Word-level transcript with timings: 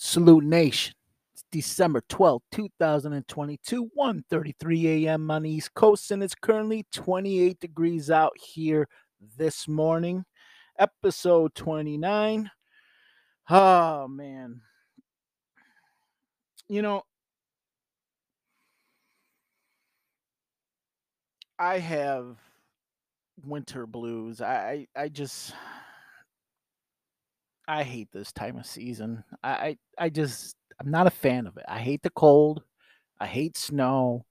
Salute 0.00 0.44
Nation. 0.44 0.94
It's 1.34 1.44
December 1.50 2.02
12th, 2.08 2.42
2022, 2.52 3.90
1.33 3.98 5.04
a.m. 5.04 5.28
on 5.28 5.42
the 5.42 5.50
East 5.50 5.74
Coast, 5.74 6.12
and 6.12 6.22
it's 6.22 6.36
currently 6.36 6.86
28 6.92 7.58
degrees 7.58 8.08
out 8.08 8.32
here 8.40 8.86
this 9.36 9.66
morning. 9.66 10.24
Episode 10.78 11.52
29. 11.56 12.48
Oh, 13.50 14.06
man. 14.06 14.60
You 16.68 16.82
know, 16.82 17.02
I 21.58 21.80
have 21.80 22.36
winter 23.44 23.84
blues. 23.84 24.40
I 24.40 24.86
I, 24.94 25.02
I 25.02 25.08
just 25.08 25.54
I 27.68 27.82
hate 27.82 28.08
this 28.12 28.32
time 28.32 28.56
of 28.56 28.64
season. 28.64 29.22
I, 29.44 29.50
I 29.50 29.76
I 29.98 30.08
just 30.08 30.56
I'm 30.80 30.90
not 30.90 31.06
a 31.06 31.10
fan 31.10 31.46
of 31.46 31.58
it. 31.58 31.64
I 31.68 31.78
hate 31.78 32.02
the 32.02 32.10
cold. 32.10 32.62
I 33.20 33.26
hate 33.26 33.58
snow. 33.58 34.24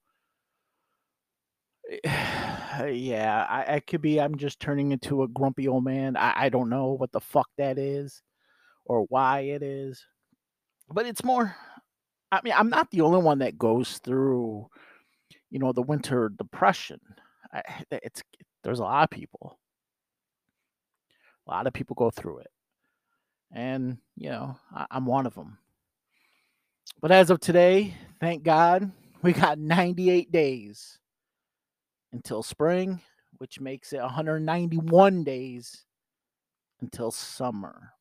yeah, 2.04 3.46
I, 3.48 3.76
I 3.76 3.80
could 3.82 4.02
be. 4.02 4.20
I'm 4.20 4.38
just 4.38 4.60
turning 4.60 4.92
into 4.92 5.22
a 5.22 5.28
grumpy 5.28 5.68
old 5.68 5.84
man. 5.84 6.18
I, 6.18 6.34
I 6.46 6.50
don't 6.50 6.70
know 6.70 6.94
what 6.94 7.12
the 7.12 7.22
fuck 7.22 7.48
that 7.60 7.78
is, 7.78 8.24
or 8.86 9.04
why 9.10 9.42
it 9.42 9.62
is, 9.62 10.04
but 10.90 11.06
it's 11.06 11.24
more. 11.24 11.56
I 12.32 12.42
mean, 12.44 12.54
I'm 12.58 12.70
not 12.70 12.90
the 12.92 13.02
only 13.02 13.22
one 13.22 13.40
that 13.40 13.58
goes 13.58 14.00
through, 14.00 14.68
you 15.52 15.60
know, 15.60 15.72
the 15.74 15.84
winter 15.84 16.30
depression. 16.30 17.00
I, 17.54 17.62
it's 17.92 18.24
there's 18.64 18.80
a 18.80 18.84
lot 18.84 19.04
of 19.04 19.12
people. 19.12 19.60
A 21.48 21.52
lot 21.52 21.68
of 21.68 21.74
people 21.74 21.96
go 21.96 22.10
through 22.10 22.40
it 22.40 22.48
and 23.52 23.98
you 24.16 24.30
know 24.30 24.58
I, 24.74 24.86
am 24.92 25.06
one 25.06 25.26
of 25.26 25.36
them. 25.36 25.58
But 27.02 27.12
as 27.12 27.30
of 27.30 27.40
today, 27.40 27.94
thank 28.20 28.44
God, 28.44 28.92
we 29.22 29.34
got 29.34 29.60
98 29.60 30.32
days 30.32 30.98
until 32.12 32.44
spring, 32.44 33.02
which 33.38 33.60
makes 33.60 33.94
it 33.94 34.02
191 34.02 35.24
days 35.24 35.86
until 36.82 37.12
summer. 37.12 37.94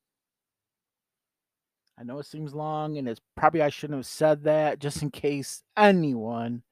I 1.99 2.05
know 2.05 2.19
it 2.19 2.27
seems 2.27 2.55
long, 2.55 2.99
and 2.99 3.09
it's 3.09 3.23
probably 3.37 3.63
I 3.63 3.71
shouldn't 3.71 3.99
have 3.99 4.07
said 4.07 4.45
that 4.45 4.79
just 4.79 5.03
in 5.03 5.11
case 5.11 5.63
anyone 5.77 6.63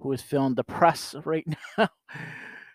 who 0.00 0.12
is 0.12 0.22
feeling 0.22 0.54
depressed 0.54 1.14
right 1.24 1.46
now 1.78 1.88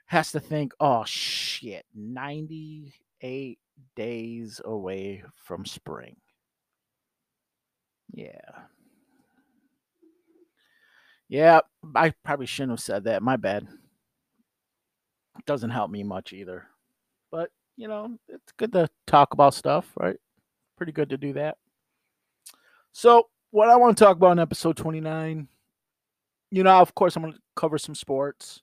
has 0.05 0.31
to 0.31 0.39
think, 0.39 0.73
oh 0.79 1.03
shit, 1.05 1.85
98 1.93 3.57
days 3.95 4.61
away 4.63 5.23
from 5.35 5.65
spring. 5.65 6.15
Yeah. 8.11 8.39
Yeah, 11.29 11.61
I 11.95 12.13
probably 12.23 12.45
shouldn't 12.45 12.73
have 12.73 12.79
said 12.79 13.05
that. 13.05 13.23
My 13.23 13.37
bad. 13.37 13.67
Doesn't 15.47 15.71
help 15.71 15.89
me 15.89 16.03
much 16.03 16.31
either. 16.31 16.67
But, 17.31 17.49
you 17.75 17.87
know, 17.87 18.17
it's 18.27 18.51
good 18.57 18.71
to 18.73 18.87
talk 19.07 19.33
about 19.33 19.55
stuff, 19.55 19.91
right? 19.97 20.17
Pretty 20.77 20.91
good 20.91 21.09
to 21.09 21.17
do 21.17 21.33
that. 21.33 21.57
So, 22.91 23.29
what 23.49 23.69
I 23.69 23.75
want 23.75 23.97
to 23.97 24.03
talk 24.03 24.17
about 24.17 24.33
in 24.33 24.39
episode 24.39 24.77
29, 24.77 25.47
you 26.51 26.63
know, 26.63 26.77
of 26.77 26.93
course, 26.93 27.15
I'm 27.15 27.23
going 27.23 27.33
to 27.33 27.39
cover 27.55 27.79
some 27.79 27.95
sports. 27.95 28.61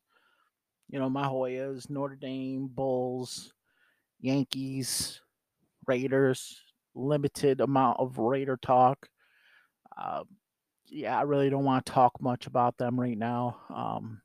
You 0.88 1.00
know, 1.00 1.10
my 1.10 1.26
Hoyas, 1.26 1.90
Notre 1.90 2.14
Dame, 2.14 2.68
Bulls, 2.68 3.52
Yankees, 4.20 5.20
Raiders, 5.86 6.60
limited 6.94 7.60
amount 7.60 7.98
of 8.00 8.18
Raider 8.18 8.58
talk. 8.60 9.08
Uh, 9.96 10.24
yeah, 10.86 11.18
I 11.18 11.22
really 11.22 11.50
don't 11.50 11.64
want 11.64 11.86
to 11.86 11.92
talk 11.92 12.20
much 12.20 12.46
about 12.46 12.76
them 12.76 12.98
right 12.98 13.16
now. 13.16 13.58
Um, 13.74 14.20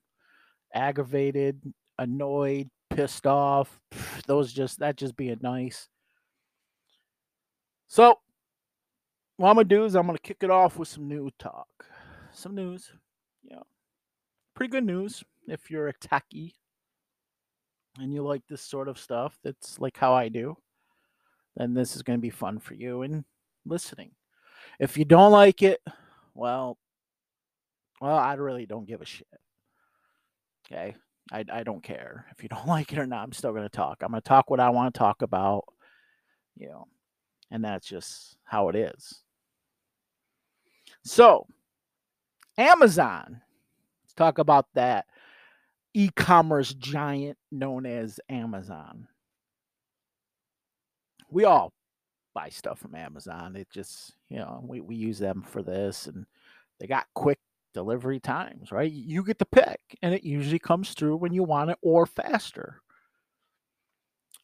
aggravated, 0.73 1.61
annoyed, 2.00 2.69
pissed 2.89 3.28
off. 3.28 3.79
Those 4.28 4.51
just 4.51 4.79
that 4.79 4.97
just 4.97 5.16
being 5.16 5.39
nice. 5.41 5.88
So, 7.88 8.19
what 9.38 9.50
I'm 9.50 9.55
gonna 9.55 9.66
do 9.66 9.85
is 9.85 9.95
I'm 9.95 10.07
gonna 10.07 10.17
kick 10.19 10.38
it 10.41 10.50
off 10.50 10.78
with 10.78 10.88
some 10.88 11.07
new 11.07 11.29
talk, 11.38 11.67
some 12.31 12.55
news. 12.55 12.91
Yeah, 13.44 13.61
pretty 14.55 14.72
good 14.72 14.85
news 14.85 15.23
if 15.47 15.69
you're 15.69 15.88
a 15.88 15.94
techie 15.94 16.53
and 18.00 18.13
you 18.13 18.23
like 18.23 18.44
this 18.47 18.61
sort 18.61 18.88
of 18.88 19.00
stuff. 19.00 19.38
That's 19.44 19.79
like 19.79 19.97
how 19.97 20.13
I 20.13 20.29
do 20.29 20.57
then 21.56 21.73
this 21.73 21.95
is 21.95 22.01
going 22.01 22.17
to 22.17 22.22
be 22.22 22.29
fun 22.29 22.59
for 22.59 22.73
you 22.73 23.01
and 23.01 23.23
listening. 23.66 24.11
If 24.79 24.97
you 24.97 25.06
don't 25.06 25.31
like 25.31 25.61
it, 25.61 25.81
well, 26.34 26.78
well, 28.01 28.17
I 28.17 28.34
really 28.34 28.66
don't 28.66 28.88
give 28.88 29.01
a 29.01 29.05
shit. 29.05 29.28
Okay. 30.66 30.95
I, 31.31 31.45
I 31.51 31.63
don't 31.63 31.84
care 31.84 32.25
if 32.31 32.44
you 32.44 32.50
don't 32.53 32.67
like 32.67 32.91
it 32.91 33.00
or 33.00 33.07
not. 33.07 33.23
I'm 33.23 33.34
still 33.34 33.51
going 33.51 33.63
to 33.63 33.69
talk. 33.69 34.00
I'm 34.01 34.11
going 34.11 34.22
to 34.22 34.28
talk 34.28 34.50
what 34.50 34.59
I 34.59 34.69
want 34.69 34.94
to 34.94 34.97
talk 34.97 35.22
about, 35.22 35.66
you 36.57 36.67
know, 36.67 36.88
and 37.51 37.63
that's 37.63 37.88
just 37.88 38.38
how 38.44 38.69
it 38.69 38.75
is. 38.75 39.22
So, 41.03 41.47
Amazon. 42.57 43.41
Let's 44.03 44.13
talk 44.13 44.39
about 44.39 44.67
that 44.73 45.05
e 45.95 46.09
commerce 46.16 46.73
giant 46.75 47.38
known 47.51 47.85
as 47.88 48.19
Amazon 48.29 49.07
we 51.29 51.44
all 51.44 51.73
buy 52.33 52.50
stuff 52.50 52.79
from 52.79 52.95
Amazon. 52.95 53.56
It 53.56 53.69
just, 53.72 54.13
you 54.29 54.38
know, 54.38 54.63
we, 54.66 54.81
we 54.81 54.95
use 54.95 55.19
them 55.19 55.44
for 55.47 55.61
this 55.61 56.07
and 56.07 56.25
they 56.79 56.88
got 56.88 57.07
quick 57.13 57.39
delivery 57.73 58.19
times, 58.19 58.72
right? 58.72 58.91
You 58.91 59.23
get 59.23 59.39
the 59.39 59.45
pick 59.45 59.79
and 60.01 60.13
it 60.13 60.23
usually 60.23 60.59
comes 60.59 60.94
through 60.94 61.17
when 61.17 61.34
you 61.34 61.44
want 61.44 61.72
it 61.72 61.78
or 61.81 62.05
faster. 62.05 62.81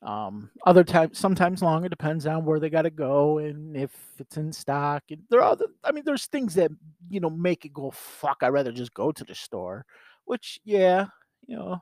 Um, 0.02 0.50
other 0.66 0.84
times, 0.84 1.20
sometimes 1.20 1.62
longer, 1.62 1.88
depends 1.88 2.26
on 2.26 2.44
where 2.44 2.60
they 2.60 2.70
got 2.72 2.84
to 2.84 2.90
go 2.90 3.38
and 3.38 3.78
if 3.78 3.96
it's 4.18 4.38
in 4.38 4.52
stock. 4.52 5.04
And 5.12 5.22
there 5.30 5.42
are 5.42 5.52
other, 5.52 5.68
I 5.84 5.92
mean, 5.92 6.04
there's 6.06 6.26
things 6.26 6.56
that, 6.56 6.72
you 7.10 7.20
know, 7.20 7.30
make 7.30 7.66
it 7.66 7.74
go, 7.74 7.92
fuck, 7.92 8.38
I'd 8.42 8.50
rather 8.50 8.72
just 8.72 8.94
go 8.94 9.12
to 9.12 9.24
the 9.24 9.36
store, 9.36 9.86
which, 10.26 10.60
yeah, 10.64 11.08
you 11.48 11.56
know, 11.58 11.82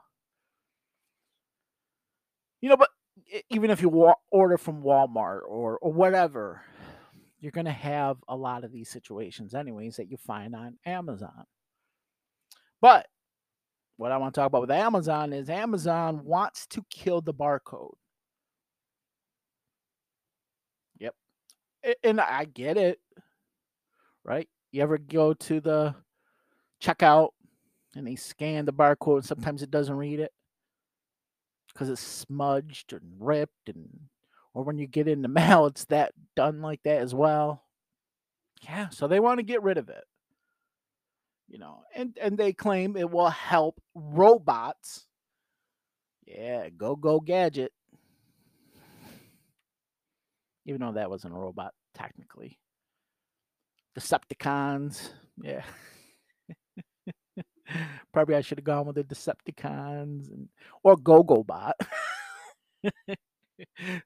you 2.61 2.69
know, 2.69 2.77
but 2.77 2.89
even 3.49 3.69
if 3.71 3.81
you 3.81 3.89
wa- 3.89 4.15
order 4.31 4.57
from 4.57 4.83
Walmart 4.83 5.41
or 5.47 5.77
or 5.79 5.91
whatever, 5.91 6.61
you're 7.39 7.51
going 7.51 7.65
to 7.65 7.71
have 7.71 8.17
a 8.27 8.35
lot 8.35 8.63
of 8.63 8.71
these 8.71 8.89
situations 8.89 9.53
anyways 9.55 9.97
that 9.97 10.09
you 10.11 10.17
find 10.17 10.55
on 10.55 10.77
Amazon. 10.85 11.45
But 12.81 13.07
what 13.97 14.11
I 14.11 14.17
want 14.17 14.33
to 14.33 14.39
talk 14.39 14.47
about 14.47 14.61
with 14.61 14.71
Amazon 14.71 15.33
is 15.33 15.49
Amazon 15.49 16.23
wants 16.23 16.65
to 16.67 16.85
kill 16.89 17.21
the 17.21 17.33
barcode. 17.33 17.95
Yep. 20.99 21.15
And 22.03 22.21
I 22.21 22.45
get 22.45 22.77
it. 22.77 22.99
Right? 24.23 24.47
You 24.71 24.83
ever 24.83 24.97
go 24.97 25.33
to 25.33 25.59
the 25.59 25.95
checkout 26.81 27.29
and 27.95 28.05
they 28.07 28.15
scan 28.15 28.65
the 28.65 28.73
barcode 28.73 29.17
and 29.17 29.25
sometimes 29.25 29.61
it 29.61 29.71
doesn't 29.71 29.95
read 29.95 30.19
it? 30.19 30.31
because 31.73 31.89
it's 31.89 32.01
smudged 32.01 32.93
and 32.93 33.01
ripped 33.19 33.69
and 33.69 33.87
or 34.53 34.63
when 34.63 34.77
you 34.77 34.87
get 34.87 35.07
in 35.07 35.21
the 35.21 35.27
mail 35.29 35.65
it's 35.65 35.85
that 35.85 36.13
done 36.35 36.61
like 36.61 36.81
that 36.83 37.01
as 37.01 37.13
well. 37.13 37.63
Yeah 38.61 38.89
so 38.89 39.07
they 39.07 39.19
want 39.19 39.39
to 39.39 39.43
get 39.43 39.63
rid 39.63 39.77
of 39.77 39.89
it. 39.89 40.03
You 41.47 41.57
know 41.59 41.83
and 41.95 42.17
and 42.21 42.37
they 42.37 42.53
claim 42.53 42.97
it 42.97 43.09
will 43.09 43.29
help 43.29 43.79
robots. 43.95 45.05
Yeah 46.25 46.69
go 46.69 46.95
go 46.95 47.19
gadget. 47.19 47.71
Even 50.65 50.81
though 50.81 50.91
that 50.91 51.09
wasn't 51.09 51.33
a 51.33 51.37
robot 51.37 51.73
technically. 51.95 52.59
Decepticons 53.97 55.11
yeah 55.41 55.63
Probably 58.13 58.35
I 58.35 58.41
should 58.41 58.57
have 58.59 58.65
gone 58.65 58.85
with 58.85 58.95
the 58.95 59.03
Decepticons 59.03 60.31
and 60.31 60.49
or 60.83 60.95
GoGoBot. 60.97 61.73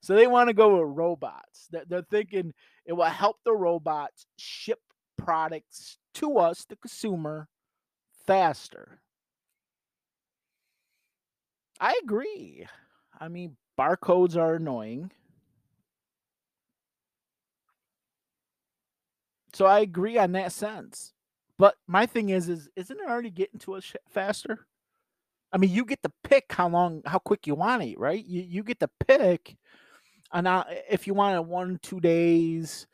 so 0.02 0.16
they 0.16 0.28
want 0.28 0.50
to 0.50 0.54
go 0.54 0.80
with 0.80 0.96
robots. 0.98 1.70
They're 1.88 2.06
thinking 2.10 2.54
it 2.86 2.94
will 2.94 3.04
help 3.06 3.38
the 3.46 3.54
robots 3.54 4.26
ship 4.38 4.80
products 5.18 5.98
to 6.16 6.38
us, 6.38 6.66
the 6.66 6.76
consumer, 6.76 7.48
faster. 8.28 9.02
I 11.80 12.00
agree. 12.04 12.68
I 13.20 13.28
mean, 13.28 13.58
barcodes 13.78 14.36
are 14.36 14.56
annoying. 14.56 15.12
So 19.54 19.66
I 19.66 19.80
agree 19.80 20.18
on 20.18 20.34
that 20.34 20.52
sense. 20.52 21.13
But 21.64 21.76
my 21.88 22.06
thing 22.06 22.28
is, 22.28 22.50
is 22.50 22.68
isn't 22.76 23.00
it 23.00 23.08
already 23.08 23.30
getting 23.30 23.58
to 23.62 23.76
us 23.76 23.94
faster? 24.10 24.68
I 25.54 25.58
mean, 25.58 25.70
you 25.70 25.86
get 25.86 26.04
to 26.04 26.12
pick 26.22 26.52
how 26.52 26.68
long, 26.68 27.02
how 27.06 27.20
quick 27.20 27.48
you 27.48 27.56
want 27.56 27.82
it, 27.84 27.98
right? 27.98 28.22
You 28.22 28.42
you 28.42 28.64
get 28.64 28.82
to 28.82 28.90
pick, 29.08 29.56
and 30.34 30.46
if 30.90 31.08
you 31.08 31.14
want 31.14 31.38
it 31.38 31.46
one 31.46 31.80
two 31.82 32.02
days, 32.02 32.86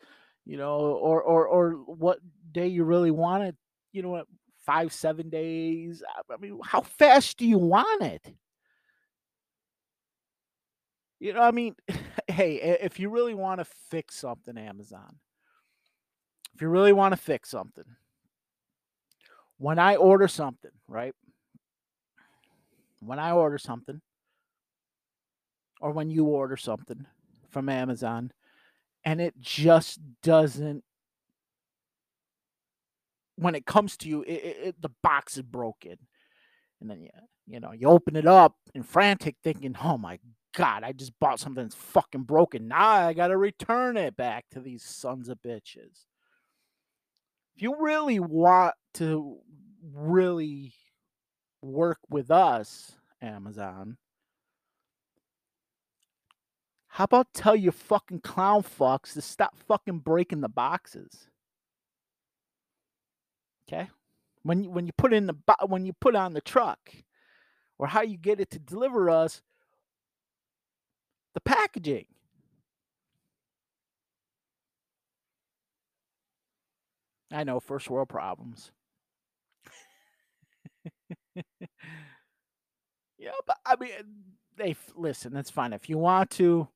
you 0.46 0.56
know, 0.56 0.78
or 0.78 1.20
or 1.20 1.48
or 1.48 1.72
what 1.72 2.20
day 2.52 2.68
you 2.68 2.84
really 2.84 3.10
want 3.10 3.42
it, 3.42 3.56
you 3.92 4.04
know, 4.04 4.10
what, 4.10 4.28
five 4.68 4.94
seven 4.94 5.32
days. 5.32 6.04
Uh, 6.04 6.32
I 6.32 6.38
mean, 6.38 6.60
how 6.64 6.82
fast 6.82 7.40
do 7.40 7.48
you 7.48 7.58
want 7.58 8.04
it? 8.04 8.36
You 11.20 11.34
know, 11.34 11.42
I 11.42 11.50
mean, 11.50 11.76
hey, 12.28 12.78
if 12.84 13.00
you 13.00 13.10
really 13.10 13.34
want 13.34 13.62
to 13.62 13.66
fix 13.90 14.16
something, 14.20 14.60
Amazon, 14.60 15.16
if 16.54 16.62
you 16.62 16.70
really 16.70 16.94
want 16.94 17.14
to 17.14 17.18
fix 17.18 17.50
something, 17.50 17.96
when 19.60 19.78
I 19.78 19.98
order 19.98 20.28
something, 20.28 20.72
right? 20.88 21.14
When 23.02 23.20
I 23.20 23.32
order 23.32 23.58
something, 23.58 24.02
or 25.82 25.92
when 25.92 26.10
you 26.10 26.26
order 26.26 26.58
something 26.58 27.06
from 27.50 27.70
Amazon, 27.70 28.32
and 29.04 29.22
it 29.22 29.40
just 29.40 30.00
doesn't 30.24 30.84
when 33.36 33.56
it 33.56 33.66
comes 33.66 33.96
to 33.98 34.10
you, 34.10 34.24
it, 34.24 34.58
it, 34.64 34.82
the 34.82 34.90
box 35.02 35.38
is 35.38 35.44
broken, 35.44 35.98
and 36.82 36.90
then 36.90 37.02
you 37.02 37.10
you 37.48 37.60
know 37.60 37.72
you 37.72 37.88
open 37.88 38.16
it 38.16 38.28
up 38.28 38.56
and 38.74 38.86
frantic, 38.88 39.36
thinking, 39.44 39.76
"Oh 39.84 39.98
my 39.98 40.20
god, 40.56 40.84
I 40.84 40.94
just 40.94 41.18
bought 41.20 41.40
something 41.40 41.64
that's 41.64 41.76
fucking 41.76 42.24
broken. 42.24 42.70
Now 42.70 42.88
I 42.88 43.14
gotta 43.14 43.38
return 43.38 43.98
it 43.98 44.16
back 44.16 44.46
to 44.52 44.60
these 44.62 44.84
sons 44.84 45.28
of 45.30 45.42
bitches." 45.42 46.06
If 47.56 47.64
you 47.64 47.76
really 47.78 48.20
want 48.20 48.74
to 48.96 49.38
really 49.94 50.74
work 51.62 52.00
with 52.10 52.32
us, 52.32 52.94
Amazon, 53.22 53.98
how 56.88 57.04
about 57.06 57.34
tell 57.34 57.56
your 57.56 57.72
fucking 57.72 58.22
clown 58.22 58.64
fucks 58.64 59.14
to 59.14 59.22
stop 59.22 59.56
fucking 59.68 60.00
breaking 60.00 60.42
the 60.42 60.50
boxes? 60.50 61.28
Okay? 63.68 63.90
When 64.44 64.64
you, 64.64 64.70
when 64.72 64.86
you 64.86 64.92
put 64.98 65.14
in 65.14 65.28
the 65.28 65.36
when 65.68 65.86
you 65.86 65.94
put 65.94 66.16
on 66.16 66.34
the 66.34 66.42
truck 66.42 66.80
or 67.78 67.88
how 67.88 68.02
you 68.02 68.18
get 68.18 68.40
it 68.40 68.50
to 68.52 68.60
deliver 68.60 69.10
us 69.10 69.42
the 71.34 71.42
packaging. 71.42 72.06
I 77.32 77.44
know 77.44 77.60
first 77.60 77.90
world 77.90 78.10
problems. 78.10 78.72
Yeah, 83.18 83.32
but 83.46 83.58
I 83.66 83.76
mean 83.80 83.92
they 84.58 84.76
listen, 84.96 85.34
that's 85.34 85.50
fine 85.50 85.74
if 85.74 85.90
you 85.90 85.98
want 85.98 86.30
to 86.32 86.68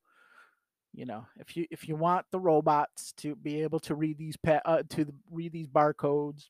you 0.93 1.05
know 1.05 1.25
if 1.39 1.57
you 1.57 1.65
if 1.71 1.87
you 1.87 1.95
want 1.95 2.25
the 2.31 2.39
robots 2.39 3.13
to 3.17 3.35
be 3.35 3.61
able 3.63 3.79
to 3.79 3.95
read 3.95 4.17
these 4.17 4.37
pa- 4.37 4.61
uh, 4.65 4.83
to 4.89 5.11
read 5.31 5.51
these 5.51 5.67
barcodes 5.67 6.45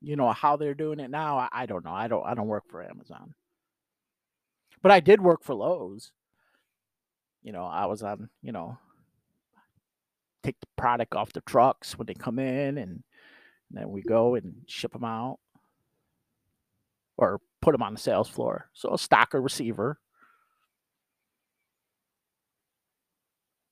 you 0.00 0.16
know 0.16 0.32
how 0.32 0.56
they're 0.56 0.74
doing 0.74 0.98
it 0.98 1.10
now 1.10 1.38
I, 1.38 1.48
I 1.52 1.66
don't 1.66 1.84
know 1.84 1.92
i 1.92 2.08
don't 2.08 2.26
i 2.26 2.34
don't 2.34 2.48
work 2.48 2.64
for 2.68 2.82
amazon. 2.82 3.34
But 4.82 4.90
i 4.92 5.00
did 5.00 5.20
work 5.20 5.44
for 5.44 5.54
Lowe's. 5.54 6.10
You 7.42 7.52
know 7.52 7.64
i 7.64 7.86
was 7.86 8.02
on 8.02 8.28
you 8.42 8.52
know 8.52 8.76
take 10.42 10.58
the 10.60 10.66
product 10.76 11.14
off 11.14 11.32
the 11.32 11.40
trucks 11.42 11.96
when 11.96 12.06
they 12.06 12.14
come 12.14 12.40
in 12.40 12.78
and, 12.78 12.78
and 12.78 13.02
then 13.70 13.90
we 13.90 14.02
go 14.02 14.34
and 14.34 14.54
ship 14.66 14.92
them 14.92 15.04
out 15.04 15.38
or 17.16 17.40
put 17.60 17.72
them 17.72 17.82
on 17.82 17.94
the 17.94 18.00
sales 18.00 18.28
floor 18.28 18.68
so 18.72 18.90
a 18.90 18.96
stocker 18.96 19.42
receiver 19.42 19.98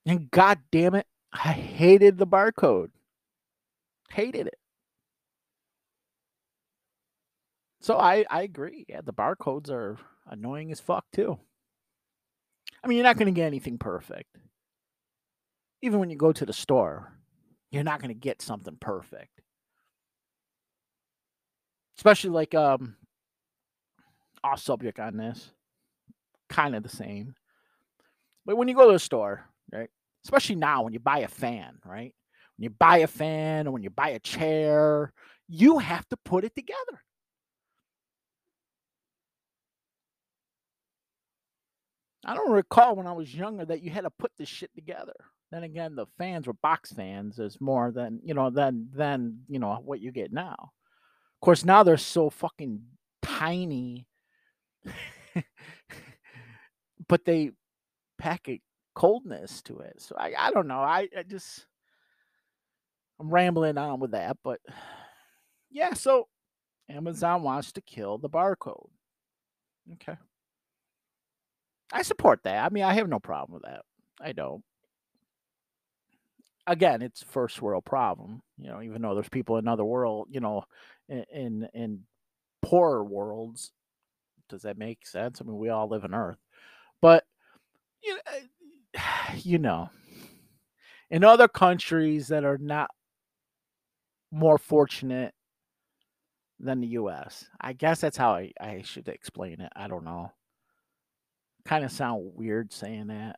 And 0.07 0.31
god 0.31 0.59
damn 0.71 0.95
it, 0.95 1.07
I 1.33 1.53
hated 1.53 2.19
the 2.19 2.27
barcode. 2.27 2.91
Hated 4.11 4.49
it. 4.49 4.59
So 7.81 7.97
I 7.99 8.25
I 8.31 8.43
agree. 8.43 8.85
Yeah, 8.89 9.01
the 9.03 9.13
barcodes 9.13 9.71
are 9.71 9.99
annoying 10.27 10.73
as 10.73 10.81
fuck 10.81 11.05
too. 11.13 11.39
I 12.83 12.89
mean, 12.89 12.97
you're 12.97 13.05
not 13.07 13.19
going 13.19 13.33
to 13.33 13.39
get 13.39 13.47
anything 13.47 13.79
perfect. 13.79 14.37
Even 15.83 15.99
when 15.99 16.11
you 16.11 16.17
go 16.17 16.33
to 16.33 16.47
the 16.47 16.53
store, 16.53 17.13
you're 17.71 17.85
not 17.85 18.01
going 18.01 18.09
to 18.09 18.19
get 18.19 18.43
something 18.43 18.77
perfect. 18.81 19.41
Especially 21.99 22.31
like 22.31 22.55
um 22.55 22.97
off 24.43 24.61
subject 24.61 24.99
on 24.99 25.17
this. 25.17 25.53
Kind 26.49 26.75
of 26.75 26.83
the 26.83 26.89
same. 26.89 27.35
But 28.47 28.57
when 28.57 28.69
you 28.69 28.75
go 28.75 28.87
to 28.87 28.93
the 28.93 28.99
store, 28.99 29.45
right? 29.73 29.91
Especially 30.25 30.57
now 30.57 30.83
when 30.83 30.93
you 30.93 31.01
buy 31.01 31.21
a 31.21 31.29
fan, 31.29 31.79
right? 31.85 32.15
When 32.57 32.65
you 32.65 32.71
buy 32.71 32.99
a 32.99 33.07
fan 33.07 33.67
or 33.67 33.71
when 33.71 33.83
you 33.83 33.91
buy 33.91 34.11
a 34.11 34.19
chair, 34.19 35.13
you 35.49 35.79
have 35.79 36.09
to 36.09 36.17
put 36.25 36.45
it 36.45 36.55
together. 36.55 37.01
I 42.25 42.35
don't 42.35 42.53
recall 42.53 42.97
when 42.97 43.07
I 43.07 43.13
was 43.13 43.35
younger 43.35 43.65
that 43.65 43.83
you 43.83 43.91
had 43.91 44.05
to 44.05 44.11
put 44.11 44.33
this 44.37 44.49
shit 44.49 44.71
together. 44.75 45.15
Then 45.51 45.65
again, 45.65 45.97
the 45.97 46.07
fans 46.19 46.47
were 46.47 46.53
box 46.53 46.93
fans. 46.93 47.39
Is 47.39 47.61
more 47.61 47.91
than 47.91 48.21
you 48.23 48.35
know 48.35 48.51
than 48.51 48.89
than 48.95 49.41
you 49.49 49.59
know 49.59 49.79
what 49.85 50.01
you 50.01 50.13
get 50.13 50.33
now. 50.33 50.55
Of 50.59 51.41
course, 51.41 51.65
now 51.65 51.83
they're 51.83 51.97
so 51.97 52.31
fucking 52.31 52.83
tiny, 53.23 54.07
but 57.09 57.25
they 57.25 57.51
pack 58.19 58.49
it 58.49 58.61
coldness 58.95 59.63
to 59.63 59.79
it. 59.79 59.95
So 59.99 60.17
I, 60.19 60.33
I 60.39 60.51
don't 60.51 60.69
know. 60.69 60.81
I, 60.81 61.09
I 61.17 61.23
just 61.23 61.67
I'm 63.19 63.31
rambling 63.31 63.79
on 63.79 64.01
with 64.01 64.13
that, 64.13 64.39
but 64.43 64.61
yeah, 65.71 65.95
so 65.95 66.29
Amazon 66.89 67.43
wants 67.43 67.73
to 67.73 67.81
kill 67.81 68.19
the 68.19 68.29
barcode. 68.31 68.89
Okay. 69.95 70.17
I 71.93 72.03
support 72.03 72.43
that. 72.45 72.65
I 72.65 72.69
mean, 72.69 72.85
I 72.85 72.95
have 72.95 73.09
no 73.09 73.19
problem 73.19 73.55
with 73.55 73.65
that. 73.65 73.83
I 74.21 74.33
don't. 74.33 74.63
Again, 76.67 77.03
it's 77.03 77.23
first 77.23 77.61
world 77.61 77.85
problem, 77.85 78.43
you 78.59 78.69
know, 78.69 78.81
even 78.81 79.03
though 79.03 79.15
there's 79.15 79.29
people 79.29 79.57
in 79.57 79.67
other 79.67 79.85
world, 79.85 80.29
you 80.31 80.41
know, 80.41 80.65
in 81.09 81.25
in, 81.33 81.69
in 81.75 82.01
poorer 82.63 83.05
worlds. 83.05 83.73
Does 84.51 84.63
that 84.63 84.79
make 84.79 85.07
sense? 85.07 85.41
I 85.41 85.45
mean, 85.45 85.59
we 85.59 85.69
all 85.69 85.89
live 85.89 86.05
on 86.05 86.15
Earth. 86.15 86.39
But 87.01 87.25
you 88.03 88.15
know, 88.15 88.21
uh, 88.99 89.33
you 89.37 89.59
know, 89.59 89.91
in 91.11 91.25
other 91.25 91.49
countries 91.49 92.29
that 92.29 92.45
are 92.45 92.59
not 92.59 92.91
more 94.33 94.59
fortunate 94.59 95.35
than 96.59 96.81
the 96.81 96.89
US. 96.89 97.47
I 97.61 97.73
guess 97.73 98.01
that's 98.01 98.17
how 98.17 98.35
I, 98.35 98.53
I 98.61 98.83
should 98.83 99.09
explain 99.09 99.61
it. 99.61 99.73
I 99.75 99.89
don't 99.89 100.05
know. 100.05 100.33
Kind 101.65 101.85
of 101.85 101.93
sound 101.93 102.33
weird 102.35 102.73
saying 102.73 103.09
that. 103.09 103.37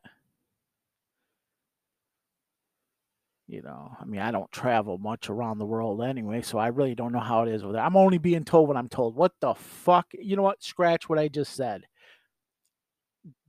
You 3.53 3.61
know, 3.61 3.95
I 4.01 4.05
mean, 4.05 4.19
I 4.19 4.31
don't 4.31 4.51
travel 4.51 4.97
much 4.97 5.29
around 5.29 5.59
the 5.59 5.65
world 5.65 6.01
anyway, 6.01 6.41
so 6.41 6.57
I 6.57 6.67
really 6.67 6.95
don't 6.95 7.11
know 7.11 7.19
how 7.19 7.43
it 7.43 7.53
is 7.53 7.63
with 7.63 7.73
there. 7.73 7.83
I'm 7.83 7.95
only 7.95 8.17
being 8.17 8.43
told 8.43 8.67
what 8.67 8.77
I'm 8.77 8.89
told. 8.89 9.15
What 9.15 9.33
the 9.41 9.53
fuck? 9.53 10.07
You 10.13 10.35
know 10.35 10.41
what? 10.41 10.63
Scratch 10.63 11.07
what 11.07 11.19
I 11.19 11.27
just 11.27 11.55
said 11.55 11.83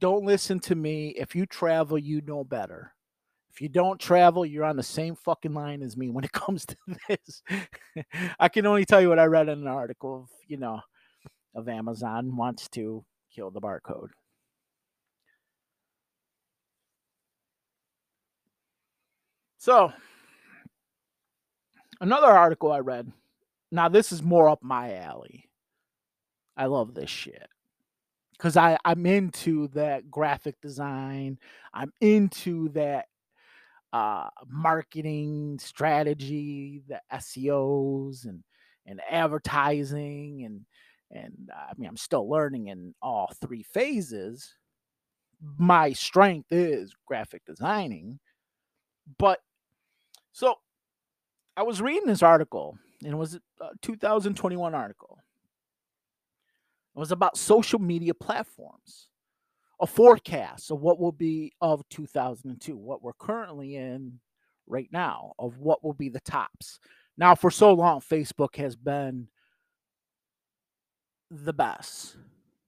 don't 0.00 0.24
listen 0.24 0.60
to 0.60 0.74
me. 0.74 1.14
If 1.16 1.34
you 1.34 1.46
travel, 1.46 1.98
you 1.98 2.20
know 2.20 2.44
better. 2.44 2.92
If 3.52 3.60
you 3.60 3.68
don't 3.68 4.00
travel, 4.00 4.44
you're 4.44 4.64
on 4.64 4.76
the 4.76 4.82
same 4.82 5.14
fucking 5.14 5.54
line 5.54 5.82
as 5.82 5.96
me 5.96 6.10
when 6.10 6.24
it 6.24 6.32
comes 6.32 6.66
to 6.66 6.76
this. 7.08 7.42
I 8.38 8.48
can 8.48 8.66
only 8.66 8.84
tell 8.84 9.00
you 9.00 9.08
what 9.08 9.18
I 9.18 9.26
read 9.26 9.48
in 9.48 9.60
an 9.60 9.66
article 9.66 10.22
of, 10.22 10.28
you 10.48 10.56
know, 10.56 10.80
of 11.54 11.68
Amazon 11.68 12.36
wants 12.36 12.68
to 12.70 13.04
kill 13.34 13.50
the 13.50 13.60
barcode. 13.60 14.08
So, 19.64 19.94
another 22.02 22.26
article 22.26 22.70
I 22.70 22.80
read. 22.80 23.10
Now, 23.72 23.88
this 23.88 24.12
is 24.12 24.22
more 24.22 24.50
up 24.50 24.62
my 24.62 24.96
alley. 24.96 25.48
I 26.54 26.66
love 26.66 26.92
this 26.92 27.08
shit 27.08 27.48
because 28.32 28.58
I 28.58 28.76
I'm 28.84 29.06
into 29.06 29.68
that 29.68 30.10
graphic 30.10 30.60
design. 30.60 31.38
I'm 31.72 31.94
into 32.02 32.68
that 32.72 33.06
uh, 33.94 34.28
marketing 34.46 35.58
strategy, 35.58 36.82
the 36.86 37.00
SEOs 37.14 38.26
and 38.26 38.44
and 38.84 39.00
advertising 39.10 40.42
and 40.44 40.60
and 41.10 41.48
uh, 41.50 41.70
I 41.70 41.72
mean 41.78 41.88
I'm 41.88 41.96
still 41.96 42.28
learning 42.28 42.66
in 42.66 42.94
all 43.00 43.32
three 43.40 43.62
phases. 43.62 44.56
My 45.56 45.94
strength 45.94 46.48
is 46.50 46.94
graphic 47.06 47.46
designing, 47.46 48.20
but 49.16 49.40
so 50.34 50.56
I 51.56 51.62
was 51.62 51.80
reading 51.80 52.06
this 52.06 52.22
article 52.22 52.76
and 53.02 53.14
it 53.14 53.16
was 53.16 53.38
a 53.60 53.70
2021 53.80 54.74
article 54.74 55.18
it 56.94 56.98
was 56.98 57.10
about 57.10 57.36
social 57.36 57.80
media 57.80 58.14
platforms, 58.14 59.08
a 59.80 59.86
forecast 59.86 60.70
of 60.70 60.80
what 60.80 61.00
will 61.00 61.12
be 61.12 61.52
of 61.60 61.82
2002, 61.88 62.76
what 62.76 63.02
we're 63.02 63.12
currently 63.14 63.74
in 63.74 64.20
right 64.66 64.88
now 64.92 65.32
of 65.38 65.58
what 65.58 65.82
will 65.82 65.92
be 65.92 66.08
the 66.08 66.20
tops. 66.20 66.78
Now, 67.18 67.34
for 67.34 67.50
so 67.50 67.72
long, 67.72 68.00
Facebook 68.00 68.56
has 68.56 68.76
been 68.76 69.28
the 71.30 71.52
best. 71.52 72.16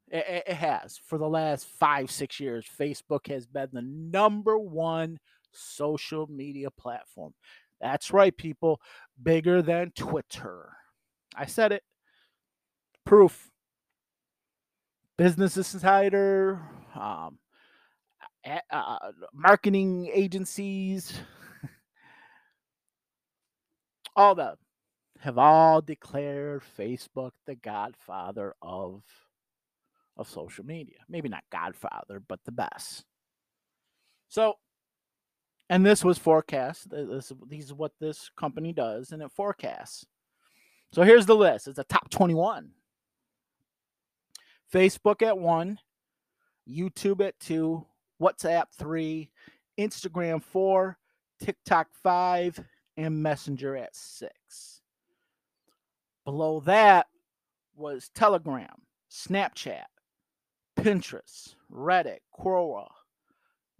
It, 0.08 0.48
has. 0.48 1.00
For 1.04 1.18
the 1.18 1.28
last 1.28 1.66
five, 1.66 2.10
six 2.10 2.38
years, 2.38 2.64
Facebook 2.78 3.28
has 3.28 3.46
been 3.46 3.68
the 3.72 3.82
number 3.82 4.56
one 4.58 5.18
social 5.56 6.26
media 6.28 6.70
platform. 6.70 7.34
That's 7.80 8.12
right, 8.12 8.36
people. 8.36 8.80
Bigger 9.22 9.62
than 9.62 9.92
Twitter. 9.96 10.70
I 11.36 11.46
said 11.46 11.72
it. 11.72 11.82
Proof. 13.04 13.50
Business 15.18 15.56
Insider, 15.56 16.60
um, 16.94 17.38
uh, 18.70 18.98
marketing 19.32 20.10
agencies, 20.12 21.12
all 24.16 24.34
them 24.34 24.56
have 25.20 25.38
all 25.38 25.80
declared 25.80 26.62
Facebook 26.78 27.32
the 27.46 27.54
godfather 27.54 28.54
of 28.62 29.02
of 30.16 30.28
social 30.28 30.64
media. 30.64 30.96
Maybe 31.08 31.28
not 31.28 31.44
godfather, 31.50 32.22
but 32.26 32.40
the 32.44 32.52
best. 32.52 33.04
So, 34.28 34.54
and 35.68 35.84
this 35.84 36.04
was 36.04 36.18
forecast. 36.18 36.90
This, 36.90 37.32
these 37.48 37.66
is 37.66 37.72
what 37.72 37.92
this 38.00 38.30
company 38.36 38.72
does, 38.72 39.12
and 39.12 39.22
it 39.22 39.32
forecasts. 39.32 40.06
So 40.92 41.02
here's 41.02 41.26
the 41.26 41.36
list. 41.36 41.68
It's 41.68 41.78
a 41.78 41.84
top 41.84 42.08
21. 42.10 42.70
Facebook 44.72 45.22
at 45.22 45.38
one, 45.38 45.78
YouTube 46.68 47.26
at 47.26 47.38
two, 47.38 47.86
WhatsApp 48.20 48.66
three, 48.76 49.30
Instagram 49.78 50.42
four, 50.42 50.98
TikTok 51.42 51.88
five, 52.02 52.58
and 52.96 53.22
Messenger 53.22 53.76
at 53.76 53.94
six. 53.94 54.80
Below 56.24 56.60
that 56.60 57.06
was 57.76 58.10
Telegram, 58.14 58.82
Snapchat, 59.10 59.84
Pinterest, 60.76 61.54
Reddit, 61.72 62.18
Quora, 62.36 62.88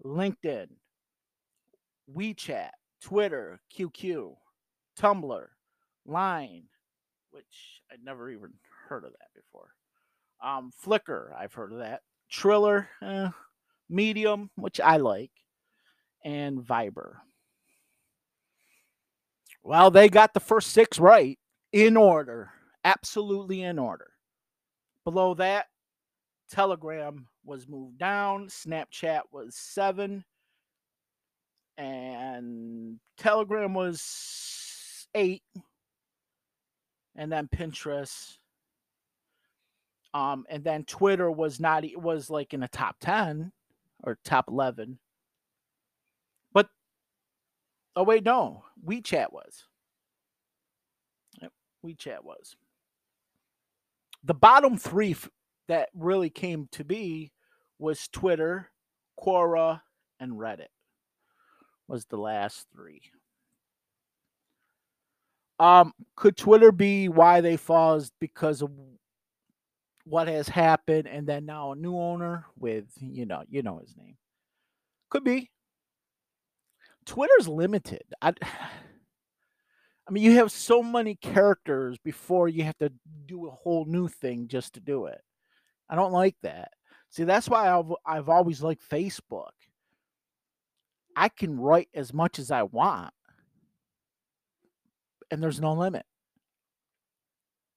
LinkedIn, 0.05 0.69
WeChat, 2.14 2.70
Twitter, 3.00 3.60
QQ, 3.76 4.36
Tumblr, 4.98 5.46
Line, 6.06 6.64
which 7.30 7.82
I'd 7.92 8.04
never 8.04 8.30
even 8.30 8.52
heard 8.88 9.04
of 9.04 9.12
that 9.12 9.28
before. 9.34 9.70
Um, 10.42 10.70
Flickr, 10.84 11.34
I've 11.36 11.54
heard 11.54 11.72
of 11.72 11.78
that. 11.78 12.02
Triller, 12.30 12.88
eh, 13.02 13.30
Medium, 13.88 14.50
which 14.56 14.80
I 14.80 14.96
like, 14.96 15.30
and 16.25 16.58
Viber. 16.58 17.16
Well, 19.62 19.90
they 19.90 20.08
got 20.08 20.32
the 20.32 20.40
first 20.40 20.70
six 20.70 20.98
right 20.98 21.38
in 21.72 21.96
order, 21.96 22.50
absolutely 22.84 23.62
in 23.62 23.78
order. 23.78 24.10
Below 25.04 25.34
that, 25.34 25.66
Telegram 26.50 27.26
was 27.44 27.68
moved 27.68 27.98
down, 27.98 28.46
Snapchat 28.46 29.22
was 29.32 29.56
seven, 29.56 30.25
and 31.78 32.99
Telegram 33.18 33.75
was 33.75 35.06
eight, 35.14 35.42
and 37.16 37.30
then 37.30 37.49
Pinterest. 37.49 38.38
Um, 40.14 40.47
and 40.49 40.64
then 40.64 40.85
Twitter 40.85 41.30
was 41.30 41.61
not 41.61 41.85
it 41.85 42.00
was 42.00 42.30
like 42.30 42.54
in 42.54 42.61
the 42.61 42.68
top 42.68 42.97
10 43.00 43.52
or 44.02 44.18
top 44.25 44.47
11. 44.49 44.99
But 46.54 46.68
oh 47.97 48.04
wait, 48.04 48.25
no, 48.25 48.64
WeChat 48.87 49.33
was. 49.33 49.64
WeChat 51.85 52.25
was. 52.25 52.56
The 54.25 54.35
bottom 54.35 54.76
three 54.78 55.12
f- 55.12 55.28
that 55.68 55.88
really 55.95 56.30
came 56.30 56.68
to 56.73 56.85
be 56.85 57.33
was 57.78 58.09
Twitter, 58.09 58.71
Quora, 59.21 59.83
and 60.18 60.33
Reddit. 60.33 60.68
Was 61.88 62.05
the 62.07 62.16
last 62.16 62.66
three. 62.75 63.02
Um, 65.59 65.93
could 66.16 66.37
Twitter 66.37 66.73
be 66.73 67.09
why 67.09 67.40
they 67.40 67.57
fall? 67.57 68.02
Because 68.21 68.61
of 68.62 68.71
what 70.05 70.28
has 70.28 70.49
happened, 70.49 71.07
and 71.07 71.26
then 71.26 71.47
now 71.47 71.73
a 71.73 71.76
new 71.76 71.97
owner 71.97 72.47
with 72.59 72.87
you 73.00 73.26
know 73.26 73.43
you 73.49 73.62
know 73.62 73.78
his 73.78 73.97
name. 73.97 74.16
Could 75.11 75.25
be. 75.25 75.50
Twitter's 77.07 77.49
limited. 77.49 78.02
I, 78.21 78.35
I 80.09 80.12
mean, 80.12 80.23
you 80.23 80.33
have 80.33 80.52
so 80.52 80.83
many 80.83 81.16
characters 81.16 81.99
before 81.99 82.49
you 82.49 82.62
have 82.64 82.78
to 82.78 82.93
do 83.26 83.47
a 83.47 83.50
whole 83.50 83.85
new 83.87 84.07
thing 84.07 84.47
just 84.47 84.75
to 84.75 84.81
do 84.81 85.07
it. 85.07 85.21
I 85.88 85.97
don't 85.97 86.12
like 86.12 86.37
that. 86.43 86.71
See, 87.11 87.25
that's 87.25 87.49
why 87.49 87.71
I've 87.71 87.93
I've 88.05 88.28
always 88.28 88.62
liked 88.62 88.88
Facebook. 88.88 89.50
I 91.16 91.30
can 91.30 91.58
write 91.58 91.88
as 91.94 92.12
much 92.12 92.38
as 92.38 92.50
I 92.50 92.62
want, 92.62 93.12
and 95.30 95.42
there's 95.42 95.61
no 95.61 95.73
limit. 95.73 96.04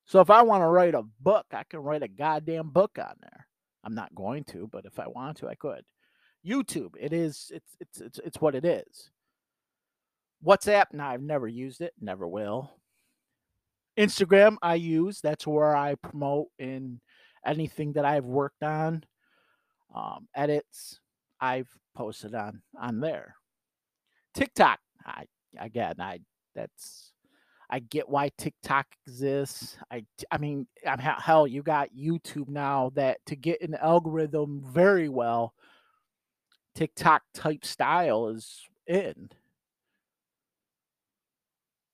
So 0.05 0.19
if 0.19 0.29
I 0.29 0.41
want 0.41 0.61
to 0.61 0.67
write 0.67 0.95
a 0.95 1.03
book, 1.21 1.45
I 1.53 1.63
can 1.63 1.79
write 1.79 2.03
a 2.03 2.07
goddamn 2.07 2.69
book 2.71 2.97
on 2.99 3.13
there. 3.21 3.47
I'm 3.83 3.95
not 3.95 4.13
going 4.13 4.43
to, 4.45 4.67
but 4.71 4.85
if 4.85 4.99
I 4.99 5.07
want 5.07 5.37
to, 5.37 5.47
I 5.47 5.55
could. 5.55 5.83
YouTube, 6.45 6.95
it 6.99 7.13
is 7.13 7.51
it's 7.53 7.75
it's 7.79 8.01
it's 8.01 8.19
it's 8.19 8.41
what 8.41 8.55
it 8.55 8.65
is. 8.65 9.09
WhatsApp, 10.45 10.85
now 10.93 11.09
I've 11.09 11.21
never 11.21 11.47
used 11.47 11.81
it, 11.81 11.93
never 11.99 12.27
will. 12.27 12.71
Instagram, 13.97 14.55
I 14.61 14.75
use. 14.75 15.19
That's 15.21 15.45
where 15.45 15.75
I 15.75 15.95
promote 15.95 16.47
in 16.57 17.01
anything 17.45 17.93
that 17.93 18.05
I've 18.05 18.25
worked 18.25 18.63
on, 18.63 19.03
um, 19.93 20.27
edits. 20.35 20.99
I've 21.41 21.69
posted 21.95 22.35
on 22.35 22.61
on 22.79 22.99
there. 22.99 23.35
TikTok, 24.33 24.79
I 25.05 25.25
again, 25.57 25.95
I 25.99 26.19
that's 26.55 27.13
I 27.69 27.79
get 27.79 28.09
why 28.09 28.29
TikTok 28.37 28.87
exists. 29.05 29.77
I 29.91 30.05
I 30.31 30.37
mean, 30.37 30.67
I'm 30.85 30.99
hell, 30.99 31.47
you 31.47 31.61
got 31.63 31.89
YouTube 31.95 32.49
now 32.49 32.91
that 32.95 33.19
to 33.27 33.35
get 33.35 33.61
an 33.61 33.75
algorithm 33.75 34.63
very 34.65 35.09
well, 35.09 35.53
TikTok 36.75 37.23
type 37.33 37.65
style 37.65 38.29
is 38.29 38.61
in. 38.87 39.29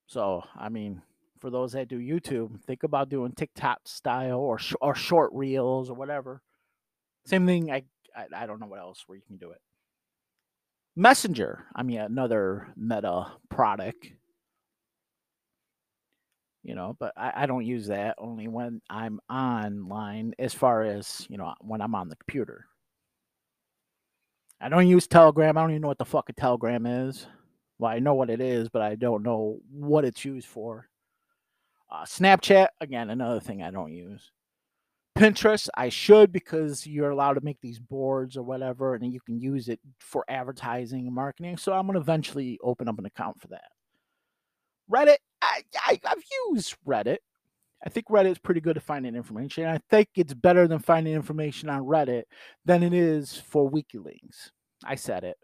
So, 0.07 0.43
I 0.55 0.69
mean, 0.69 1.01
for 1.39 1.49
those 1.49 1.73
that 1.73 1.87
do 1.89 1.99
YouTube, 1.99 2.61
think 2.63 2.83
about 2.83 3.09
doing 3.09 3.33
TikTok 3.33 3.79
style 3.85 4.39
or 4.39 4.57
sh- 4.59 4.75
or 4.81 4.95
short 4.95 5.31
reels 5.33 5.89
or 5.89 5.95
whatever. 5.95 6.41
Same 7.25 7.45
thing. 7.45 7.71
I, 7.71 7.83
I 8.15 8.43
I 8.43 8.45
don't 8.45 8.59
know 8.59 8.67
what 8.67 8.79
else 8.79 9.03
where 9.07 9.17
you 9.17 9.23
can 9.25 9.37
do 9.37 9.51
it. 9.51 9.61
Messenger. 10.95 11.65
I 11.75 11.83
mean, 11.83 11.99
another 11.99 12.67
Meta 12.77 13.31
product. 13.49 14.07
You 16.63 16.73
know, 16.73 16.95
but 16.99 17.13
I, 17.15 17.43
I 17.43 17.45
don't 17.45 17.65
use 17.65 17.87
that 17.87 18.15
only 18.17 18.47
when 18.47 18.81
I'm 18.89 19.19
online. 19.29 20.33
As 20.39 20.53
far 20.53 20.83
as 20.83 21.27
you 21.29 21.37
know, 21.37 21.53
when 21.61 21.81
I'm 21.81 21.95
on 21.95 22.09
the 22.09 22.15
computer. 22.15 22.65
I 24.61 24.69
don't 24.69 24.87
use 24.87 25.05
Telegram. 25.05 25.57
I 25.57 25.61
don't 25.61 25.71
even 25.71 25.81
know 25.81 25.89
what 25.89 25.97
the 25.97 26.05
fuck 26.05 26.29
a 26.29 26.33
Telegram 26.33 26.85
is. 26.85 27.27
Well, 27.77 27.91
I 27.91 27.99
know 27.99 28.13
what 28.13 28.29
it 28.29 28.39
is, 28.39 28.69
but 28.69 28.81
I 28.81 28.95
don't 28.95 29.21
know 29.21 29.59
what 29.69 30.05
it's 30.05 30.23
used 30.23 30.47
for. 30.47 30.87
Uh, 31.91 32.03
Snapchat, 32.03 32.67
again, 32.79 33.09
another 33.09 33.39
thing 33.39 33.61
I 33.61 33.69
don't 33.69 33.91
use. 33.91 34.31
Pinterest, 35.17 35.69
I 35.77 35.87
should 35.87 36.33
because 36.33 36.85
you're 36.85 37.09
allowed 37.09 37.35
to 37.35 37.41
make 37.41 37.61
these 37.61 37.79
boards 37.79 38.35
or 38.35 38.43
whatever, 38.43 38.95
and 38.95 39.13
you 39.13 39.21
can 39.21 39.39
use 39.39 39.69
it 39.69 39.79
for 39.97 40.25
advertising 40.27 41.05
and 41.05 41.15
marketing. 41.15 41.55
So 41.57 41.71
I'm 41.71 41.85
going 41.85 41.95
to 41.95 42.01
eventually 42.01 42.59
open 42.61 42.89
up 42.89 42.99
an 42.99 43.05
account 43.05 43.39
for 43.39 43.47
that. 43.47 43.69
Reddit, 44.91 45.17
I, 45.41 45.63
I, 45.87 45.99
I've 46.05 46.23
used 46.49 46.75
Reddit. 46.85 47.17
I 47.85 47.89
think 47.89 48.07
Reddit 48.07 48.31
is 48.31 48.39
pretty 48.39 48.61
good 48.61 48.77
at 48.77 48.83
finding 48.83 49.15
information. 49.15 49.65
I 49.65 49.79
think 49.89 50.09
it's 50.15 50.33
better 50.33 50.67
than 50.67 50.79
finding 50.79 51.13
information 51.13 51.69
on 51.69 51.81
Reddit 51.81 52.23
than 52.65 52.83
it 52.83 52.93
is 52.93 53.35
for 53.35 53.71
WikiLeaks. 53.71 54.51
I 54.83 54.95
said 54.95 55.23
it. 55.23 55.37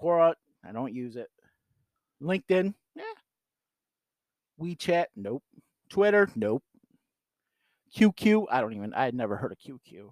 Quora, 0.00 0.34
I 0.66 0.72
don't 0.72 0.94
use 0.94 1.16
it. 1.16 1.28
LinkedIn, 2.22 2.72
yeah. 2.96 3.02
WeChat, 4.60 5.06
nope. 5.16 5.42
Twitter, 5.90 6.28
nope. 6.34 6.62
QQ, 7.96 8.46
I 8.50 8.60
don't 8.60 8.74
even, 8.74 8.94
I 8.94 9.04
had 9.04 9.14
never 9.14 9.36
heard 9.36 9.52
of 9.52 9.58
QQ. 9.58 10.10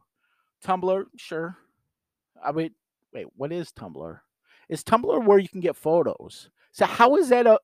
Tumblr, 0.65 1.05
sure. 1.17 1.57
I 2.45 2.53
mean, 2.53 2.71
wait, 3.13 3.27
what 3.37 3.53
is 3.53 3.73
Tumblr? 3.73 4.21
Is 4.69 4.85
Tumblr 4.85 5.25
where 5.25 5.39
you 5.39 5.49
can 5.49 5.61
get 5.61 5.77
photos? 5.77 6.51
So 6.73 6.87
how 6.87 7.17
is 7.17 7.31
that 7.31 7.47
a? 7.47 7.59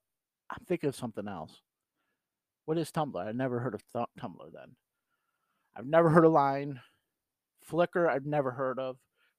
I'm 0.51 0.65
thinking 0.67 0.89
of 0.89 0.97
something 0.97 1.29
else. 1.29 1.61
What 2.65 2.79
is 2.79 2.91
Tumblr? 2.91 3.17
I 3.25 3.33
never 3.33 3.61
heard 3.61 3.75
of 3.75 3.83
th- 3.93 4.07
Tumblr 4.21 4.53
then. 4.53 4.75
I've 5.77 5.87
never 5.87 6.11
heard 6.11 6.25
of 6.25 6.33
Line. 6.33 6.81
Flickr, 7.71 8.09
I've 8.09 8.27
never 8.27 8.51
heard 8.51 8.79
of. 8.79 8.97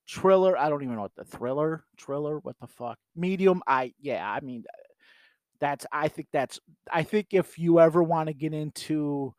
Triller, 0.08 0.58
I 0.58 0.70
don't 0.70 0.84
even 0.84 0.96
know 0.96 1.02
what 1.02 1.16
the 1.16 1.26
thriller, 1.26 1.84
Triller, 1.98 2.40
what 2.40 2.56
the 2.62 2.68
fuck. 2.68 2.98
Medium, 3.16 3.62
I 3.68 3.94
yeah, 4.00 4.30
I 4.30 4.40
mean 4.40 4.64
that's 5.60 5.86
I 5.92 6.08
think 6.08 6.30
that's 6.32 6.60
I 6.92 7.04
think 7.04 7.28
if 7.32 7.60
you 7.60 7.80
ever 7.80 8.02
want 8.02 8.28
to 8.28 8.34
get 8.34 8.54
into 8.54 9.34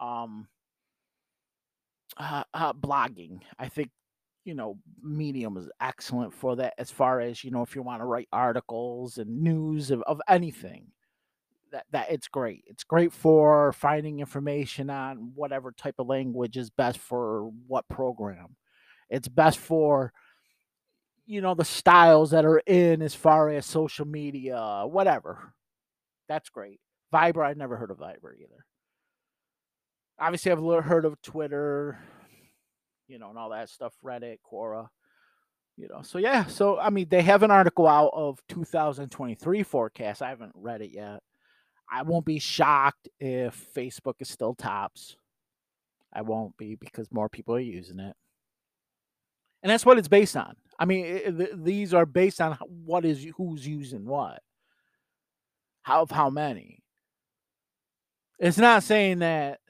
um 0.00 0.46
uh, 2.16 2.44
uh, 2.52 2.72
blogging, 2.72 3.40
I 3.58 3.68
think 3.68 3.90
you 4.44 4.54
know 4.54 4.78
Medium 5.02 5.56
is 5.56 5.68
excellent 5.80 6.34
for 6.34 6.56
that 6.56 6.74
as 6.78 6.90
far 6.90 7.20
as 7.20 7.42
you 7.42 7.50
know 7.50 7.62
if 7.62 7.74
you 7.74 7.82
want 7.82 8.00
to 8.00 8.06
write 8.06 8.28
articles 8.32 9.18
and 9.18 9.42
news 9.42 9.90
of, 9.90 10.02
of 10.02 10.20
anything 10.28 10.88
that 11.72 11.86
that 11.90 12.10
it's 12.10 12.28
great. 12.28 12.64
It's 12.66 12.84
great 12.84 13.12
for 13.12 13.72
finding 13.72 14.20
information 14.20 14.90
on 14.90 15.32
whatever 15.34 15.72
type 15.72 15.96
of 15.98 16.06
language 16.06 16.56
is 16.56 16.70
best 16.70 16.98
for 16.98 17.50
what 17.66 17.88
program. 17.88 18.56
It's 19.10 19.28
best 19.28 19.58
for 19.58 20.12
you 21.26 21.40
know 21.40 21.54
the 21.54 21.64
styles 21.64 22.30
that 22.30 22.44
are 22.44 22.60
in 22.60 23.02
as 23.02 23.14
far 23.14 23.50
as 23.50 23.66
social 23.66 24.06
media, 24.06 24.84
whatever. 24.86 25.52
That's 26.28 26.48
great. 26.48 26.80
Viber, 27.12 27.44
I've 27.44 27.56
never 27.56 27.76
heard 27.76 27.90
of 27.90 27.98
Viber 27.98 28.34
either. 28.38 28.64
Obviously, 30.18 30.52
I've 30.52 30.84
heard 30.84 31.04
of 31.04 31.20
Twitter, 31.22 31.98
you 33.08 33.18
know, 33.18 33.30
and 33.30 33.38
all 33.38 33.50
that 33.50 33.68
stuff, 33.68 33.94
Reddit, 34.04 34.38
Quora, 34.50 34.88
you 35.76 35.88
know. 35.88 36.02
So 36.02 36.18
yeah, 36.18 36.46
so 36.46 36.78
I 36.78 36.90
mean, 36.90 37.08
they 37.08 37.22
have 37.22 37.42
an 37.42 37.50
article 37.50 37.86
out 37.86 38.10
of 38.14 38.40
2023 38.48 39.62
forecast. 39.62 40.22
I 40.22 40.28
haven't 40.28 40.52
read 40.54 40.82
it 40.82 40.90
yet. 40.92 41.20
I 41.90 42.02
won't 42.02 42.24
be 42.24 42.38
shocked 42.38 43.08
if 43.20 43.66
Facebook 43.74 44.14
is 44.20 44.28
still 44.28 44.54
tops. 44.54 45.16
I 46.12 46.22
won't 46.22 46.56
be 46.56 46.76
because 46.76 47.12
more 47.12 47.28
people 47.28 47.54
are 47.56 47.60
using 47.60 47.98
it. 47.98 48.14
And 49.62 49.70
that's 49.70 49.84
what 49.84 49.98
it's 49.98 50.08
based 50.08 50.36
on. 50.36 50.54
I 50.78 50.84
mean, 50.84 51.04
it, 51.06 51.64
these 51.64 51.94
are 51.94 52.06
based 52.06 52.40
on 52.40 52.56
what 52.68 53.04
is 53.04 53.26
who's 53.36 53.66
using 53.66 54.04
what. 54.04 54.40
How 55.82 56.02
of 56.02 56.10
how 56.10 56.30
many. 56.30 56.82
It's 58.38 58.58
not 58.58 58.82
saying 58.82 59.20
that 59.20 59.60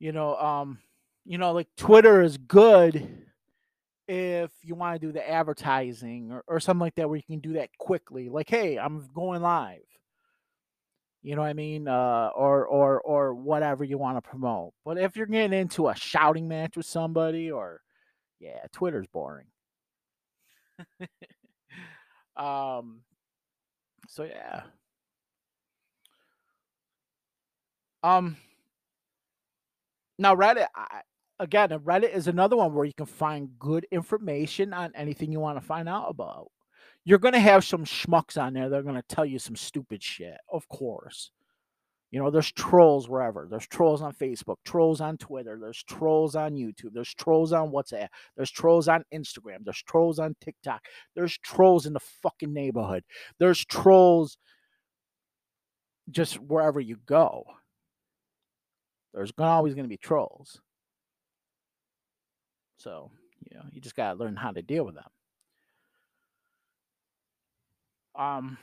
you 0.00 0.10
know, 0.12 0.36
um, 0.36 0.80
you 1.24 1.38
know, 1.38 1.52
like 1.52 1.68
Twitter 1.76 2.22
is 2.22 2.36
good 2.36 3.24
if 4.08 4.50
you 4.64 4.74
want 4.74 5.00
to 5.00 5.06
do 5.06 5.12
the 5.12 5.28
advertising 5.30 6.32
or, 6.32 6.42
or 6.48 6.58
something 6.58 6.80
like 6.80 6.96
that 6.96 7.08
where 7.08 7.16
you 7.18 7.22
can 7.22 7.38
do 7.38 7.52
that 7.52 7.70
quickly. 7.78 8.28
Like, 8.28 8.50
hey, 8.50 8.76
I'm 8.78 9.08
going 9.14 9.42
live 9.42 9.80
you 11.22 11.36
know 11.36 11.42
what 11.42 11.48
I 11.48 11.54
mean, 11.54 11.86
uh, 11.86 12.30
or 12.34 12.66
or 12.66 13.00
or 13.02 13.34
whatever 13.34 13.84
you 13.84 13.98
want 13.98 14.16
to 14.16 14.22
promote. 14.28 14.72
But 14.84 14.98
if 14.98 15.16
you're 15.16 15.26
getting 15.26 15.58
into 15.58 15.88
a 15.88 15.94
shouting 15.94 16.48
match 16.48 16.76
with 16.76 16.86
somebody, 16.86 17.50
or 17.50 17.82
yeah, 18.38 18.64
Twitter's 18.72 19.06
boring. 19.06 19.46
um, 22.36 23.02
so 24.08 24.24
yeah. 24.24 24.62
Um. 28.02 28.36
Now 30.20 30.36
Reddit, 30.36 30.68
I, 30.76 31.00
again, 31.40 31.70
Reddit 31.70 32.14
is 32.14 32.28
another 32.28 32.56
one 32.56 32.72
where 32.74 32.84
you 32.84 32.94
can 32.94 33.06
find 33.06 33.58
good 33.58 33.86
information 33.90 34.72
on 34.72 34.92
anything 34.94 35.32
you 35.32 35.40
want 35.40 35.58
to 35.58 35.66
find 35.66 35.88
out 35.88 36.06
about 36.08 36.48
you're 37.04 37.18
going 37.18 37.34
to 37.34 37.40
have 37.40 37.64
some 37.64 37.84
schmucks 37.84 38.40
on 38.40 38.52
there 38.52 38.68
that 38.68 38.76
are 38.76 38.82
going 38.82 38.94
to 38.94 39.02
tell 39.14 39.24
you 39.24 39.38
some 39.38 39.56
stupid 39.56 40.02
shit. 40.02 40.36
Of 40.52 40.68
course. 40.68 41.30
You 42.10 42.20
know, 42.20 42.30
there's 42.30 42.50
trolls 42.52 43.08
wherever. 43.08 43.46
There's 43.48 43.68
trolls 43.68 44.02
on 44.02 44.12
Facebook, 44.12 44.56
trolls 44.64 45.00
on 45.00 45.16
Twitter, 45.16 45.58
there's 45.60 45.82
trolls 45.84 46.34
on 46.34 46.54
YouTube, 46.54 46.92
there's 46.92 47.14
trolls 47.14 47.52
on 47.52 47.70
WhatsApp, 47.70 48.08
there's 48.36 48.50
trolls 48.50 48.88
on 48.88 49.04
Instagram, 49.14 49.58
there's 49.64 49.82
trolls 49.82 50.18
on 50.18 50.34
TikTok, 50.40 50.82
there's 51.14 51.38
trolls 51.38 51.86
in 51.86 51.92
the 51.92 52.00
fucking 52.00 52.52
neighborhood, 52.52 53.04
there's 53.38 53.64
trolls 53.64 54.38
just 56.10 56.40
wherever 56.40 56.80
you 56.80 56.96
go. 57.06 57.44
There's 59.12 59.32
always 59.38 59.74
going 59.74 59.84
to 59.84 59.88
be 59.88 59.96
trolls. 59.96 60.60
So, 62.78 63.10
you 63.50 63.56
know, 63.56 63.64
you 63.72 63.80
just 63.80 63.96
got 63.96 64.12
to 64.12 64.18
learn 64.18 64.36
how 64.36 64.52
to 64.52 64.62
deal 64.62 64.84
with 64.84 64.94
them. 64.94 65.04
Um, 68.14 68.58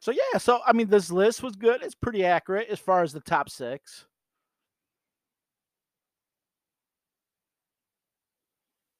so 0.00 0.12
yeah, 0.12 0.38
so 0.38 0.60
I 0.66 0.72
mean, 0.72 0.88
this 0.88 1.10
list 1.10 1.42
was 1.42 1.56
good. 1.56 1.82
It's 1.82 1.94
pretty 1.94 2.24
accurate 2.24 2.68
as 2.68 2.78
far 2.78 3.02
as 3.02 3.12
the 3.12 3.20
top 3.20 3.50
six. 3.50 4.06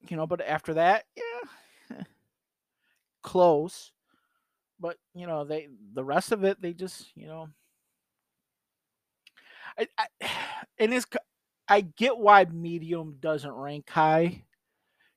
You 0.08 0.16
know, 0.16 0.26
but 0.26 0.40
after 0.40 0.74
that, 0.74 1.04
yeah, 1.16 2.02
close. 3.22 3.92
But 4.80 4.96
you 5.14 5.26
know, 5.26 5.44
they 5.44 5.68
the 5.92 6.04
rest 6.04 6.32
of 6.32 6.44
it, 6.44 6.60
they 6.60 6.72
just 6.72 7.16
you 7.16 7.26
know, 7.26 7.48
I, 9.78 10.06
and 10.78 10.92
it's 10.94 11.06
I 11.68 11.82
get 11.82 12.18
why 12.18 12.44
Medium 12.46 13.16
doesn't 13.20 13.50
rank 13.50 13.88
high 13.90 14.44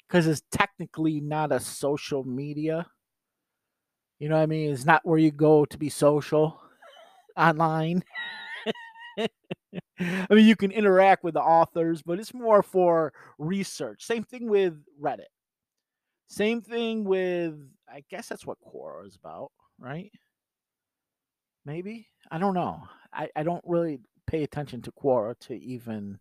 because 0.08 0.28
it's 0.28 0.43
technically 0.52 1.21
not 1.21 1.52
a 1.52 1.60
social 1.60 2.24
media 2.24 2.86
you 4.21 4.30
know 4.30 4.36
what 4.36 4.43
I 4.43 4.45
mean? 4.45 4.71
It's 4.71 4.86
not 4.86 5.04
where 5.04 5.17
you 5.17 5.32
go 5.32 5.65
to 5.65 5.78
be 5.80 5.89
social 5.89 6.62
online. 7.36 8.04
I 9.17 10.28
mean, 10.30 10.45
you 10.45 10.56
can 10.56 10.69
interact 10.69 11.24
with 11.24 11.34
the 11.34 11.41
authors, 11.41 12.04
but 12.04 12.19
it's 12.19 12.32
more 12.32 12.62
for 12.62 13.13
research. 13.39 14.06
Same 14.06 14.24
thing 14.24 14.47
with 14.47 14.76
Reddit. 15.02 15.32
Same 16.28 16.62
thing 16.62 17.04
with, 17.04 17.56
I 17.89 18.04
guess 18.12 18.28
that's 18.28 18.45
what 18.45 18.60
Quora 18.63 19.08
is 19.08 19.15
about, 19.15 19.52
right? 19.80 20.12
Maybe? 21.65 22.06
I 22.30 22.38
don't 22.38 22.54
know. 22.54 22.80
I, 23.12 23.28
I 23.36 23.41
don't 23.41 23.63
really 23.65 24.02
pay 24.28 24.44
attention 24.44 24.82
to 24.84 24.92
Quora 24.92 25.38
to 25.42 25.54
even. 25.54 26.20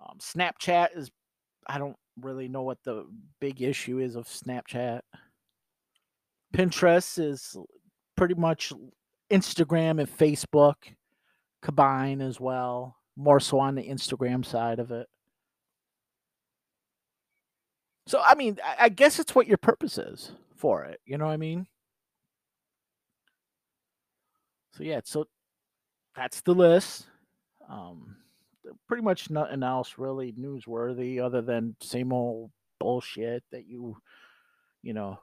Um, 0.00 0.18
Snapchat 0.18 0.96
is, 0.96 1.10
I 1.66 1.78
don't 1.78 1.96
really 2.20 2.48
know 2.48 2.62
what 2.62 2.82
the 2.84 3.06
big 3.40 3.62
issue 3.62 3.98
is 3.98 4.16
of 4.16 4.26
Snapchat. 4.26 5.00
Pinterest 6.54 7.18
is 7.18 7.56
pretty 8.16 8.34
much 8.34 8.72
Instagram 9.30 9.98
and 9.98 10.08
Facebook 10.08 10.74
combine 11.62 12.20
as 12.20 12.38
well, 12.38 12.96
more 13.16 13.40
so 13.40 13.58
on 13.58 13.74
the 13.74 13.88
Instagram 13.88 14.44
side 14.44 14.78
of 14.78 14.90
it. 14.90 15.08
So 18.06 18.20
I 18.24 18.34
mean, 18.34 18.58
I 18.78 18.90
guess 18.90 19.18
it's 19.18 19.34
what 19.34 19.46
your 19.46 19.56
purpose 19.56 19.96
is 19.96 20.32
for 20.54 20.84
it. 20.84 21.00
You 21.06 21.16
know 21.16 21.24
what 21.24 21.32
I 21.32 21.38
mean? 21.38 21.66
So 24.72 24.82
yeah, 24.82 25.00
so 25.04 25.26
that's 26.16 26.40
the 26.42 26.54
list. 26.54 27.06
Um, 27.68 28.16
pretty 28.88 29.02
much 29.02 29.30
nothing 29.30 29.62
else 29.62 29.94
really 29.98 30.32
newsworthy 30.32 31.20
other 31.20 31.42
than 31.42 31.76
same 31.80 32.12
old 32.12 32.50
bullshit 32.80 33.42
that 33.50 33.66
you, 33.66 33.96
you 34.82 34.94
know, 34.94 35.18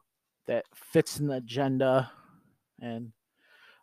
that 0.48 0.66
fits 0.76 1.20
in 1.20 1.28
the 1.28 1.36
agenda, 1.36 2.12
and 2.82 3.12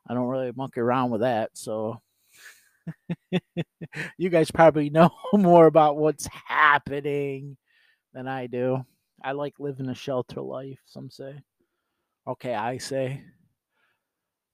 I 0.09 0.15
don't 0.15 0.27
really 0.27 0.53
monkey 0.55 0.81
around 0.81 1.11
with 1.11 1.21
that. 1.21 1.51
So 1.55 2.01
you 4.19 4.29
guys 4.29 4.51
probably 4.51 4.91
know 4.91 5.11
more 5.33 5.67
about 5.67 5.97
what's 5.97 6.29
happening 6.47 7.57
than 8.13 8.27
I 8.27 8.47
do. 8.47 8.85
I 9.23 9.33
like 9.33 9.55
living 9.59 9.89
a 9.89 9.95
shelter 9.95 10.41
life, 10.41 10.79
some 10.87 11.11
say. 11.11 11.35
Okay, 12.27 12.55
I 12.55 12.79
say. 12.79 13.23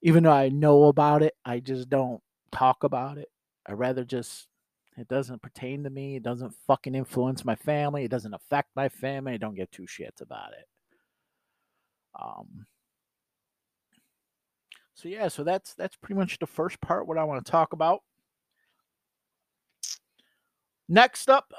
Even 0.01 0.23
though 0.23 0.31
I 0.31 0.49
know 0.49 0.85
about 0.85 1.23
it, 1.23 1.33
I 1.43 1.59
just 1.59 1.89
don't 1.89 2.21
talk 2.51 2.83
about 2.83 3.17
it. 3.17 3.29
I 3.67 3.73
rather 3.73 4.03
just 4.03 4.47
it 4.97 5.07
doesn't 5.07 5.41
pertain 5.41 5.83
to 5.83 5.89
me. 5.89 6.15
It 6.15 6.23
doesn't 6.23 6.55
fucking 6.67 6.95
influence 6.95 7.43
my 7.43 7.55
family. 7.55 8.05
It 8.05 8.11
doesn't 8.11 8.33
affect 8.33 8.69
my 8.75 8.87
family. 8.87 9.33
I 9.33 9.37
don't 9.37 9.55
get 9.55 9.71
two 9.71 9.83
shits 9.83 10.21
about 10.21 10.53
it. 10.53 10.67
Um, 12.17 12.65
so 14.93 15.09
yeah, 15.09 15.27
so 15.27 15.43
that's 15.43 15.73
that's 15.73 15.97
pretty 15.97 16.15
much 16.15 16.39
the 16.39 16.47
first 16.47 16.79
part 16.79 17.07
what 17.07 17.17
I 17.17 17.25
want 17.25 17.45
to 17.45 17.51
talk 17.51 17.73
about. 17.73 18.01
Next 20.87 21.29
up, 21.29 21.51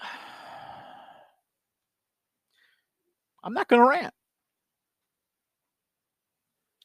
I'm 3.44 3.52
not 3.52 3.68
going 3.68 3.82
to 3.82 3.88
rant. 3.88 4.14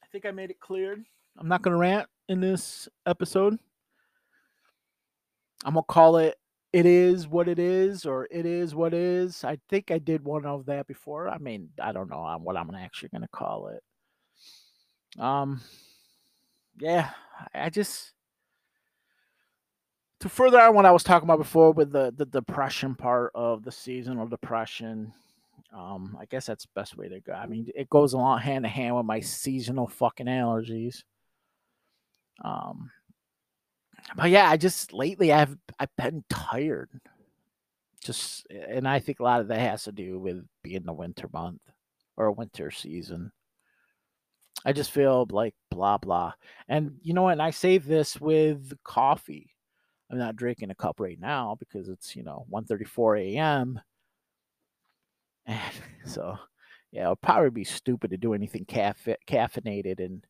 I 0.03 0.07
think 0.11 0.25
I 0.25 0.31
made 0.31 0.49
it 0.49 0.59
clear. 0.59 0.97
I'm 1.37 1.47
not 1.47 1.61
going 1.61 1.71
to 1.71 1.77
rant 1.77 2.09
in 2.27 2.41
this 2.41 2.89
episode. 3.05 3.57
I'm 5.63 5.75
to 5.75 5.81
call 5.83 6.17
it 6.17 6.37
it 6.73 6.85
is 6.85 7.27
what 7.27 7.47
it 7.49 7.59
is 7.59 8.05
or 8.05 8.27
it 8.31 8.45
is 8.45 8.73
what 8.73 8.93
is. 8.93 9.43
I 9.43 9.57
think 9.69 9.91
I 9.91 9.97
did 9.97 10.23
one 10.23 10.45
of 10.45 10.65
that 10.67 10.87
before. 10.87 11.27
I 11.27 11.37
mean, 11.37 11.69
I 11.81 11.91
don't 11.91 12.09
know 12.09 12.39
what 12.41 12.55
I'm 12.55 12.73
actually 12.73 13.09
going 13.09 13.23
to 13.23 13.27
call 13.27 13.67
it. 13.67 13.83
Um 15.21 15.61
yeah, 16.79 17.09
I 17.53 17.69
just 17.69 18.13
to 20.21 20.29
further 20.29 20.59
on 20.61 20.75
what 20.75 20.85
I 20.85 20.91
was 20.91 21.03
talking 21.03 21.27
about 21.27 21.39
before 21.39 21.71
with 21.73 21.91
the 21.91 22.13
the 22.15 22.25
depression 22.25 22.95
part 22.95 23.31
of 23.35 23.63
the 23.63 23.71
seasonal 23.71 24.27
depression, 24.27 25.11
um, 25.73 26.15
I 26.19 26.25
guess 26.25 26.45
that's 26.45 26.63
the 26.63 26.71
best 26.75 26.95
way 26.95 27.09
to 27.09 27.19
go. 27.19 27.33
I 27.33 27.47
mean, 27.47 27.67
it 27.75 27.89
goes 27.89 28.13
along 28.13 28.39
hand 28.39 28.65
in 28.65 28.71
hand 28.71 28.95
with 28.95 29.05
my 29.05 29.19
seasonal 29.19 29.87
fucking 29.87 30.27
allergies. 30.27 31.03
Um, 32.43 32.91
but 34.15 34.29
yeah, 34.29 34.49
I 34.49 34.57
just 34.57 34.93
lately 34.93 35.31
I've 35.31 35.55
I've 35.79 35.95
been 35.97 36.23
tired. 36.29 36.89
Just 38.03 38.47
and 38.49 38.87
I 38.87 38.99
think 38.99 39.19
a 39.19 39.23
lot 39.23 39.41
of 39.41 39.47
that 39.49 39.59
has 39.59 39.83
to 39.83 39.91
do 39.91 40.19
with 40.19 40.45
being 40.63 40.83
the 40.83 40.93
winter 40.93 41.29
month 41.31 41.61
or 42.17 42.31
winter 42.31 42.71
season. 42.71 43.31
I 44.65 44.73
just 44.73 44.91
feel 44.91 45.27
like 45.31 45.55
blah 45.69 45.97
blah. 45.97 46.33
And 46.67 46.97
you 47.01 47.13
know 47.13 47.23
what? 47.23 47.33
And 47.33 47.41
I 47.41 47.51
say 47.51 47.77
this 47.77 48.19
with 48.19 48.73
coffee. 48.83 49.53
I'm 50.11 50.17
not 50.17 50.35
drinking 50.35 50.71
a 50.71 50.75
cup 50.75 50.99
right 50.99 51.19
now 51.19 51.55
because 51.59 51.87
it's, 51.87 52.15
you 52.15 52.23
know, 52.23 52.45
1:34 52.51 53.33
a.m. 53.35 53.79
And 55.47 55.59
so 56.05 56.37
yeah, 56.91 57.03
it'll 57.03 57.15
probably 57.15 57.49
be 57.49 57.63
stupid 57.63 58.11
to 58.11 58.17
do 58.17 58.33
anything 58.33 58.65
caffe- 58.65 59.17
caffeinated 59.27 59.99
and 59.99 60.25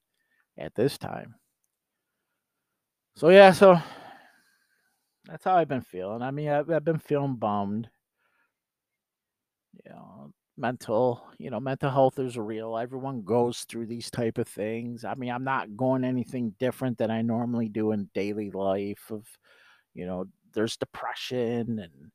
at 0.57 0.75
this 0.75 0.97
time. 0.97 1.35
So 3.15 3.29
yeah, 3.29 3.51
so 3.51 3.77
that's 5.25 5.43
how 5.43 5.55
I've 5.55 5.67
been 5.67 5.81
feeling. 5.81 6.21
I 6.21 6.31
mean, 6.31 6.49
I've, 6.49 6.69
I've 6.69 6.85
been 6.85 6.99
feeling 6.99 7.35
bummed. 7.35 7.89
You 9.85 9.91
know, 9.91 10.31
mental, 10.57 11.23
you 11.37 11.49
know, 11.49 11.59
mental 11.59 11.89
health 11.89 12.19
is 12.19 12.37
real. 12.37 12.77
Everyone 12.77 13.21
goes 13.23 13.65
through 13.69 13.87
these 13.87 14.11
type 14.11 14.37
of 14.37 14.47
things. 14.47 15.05
I 15.05 15.15
mean, 15.15 15.31
I'm 15.31 15.43
not 15.43 15.77
going 15.77 16.03
anything 16.03 16.55
different 16.59 16.97
than 16.97 17.09
I 17.11 17.21
normally 17.21 17.69
do 17.69 17.91
in 17.91 18.09
daily 18.13 18.51
life. 18.51 19.09
Of, 19.09 19.25
you 19.93 20.05
know, 20.05 20.25
there's 20.53 20.77
depression 20.77 21.79
and 21.79 22.11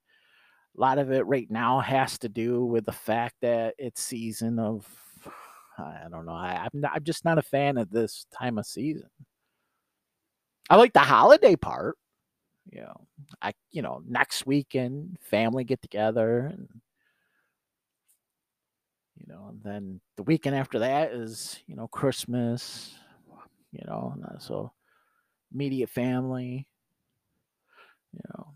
a 0.77 0.81
lot 0.81 0.99
of 0.99 1.11
it 1.11 1.27
right 1.27 1.51
now 1.51 1.81
has 1.81 2.19
to 2.19 2.29
do 2.29 2.65
with 2.65 2.85
the 2.85 2.93
fact 2.93 3.37
that 3.43 3.75
it's 3.79 4.03
season 4.03 4.59
of 4.59 4.87
I 5.79 6.07
don't 6.11 6.27
know. 6.27 6.33
I, 6.33 6.65
I'm 6.65 6.81
not, 6.81 6.93
I'm 6.95 7.05
just 7.05 7.25
not 7.25 7.39
a 7.39 7.43
fan 7.43 7.79
of 7.79 7.91
this 7.91 8.27
time 8.37 8.59
of 8.59 8.67
season. 8.67 9.09
I 10.69 10.77
like 10.77 10.93
the 10.93 11.01
holiday 11.01 11.57
part. 11.57 11.97
You 12.71 12.81
know, 12.83 13.07
I 13.41 13.53
you 13.71 13.83
know 13.83 14.03
next 14.07 14.47
weekend 14.47 15.19
family 15.21 15.65
get 15.65 15.81
together 15.83 16.47
and 16.53 16.69
you 19.19 19.27
know, 19.33 19.47
and 19.51 19.63
then 19.63 20.01
the 20.17 20.23
weekend 20.25 20.57
after 20.57 20.81
that 20.81 21.13
is 21.13 21.61
you 21.67 21.77
know 21.77 21.89
Christmas. 21.89 22.95
You 23.73 23.85
know, 23.87 24.15
so 24.39 24.73
immediate 25.53 25.91
family. 25.91 26.67
You 28.13 28.21
know, 28.31 28.47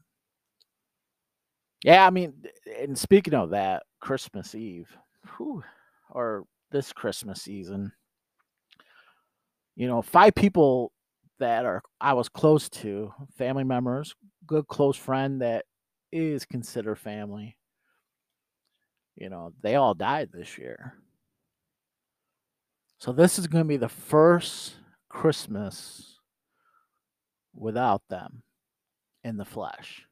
yeah. 1.85 2.07
I 2.07 2.11
mean, 2.11 2.33
and 2.81 2.99
speaking 2.99 3.35
of 3.35 3.51
that, 3.51 3.83
Christmas 4.01 4.55
Eve, 4.55 4.89
whew, 5.37 5.63
or 6.11 6.45
this 6.71 6.93
Christmas 6.93 7.43
season, 7.43 7.93
you 9.77 9.87
know, 9.87 10.01
five 10.01 10.35
people 10.35 10.93
that 11.41 11.67
are 11.67 11.83
I 12.01 12.13
was 12.13 12.29
close 12.29 12.69
to, 12.71 13.13
family 13.37 13.65
members, 13.65 14.15
good 14.47 14.67
close 14.69 14.97
friend 14.97 15.43
that 15.43 15.65
is 16.13 16.45
considered 16.45 16.99
family. 16.99 17.57
You 19.17 19.29
know, 19.29 19.53
they 19.61 19.75
all 19.75 19.95
died 19.95 20.31
this 20.33 20.57
year. 20.57 20.95
So 22.99 23.13
this 23.13 23.39
is 23.39 23.47
going 23.47 23.65
to 23.65 23.69
be 23.69 23.77
the 23.77 23.89
first 23.89 24.75
Christmas 25.09 26.19
without 27.55 28.03
them 28.09 28.43
in 29.25 29.37
the 29.37 29.45
flesh. 29.45 30.07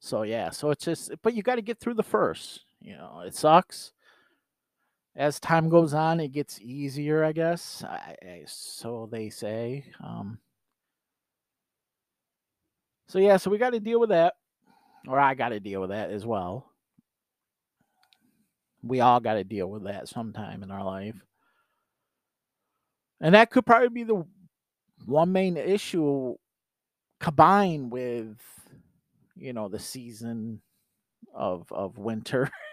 So 0.00 0.22
yeah, 0.22 0.50
so 0.50 0.70
it's 0.70 0.84
just 0.84 1.12
but 1.22 1.34
you 1.34 1.42
got 1.42 1.56
to 1.56 1.62
get 1.62 1.80
through 1.80 1.94
the 1.94 2.02
first. 2.02 2.60
You 2.80 2.96
know, 2.96 3.22
it 3.26 3.34
sucks 3.34 3.92
as 5.18 5.40
time 5.40 5.68
goes 5.68 5.94
on, 5.94 6.20
it 6.20 6.28
gets 6.28 6.60
easier, 6.60 7.24
I 7.24 7.32
guess. 7.32 7.82
I, 7.84 8.14
I, 8.22 8.42
so 8.46 9.08
they 9.10 9.30
say. 9.30 9.84
Um, 10.02 10.38
so 13.08 13.18
yeah, 13.18 13.36
so 13.36 13.50
we 13.50 13.58
got 13.58 13.70
to 13.70 13.80
deal 13.80 13.98
with 13.98 14.10
that, 14.10 14.34
or 15.08 15.18
I 15.18 15.34
got 15.34 15.48
to 15.48 15.58
deal 15.58 15.80
with 15.80 15.90
that 15.90 16.10
as 16.10 16.24
well. 16.24 16.70
We 18.82 19.00
all 19.00 19.18
got 19.18 19.34
to 19.34 19.42
deal 19.44 19.68
with 19.68 19.84
that 19.84 20.08
sometime 20.08 20.62
in 20.62 20.70
our 20.70 20.84
life, 20.84 21.16
and 23.20 23.34
that 23.34 23.50
could 23.50 23.66
probably 23.66 23.88
be 23.88 24.04
the 24.04 24.24
one 25.04 25.32
main 25.32 25.56
issue 25.56 26.36
combined 27.18 27.90
with, 27.90 28.36
you 29.34 29.52
know, 29.52 29.68
the 29.68 29.80
season 29.80 30.60
of 31.34 31.66
of 31.72 31.98
winter. 31.98 32.52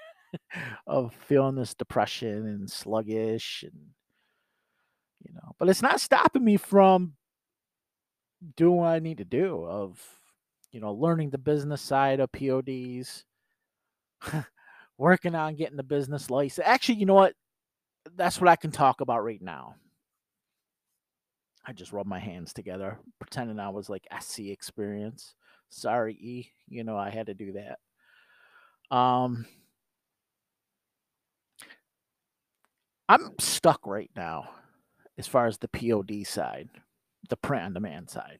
of 0.87 1.13
feeling 1.13 1.55
this 1.55 1.73
depression 1.73 2.45
and 2.45 2.69
sluggish 2.69 3.63
and 3.63 3.81
you 5.23 5.33
know 5.33 5.55
but 5.59 5.69
it's 5.69 5.81
not 5.81 6.01
stopping 6.01 6.43
me 6.43 6.57
from 6.57 7.13
doing 8.55 8.77
what 8.77 8.87
i 8.87 8.99
need 8.99 9.17
to 9.17 9.25
do 9.25 9.65
of 9.65 9.99
you 10.71 10.79
know 10.79 10.93
learning 10.93 11.29
the 11.29 11.37
business 11.37 11.81
side 11.81 12.19
of 12.19 12.31
pods 12.31 13.25
working 14.97 15.35
on 15.35 15.55
getting 15.55 15.77
the 15.77 15.83
business 15.83 16.29
license. 16.29 16.65
Actually 16.65 16.95
you 16.95 17.05
know 17.05 17.13
what? 17.13 17.33
That's 18.15 18.39
what 18.39 18.49
i 18.49 18.55
can 18.55 18.71
talk 18.71 19.01
about 19.01 19.23
right 19.23 19.41
now. 19.41 19.75
I 21.65 21.73
just 21.73 21.91
rubbed 21.91 22.09
my 22.09 22.19
hands 22.19 22.53
together 22.53 22.99
pretending 23.19 23.59
i 23.59 23.69
was 23.69 23.89
like 23.89 24.07
sc 24.19 24.39
experience. 24.39 25.35
Sorry 25.69 26.13
e 26.13 26.51
you 26.67 26.83
know 26.83 26.97
i 26.97 27.09
had 27.09 27.27
to 27.27 27.33
do 27.33 27.53
that. 27.53 28.95
Um 28.95 29.45
I'm 33.07 33.37
stuck 33.39 33.85
right 33.85 34.11
now 34.15 34.49
as 35.17 35.27
far 35.27 35.47
as 35.47 35.57
the 35.57 35.67
POD 35.67 36.25
side, 36.25 36.69
the 37.29 37.37
print 37.37 37.65
on 37.65 37.73
demand 37.73 38.09
side. 38.09 38.39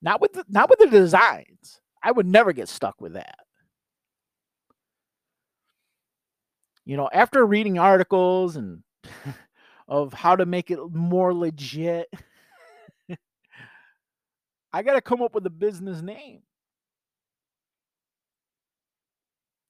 Not 0.00 0.20
with 0.20 0.34
the, 0.34 0.44
not 0.48 0.68
with 0.68 0.80
the 0.80 0.88
designs. 0.88 1.80
I 2.02 2.10
would 2.12 2.26
never 2.26 2.52
get 2.52 2.68
stuck 2.68 3.00
with 3.00 3.14
that. 3.14 3.38
You 6.84 6.96
know, 6.96 7.08
after 7.12 7.46
reading 7.46 7.78
articles 7.78 8.56
and 8.56 8.82
of 9.88 10.12
how 10.12 10.36
to 10.36 10.46
make 10.46 10.70
it 10.70 10.78
more 10.90 11.32
legit, 11.32 12.08
I 14.72 14.82
got 14.82 14.94
to 14.94 15.00
come 15.00 15.22
up 15.22 15.34
with 15.34 15.46
a 15.46 15.50
business 15.50 16.02
name. 16.02 16.42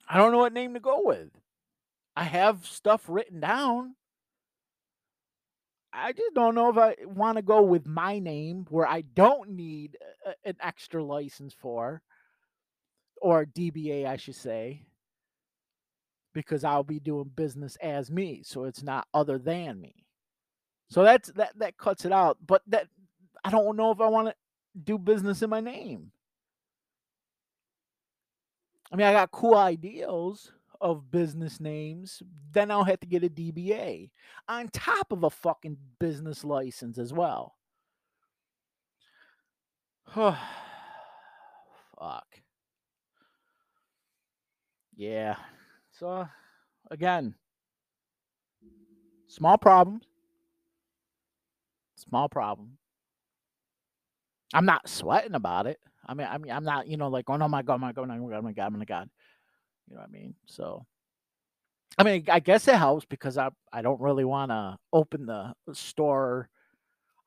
I 0.08 0.18
don't 0.18 0.32
know 0.32 0.38
what 0.38 0.52
name 0.52 0.74
to 0.74 0.80
go 0.80 1.02
with. 1.04 1.30
I 2.16 2.24
have 2.24 2.66
stuff 2.66 3.04
written 3.08 3.40
down. 3.40 3.94
I 5.92 6.12
just 6.12 6.34
don't 6.34 6.54
know 6.54 6.70
if 6.70 6.78
I 6.78 6.96
want 7.04 7.36
to 7.36 7.42
go 7.42 7.62
with 7.62 7.86
my 7.86 8.18
name 8.18 8.66
where 8.70 8.86
I 8.86 9.02
don't 9.02 9.50
need 9.50 9.98
a, 10.26 10.48
an 10.48 10.56
extra 10.60 11.04
license 11.04 11.54
for, 11.54 12.02
or 13.20 13.44
DBA, 13.44 14.06
I 14.06 14.16
should 14.16 14.34
say, 14.36 14.86
because 16.32 16.64
I'll 16.64 16.82
be 16.82 16.98
doing 17.00 17.30
business 17.36 17.76
as 17.82 18.10
me, 18.10 18.42
so 18.44 18.64
it's 18.64 18.82
not 18.82 19.06
other 19.12 19.38
than 19.38 19.80
me. 19.80 20.06
So 20.88 21.02
that's 21.02 21.30
that 21.32 21.58
that 21.58 21.76
cuts 21.78 22.04
it 22.04 22.12
out. 22.12 22.38
But 22.46 22.62
that 22.68 22.88
I 23.44 23.50
don't 23.50 23.76
know 23.76 23.90
if 23.92 24.00
I 24.00 24.08
want 24.08 24.28
to 24.28 24.34
do 24.82 24.98
business 24.98 25.42
in 25.42 25.50
my 25.50 25.60
name. 25.60 26.12
I 28.92 28.96
mean, 28.96 29.06
I 29.06 29.12
got 29.12 29.30
cool 29.30 29.56
ideals, 29.56 30.52
of 30.82 31.10
business 31.10 31.60
names, 31.60 32.22
then 32.52 32.70
I'll 32.70 32.84
have 32.84 33.00
to 33.00 33.06
get 33.06 33.24
a 33.24 33.30
DBA 33.30 34.10
on 34.48 34.68
top 34.68 35.12
of 35.12 35.24
a 35.24 35.30
fucking 35.30 35.78
business 36.00 36.44
license 36.44 36.98
as 36.98 37.12
well. 37.12 37.54
Fuck. 40.14 40.36
Yeah. 44.96 45.36
So, 45.98 46.28
again, 46.90 47.34
small 49.28 49.58
problems. 49.58 50.04
Small 51.96 52.28
problem. 52.28 52.78
I'm 54.52 54.66
not 54.66 54.88
sweating 54.88 55.34
about 55.34 55.66
it. 55.66 55.78
I 56.04 56.14
mean, 56.14 56.26
I 56.30 56.38
mean, 56.38 56.52
I'm 56.52 56.64
not, 56.64 56.88
you 56.88 56.96
know, 56.96 57.08
like, 57.08 57.30
oh, 57.30 57.36
no, 57.36 57.48
my 57.48 57.62
God, 57.62 57.80
my 57.80 57.92
God, 57.92 58.08
my 58.08 58.18
God, 58.18 58.44
my 58.44 58.52
God, 58.52 58.72
my 58.72 58.84
God. 58.84 59.08
You 59.88 59.94
know 59.96 60.00
what 60.00 60.08
I 60.08 60.12
mean? 60.12 60.34
So, 60.46 60.86
I 61.98 62.04
mean, 62.04 62.24
I 62.28 62.40
guess 62.40 62.68
it 62.68 62.76
helps 62.76 63.04
because 63.04 63.36
I 63.38 63.50
I 63.72 63.82
don't 63.82 64.00
really 64.00 64.24
want 64.24 64.50
to 64.50 64.78
open 64.92 65.26
the 65.26 65.54
store, 65.72 66.48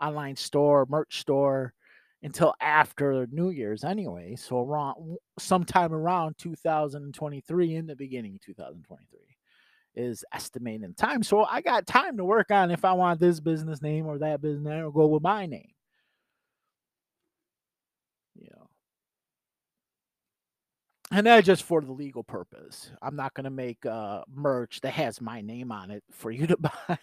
online 0.02 0.36
store, 0.36 0.86
merch 0.90 1.22
store 1.22 1.74
until 2.24 2.54
after 2.62 3.28
New 3.32 3.50
Year's 3.52 3.84
anyway. 3.84 4.36
So 4.38 4.62
around 4.62 5.18
sometime 5.40 5.94
around 5.94 6.38
2023, 6.40 7.76
in 7.76 7.88
the 7.88 7.96
beginning 7.96 8.36
of 8.36 8.42
2023, 8.42 9.20
is 9.96 10.26
estimating 10.34 10.94
time. 10.96 11.24
So 11.24 11.44
I 11.46 11.62
got 11.62 11.88
time 11.88 12.18
to 12.18 12.26
work 12.26 12.52
on 12.52 12.72
if 12.72 12.86
I 12.86 12.94
want 12.94 13.20
this 13.20 13.40
business 13.40 13.82
name 13.82 14.08
or 14.08 14.20
that 14.20 14.42
business 14.42 14.66
name 14.68 14.86
or 14.86 14.92
go 14.94 15.08
with 15.08 15.24
my 15.24 15.46
name. 15.48 15.72
You 18.36 18.50
know, 18.52 18.70
and 21.12 21.28
that's 21.28 21.46
just 21.46 21.64
for 21.64 21.82
the 21.82 21.92
legal 21.92 22.24
purpose. 22.24 22.90
I'm 23.02 23.16
not 23.16 23.34
gonna 23.36 23.52
make 23.52 23.86
uh, 23.86 24.24
merch 24.34 24.82
that 24.82 24.92
has 24.92 25.22
my 25.22 25.42
name 25.42 25.72
on 25.72 25.92
it 25.92 26.04
for 26.12 26.32
you 26.32 26.48
to 26.48 26.58
buy. 26.58 27.00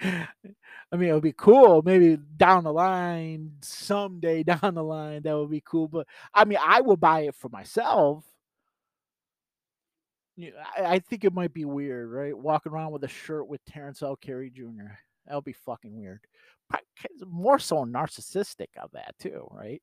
I 0.00 0.96
mean, 0.96 1.10
it 1.10 1.12
would 1.12 1.22
be 1.22 1.32
cool. 1.32 1.82
Maybe 1.82 2.18
down 2.36 2.64
the 2.64 2.72
line, 2.72 3.52
someday 3.60 4.42
down 4.42 4.74
the 4.74 4.82
line, 4.82 5.22
that 5.22 5.36
would 5.36 5.50
be 5.50 5.62
cool. 5.64 5.88
But 5.88 6.06
I 6.34 6.44
mean, 6.44 6.58
I 6.64 6.80
will 6.80 6.96
buy 6.96 7.20
it 7.22 7.34
for 7.36 7.48
myself. 7.48 8.24
I, 10.38 10.84
I 10.84 10.98
think 10.98 11.24
it 11.24 11.32
might 11.32 11.54
be 11.54 11.64
weird, 11.64 12.10
right? 12.10 12.36
Walking 12.36 12.72
around 12.72 12.92
with 12.92 13.04
a 13.04 13.08
shirt 13.08 13.46
with 13.48 13.64
Terrence 13.64 14.02
L. 14.02 14.16
Carey 14.16 14.50
Jr. 14.50 14.96
That 15.26 15.34
would 15.36 15.44
be 15.44 15.52
fucking 15.52 15.96
weird. 15.96 16.20
More 17.26 17.58
so 17.58 17.84
narcissistic 17.84 18.68
of 18.76 18.90
that 18.92 19.14
too, 19.20 19.46
right? 19.52 19.82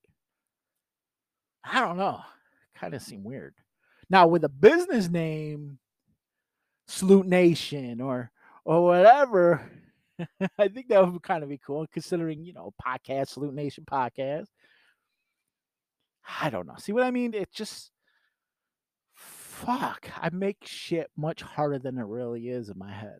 I 1.63 1.79
don't 1.79 1.97
know 1.97 2.21
kind 2.75 2.93
of 2.93 3.01
seem 3.01 3.23
weird. 3.23 3.55
Now 4.09 4.27
with 4.27 4.43
a 4.43 4.49
business 4.49 5.09
name, 5.09 5.79
Salute 6.87 7.27
Nation 7.27 8.01
or 8.01 8.31
or 8.65 8.83
whatever, 8.83 9.69
I 10.57 10.67
think 10.67 10.89
that 10.89 11.11
would 11.11 11.23
kind 11.23 11.43
of 11.43 11.49
be 11.49 11.57
cool 11.57 11.85
considering, 11.91 12.45
you 12.45 12.53
know, 12.53 12.73
podcast, 12.85 13.29
Salute 13.29 13.53
Nation 13.53 13.85
podcast. 13.89 14.47
I 16.41 16.49
don't 16.49 16.67
know. 16.67 16.75
See 16.77 16.93
what 16.93 17.03
I 17.03 17.11
mean? 17.11 17.33
It 17.33 17.51
just 17.51 17.91
fuck. 19.13 20.09
I 20.19 20.29
make 20.29 20.57
shit 20.63 21.09
much 21.17 21.41
harder 21.41 21.79
than 21.79 21.97
it 21.97 22.05
really 22.05 22.49
is 22.49 22.69
in 22.69 22.77
my 22.77 22.91
head. 22.91 23.19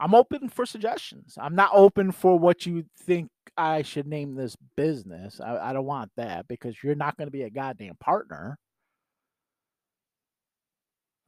I'm 0.00 0.14
open 0.14 0.48
for 0.48 0.64
suggestions. 0.64 1.36
I'm 1.38 1.54
not 1.54 1.70
open 1.74 2.10
for 2.10 2.38
what 2.38 2.64
you 2.64 2.86
think 2.98 3.28
I 3.56 3.82
should 3.82 4.06
name 4.06 4.34
this 4.34 4.56
business. 4.76 5.40
I, 5.40 5.58
I 5.58 5.72
don't 5.74 5.84
want 5.84 6.10
that 6.16 6.48
because 6.48 6.82
you're 6.82 6.94
not 6.94 7.18
going 7.18 7.26
to 7.26 7.32
be 7.32 7.42
a 7.42 7.50
goddamn 7.50 7.96
partner 8.00 8.58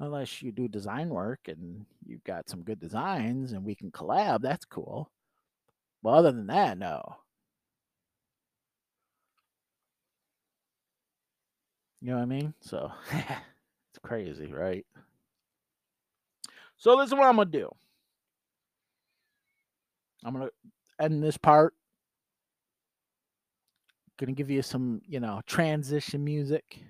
unless 0.00 0.40
you 0.42 0.52
do 0.52 0.68
design 0.68 1.10
work 1.10 1.40
and 1.48 1.84
you've 2.06 2.24
got 2.24 2.48
some 2.48 2.62
good 2.62 2.80
designs 2.80 3.52
and 3.52 3.62
we 3.62 3.74
can 3.74 3.90
collab. 3.90 4.40
That's 4.40 4.64
cool. 4.64 5.10
But 6.02 6.10
other 6.10 6.32
than 6.32 6.46
that, 6.46 6.78
no. 6.78 7.16
You 12.00 12.10
know 12.10 12.16
what 12.16 12.22
I 12.22 12.26
mean? 12.26 12.54
So 12.62 12.90
it's 13.12 13.98
crazy, 14.02 14.52
right? 14.52 14.86
So 16.78 16.96
this 16.96 17.08
is 17.08 17.14
what 17.14 17.24
I'm 17.26 17.36
gonna 17.36 17.50
do. 17.50 17.70
I'm 20.24 20.32
gonna 20.32 20.50
end 21.00 21.22
this 21.22 21.36
part. 21.36 21.74
Gonna 24.18 24.32
give 24.32 24.50
you 24.50 24.62
some, 24.62 25.00
you 25.06 25.20
know, 25.20 25.40
transition 25.46 26.22
music. 26.22 26.80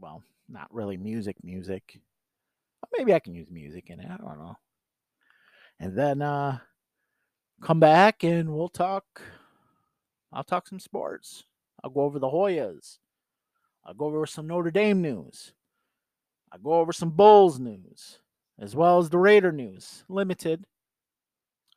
Well, 0.00 0.22
not 0.48 0.72
really 0.72 0.96
music, 0.96 1.36
music. 1.42 2.00
Maybe 2.96 3.14
I 3.14 3.20
can 3.20 3.34
use 3.34 3.50
music 3.50 3.90
in 3.90 4.00
it. 4.00 4.08
I 4.10 4.16
don't 4.16 4.38
know. 4.38 4.56
And 5.80 5.96
then 5.96 6.22
uh 6.22 6.58
come 7.62 7.80
back 7.80 8.24
and 8.24 8.54
we'll 8.54 8.68
talk. 8.68 9.22
I'll 10.32 10.44
talk 10.44 10.66
some 10.66 10.80
sports. 10.80 11.44
I'll 11.82 11.90
go 11.90 12.02
over 12.02 12.18
the 12.18 12.28
Hoyas. 12.28 12.98
I'll 13.84 13.94
go 13.94 14.06
over 14.06 14.26
some 14.26 14.46
Notre 14.46 14.70
Dame 14.70 15.02
news. 15.02 15.52
I'll 16.52 16.60
go 16.60 16.74
over 16.74 16.92
some 16.92 17.10
Bulls 17.10 17.58
news, 17.58 18.18
as 18.58 18.76
well 18.76 18.98
as 18.98 19.10
the 19.10 19.18
Raider 19.18 19.52
news, 19.52 20.04
limited. 20.08 20.66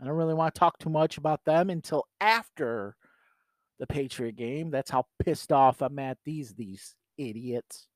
I 0.01 0.05
don't 0.05 0.15
really 0.15 0.33
want 0.33 0.53
to 0.53 0.59
talk 0.59 0.77
too 0.77 0.89
much 0.89 1.17
about 1.17 1.45
them 1.45 1.69
until 1.69 2.05
after 2.19 2.95
the 3.79 3.87
Patriot 3.87 4.35
game. 4.35 4.69
That's 4.69 4.91
how 4.91 5.05
pissed 5.23 5.51
off 5.51 5.81
I'm 5.81 5.99
at 5.99 6.17
these 6.25 6.53
these 6.53 6.95
idiots. 7.17 7.87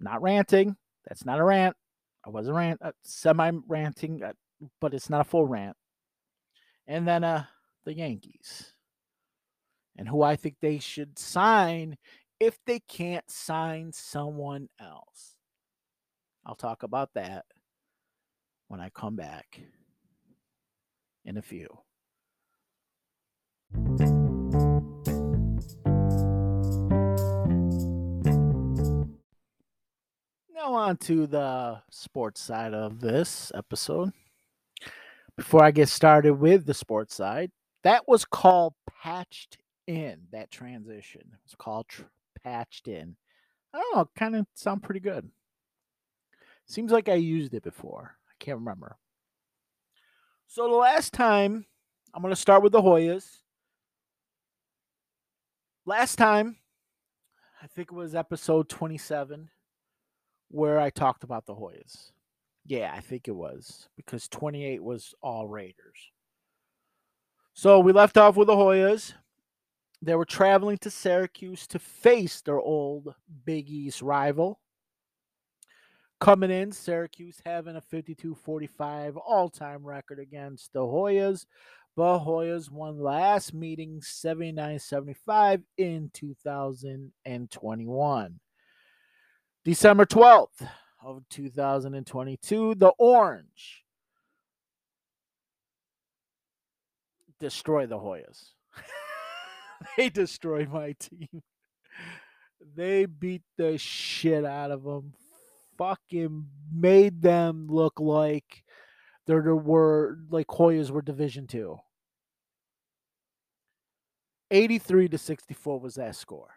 Not 0.00 0.22
ranting. 0.22 0.76
That's 1.06 1.24
not 1.24 1.38
a 1.38 1.44
rant. 1.44 1.76
I 2.24 2.30
was 2.30 2.48
a 2.48 2.52
rant, 2.52 2.80
uh, 2.82 2.92
semi 3.04 3.50
ranting, 3.66 4.22
uh, 4.22 4.32
but 4.80 4.94
it's 4.94 5.10
not 5.10 5.22
a 5.22 5.24
full 5.24 5.46
rant. 5.46 5.76
And 6.86 7.06
then 7.06 7.24
uh 7.24 7.44
the 7.84 7.94
Yankees 7.94 8.72
and 9.96 10.08
who 10.08 10.22
I 10.22 10.36
think 10.36 10.56
they 10.60 10.78
should 10.78 11.18
sign 11.18 11.96
if 12.40 12.58
they 12.66 12.80
can't 12.80 13.28
sign 13.30 13.92
someone 13.92 14.68
else. 14.80 15.36
I'll 16.46 16.54
talk 16.54 16.82
about 16.82 17.10
that 17.14 17.44
when 18.68 18.80
I 18.80 18.88
come 18.88 19.16
back 19.16 19.60
in 21.24 21.36
a 21.36 21.42
few. 21.42 21.68
Now, 30.54 30.74
on 30.74 30.96
to 30.98 31.26
the 31.26 31.82
sports 31.90 32.40
side 32.40 32.74
of 32.74 33.00
this 33.00 33.50
episode. 33.54 34.12
Before 35.36 35.64
I 35.64 35.70
get 35.70 35.88
started 35.88 36.34
with 36.34 36.66
the 36.66 36.74
sports 36.74 37.14
side, 37.14 37.50
that 37.84 38.06
was 38.06 38.24
called 38.24 38.74
patched 39.02 39.56
in, 39.86 40.20
that 40.30 40.50
transition. 40.50 41.22
It's 41.44 41.54
called 41.54 41.88
tr- 41.88 42.02
patched 42.44 42.86
in. 42.86 43.16
I 43.72 43.78
don't 43.78 43.96
know, 43.96 44.10
kind 44.16 44.36
of 44.36 44.46
sound 44.54 44.82
pretty 44.82 45.00
good. 45.00 45.30
Seems 46.66 46.92
like 46.92 47.08
I 47.08 47.14
used 47.14 47.54
it 47.54 47.62
before. 47.62 48.16
I 48.28 48.32
can't 48.38 48.58
remember. 48.58 48.96
So 50.54 50.68
the 50.68 50.74
last 50.76 51.14
time, 51.14 51.64
I'm 52.12 52.20
going 52.20 52.30
to 52.30 52.38
start 52.38 52.62
with 52.62 52.72
the 52.72 52.82
Hoyas. 52.82 53.38
Last 55.86 56.16
time, 56.16 56.58
I 57.62 57.66
think 57.68 57.88
it 57.90 57.94
was 57.94 58.14
episode 58.14 58.68
27, 58.68 59.48
where 60.50 60.78
I 60.78 60.90
talked 60.90 61.24
about 61.24 61.46
the 61.46 61.54
Hoyas. 61.54 62.10
Yeah, 62.66 62.92
I 62.94 63.00
think 63.00 63.28
it 63.28 63.34
was 63.34 63.88
because 63.96 64.28
28 64.28 64.82
was 64.82 65.14
all 65.22 65.48
Raiders. 65.48 66.10
So 67.54 67.80
we 67.80 67.92
left 67.92 68.18
off 68.18 68.36
with 68.36 68.48
the 68.48 68.54
Hoyas. 68.54 69.14
They 70.02 70.16
were 70.16 70.26
traveling 70.26 70.76
to 70.82 70.90
Syracuse 70.90 71.66
to 71.68 71.78
face 71.78 72.42
their 72.42 72.60
old 72.60 73.14
Big 73.46 73.70
East 73.70 74.02
rival, 74.02 74.60
Coming 76.22 76.50
in, 76.52 76.70
Syracuse 76.70 77.42
having 77.44 77.74
a 77.74 77.80
52 77.80 78.36
45 78.36 79.16
all 79.16 79.48
time 79.48 79.84
record 79.84 80.20
against 80.20 80.72
the 80.72 80.78
Hoyas. 80.78 81.46
The 81.96 82.20
Hoyas 82.20 82.70
won 82.70 83.00
last 83.00 83.52
meeting 83.52 84.00
79 84.00 84.78
75 84.78 85.62
in 85.78 86.12
2021. 86.14 88.40
December 89.64 90.06
12th 90.06 90.68
of 91.04 91.24
2022, 91.28 92.76
the 92.76 92.92
Orange 92.98 93.82
destroy 97.40 97.86
the 97.86 97.98
Hoyas. 97.98 98.50
they 99.96 100.08
destroy 100.08 100.66
my 100.66 100.94
team. 101.00 101.42
They 102.76 103.06
beat 103.06 103.42
the 103.56 103.76
shit 103.76 104.44
out 104.44 104.70
of 104.70 104.84
them 104.84 105.14
fucking 105.82 106.46
made 106.72 107.20
them 107.22 107.66
look 107.68 107.98
like 107.98 108.62
there 109.26 109.54
were 109.56 110.18
like 110.30 110.46
Hoyas 110.46 110.90
were 110.90 111.02
Division 111.02 111.46
Two. 111.46 111.78
83 114.52 115.08
to 115.08 115.18
64 115.18 115.80
was 115.80 115.94
that 115.94 116.14
score. 116.14 116.50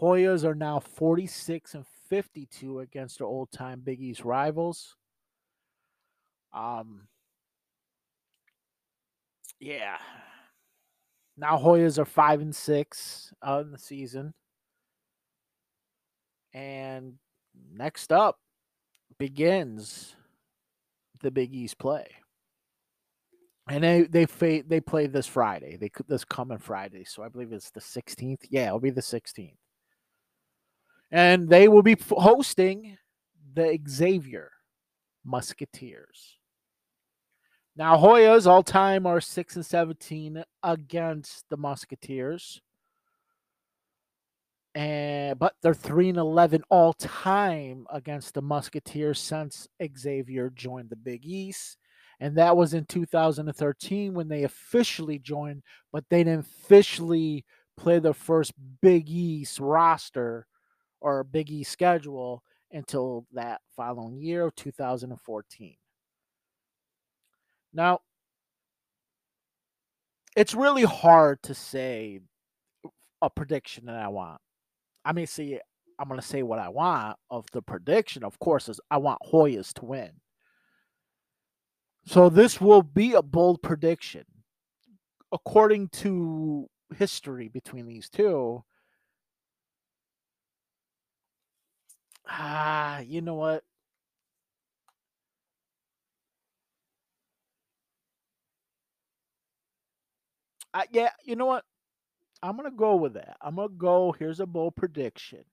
Hoyas 0.00 0.44
are 0.44 0.56
now 0.56 0.80
46 0.80 1.74
and 1.74 1.86
52 2.08 2.80
against 2.80 3.18
their 3.18 3.28
old 3.28 3.52
time 3.52 3.80
Big 3.80 4.00
East 4.00 4.24
rivals. 4.24 4.96
Um, 6.52 7.06
yeah. 9.60 9.98
Now 11.36 11.56
Hoyas 11.58 11.98
are 11.98 12.04
five 12.04 12.40
and 12.40 12.54
six 12.54 13.32
uh, 13.46 13.62
in 13.64 13.70
the 13.70 13.78
season. 13.78 14.34
And 16.54 17.14
next 17.72 18.12
up 18.12 18.38
begins 19.18 20.14
the 21.22 21.30
Big 21.30 21.54
East 21.54 21.78
play. 21.78 22.06
And 23.68 23.84
they 23.84 24.26
they 24.26 24.60
they 24.62 24.80
play 24.80 25.06
this 25.06 25.26
Friday. 25.26 25.76
They 25.76 25.90
this 26.08 26.24
coming 26.24 26.58
Friday, 26.58 27.04
so 27.04 27.22
I 27.22 27.28
believe 27.28 27.52
it's 27.52 27.70
the 27.70 27.80
16th. 27.80 28.44
Yeah, 28.50 28.66
it'll 28.66 28.80
be 28.80 28.90
the 28.90 29.00
16th. 29.00 29.54
And 31.12 31.48
they 31.48 31.68
will 31.68 31.82
be 31.82 31.96
hosting 32.10 32.98
the 33.54 33.78
Xavier 33.88 34.50
Musketeers. 35.24 36.38
Now 37.76 37.96
Hoyas 37.96 38.46
all 38.46 38.62
time 38.62 39.06
are 39.06 39.20
6 39.20 39.56
and 39.56 39.64
17 39.64 40.42
against 40.62 41.44
the 41.48 41.56
Musketeers 41.56 42.60
and 44.74 45.38
but 45.38 45.54
they're 45.62 45.74
3 45.74 46.10
and 46.10 46.18
11 46.18 46.62
all 46.70 46.94
time 46.94 47.86
against 47.92 48.34
the 48.34 48.42
Musketeers 48.42 49.18
since 49.18 49.68
Xavier 49.96 50.50
joined 50.50 50.90
the 50.90 50.96
Big 50.96 51.26
East. 51.26 51.78
And 52.20 52.36
that 52.36 52.56
was 52.56 52.72
in 52.72 52.84
2013 52.84 54.14
when 54.14 54.28
they 54.28 54.44
officially 54.44 55.18
joined, 55.18 55.62
but 55.92 56.04
they 56.08 56.24
didn't 56.24 56.46
officially 56.46 57.44
play 57.76 57.98
their 57.98 58.14
first 58.14 58.52
Big 58.80 59.10
East 59.10 59.58
roster 59.58 60.46
or 61.00 61.24
Big 61.24 61.50
East 61.50 61.72
schedule 61.72 62.42
until 62.70 63.26
that 63.32 63.60
following 63.76 64.20
year, 64.20 64.50
2014. 64.56 65.76
Now, 67.74 68.00
it's 70.36 70.54
really 70.54 70.84
hard 70.84 71.42
to 71.42 71.54
say 71.54 72.20
a 73.20 73.28
prediction 73.28 73.86
that 73.86 73.96
I 73.96 74.08
want. 74.08 74.40
I 75.04 75.12
mean, 75.12 75.26
see, 75.26 75.58
I'm 75.98 76.08
to 76.20 76.26
say 76.26 76.42
what 76.42 76.58
I 76.58 76.68
want 76.68 77.16
of 77.30 77.46
the 77.52 77.62
prediction, 77.62 78.24
of 78.24 78.38
course, 78.38 78.68
is 78.68 78.80
I 78.90 78.98
want 78.98 79.20
Hoyas 79.32 79.72
to 79.74 79.84
win. 79.84 80.10
So 82.06 82.28
this 82.28 82.60
will 82.60 82.82
be 82.82 83.14
a 83.14 83.22
bold 83.22 83.62
prediction. 83.62 84.24
According 85.32 85.88
to 85.90 86.68
history 86.96 87.48
between 87.48 87.86
these 87.86 88.08
two, 88.10 88.64
ah, 92.28 92.98
you 93.00 93.20
know 93.20 93.34
what? 93.34 93.64
Yeah, 100.90 101.10
you 101.24 101.36
know 101.36 101.46
what? 101.46 101.64
I'm 102.42 102.56
gonna 102.56 102.70
go 102.70 102.96
with 102.96 103.14
that. 103.14 103.36
I'm 103.40 103.56
gonna 103.56 103.68
go. 103.68 104.12
Here's 104.12 104.40
a 104.40 104.46
bold 104.46 104.76
prediction: 104.76 105.44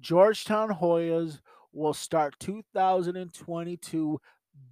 Georgetown 0.00 0.70
Hoyas 0.70 1.40
will 1.72 1.94
start 1.94 2.38
2022 2.40 4.20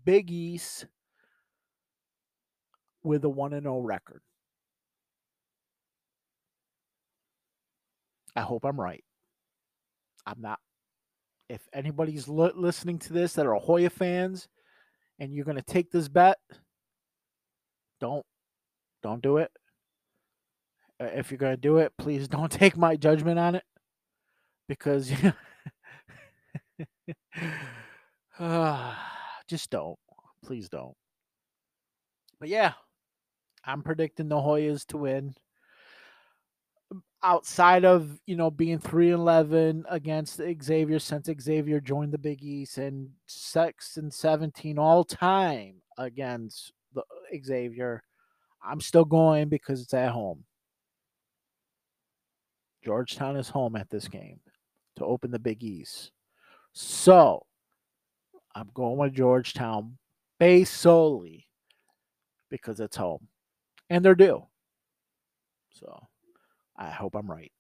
Big 0.05 0.31
East 0.31 0.87
with 3.03 3.25
a 3.25 3.29
one 3.29 3.53
and 3.53 3.65
zero 3.65 3.79
record. 3.79 4.21
I 8.35 8.43
hope 8.43 8.65
I'm 8.65 8.79
right. 8.81 9.05
I'm 10.27 10.41
not. 10.41 10.59
If 11.49 11.67
anybody's 11.73 12.29
li- 12.29 12.53
listening 12.55 12.99
to 13.01 13.13
this 13.13 13.35
that 13.35 13.47
are 13.47 13.55
Hoya 13.55 13.89
fans, 13.89 14.49
and 15.19 15.33
you're 15.33 15.45
gonna 15.45 15.63
take 15.63 15.91
this 15.91 16.09
bet, 16.09 16.37
don't 18.01 18.27
don't 19.03 19.23
do 19.23 19.39
it. 19.39 19.51
Uh, 21.01 21.05
if 21.07 21.31
you're 21.31 21.39
gonna 21.39 21.57
do 21.57 21.79
it, 21.79 21.93
please 21.99 22.29
don't 22.29 22.51
take 22.51 22.77
my 22.77 22.97
judgment 22.97 23.39
on 23.39 23.55
it, 23.55 23.65
because 24.69 25.13
uh, 28.39 28.95
just 29.49 29.71
don't. 29.71 29.99
Please 30.45 30.69
don't. 30.69 30.95
But 32.39 32.49
yeah, 32.49 32.73
I'm 33.65 33.83
predicting 33.83 34.29
the 34.29 34.37
Hoyas 34.37 34.87
to 34.89 34.99
win. 34.99 35.35
Outside 37.23 37.85
of 37.85 38.21
you 38.27 38.37
know 38.37 38.51
being 38.51 38.79
three 38.79 39.11
and 39.11 39.21
eleven 39.21 39.85
against 39.91 40.41
Xavier 40.63 40.99
since 40.99 41.29
Xavier 41.41 41.81
joined 41.81 42.13
the 42.13 42.19
Big 42.19 42.43
East 42.43 42.79
and 42.79 43.09
six 43.27 43.97
and 43.97 44.13
seventeen 44.13 44.79
all 44.79 45.03
time 45.03 45.77
against 45.99 46.73
the 46.95 47.03
Xavier, 47.43 48.03
I'm 48.65 48.81
still 48.81 49.05
going 49.05 49.49
because 49.49 49.83
it's 49.83 49.95
at 49.95 50.13
home. 50.13 50.45
Georgetown 52.87 53.37
is 53.37 53.49
home 53.49 53.75
at 53.75 53.91
this 53.91 54.07
game 54.07 54.39
to 54.95 55.05
open 55.05 55.33
the 55.33 55.41
Big 55.41 55.65
East. 55.65 56.13
So 56.73 57.45
I'm 58.55 58.71
going 58.75 58.97
with 58.97 59.13
Georgetown 59.13 59.99
based 60.39 60.75
solely 60.75 61.49
because 62.49 62.79
it's 62.79 62.97
home. 62.97 63.27
And 63.91 64.05
they're 64.05 64.15
due. 64.15 64.47
So 65.73 66.07
I 66.77 66.91
hope 66.91 67.17
I'm 67.17 67.29
right. 67.29 67.51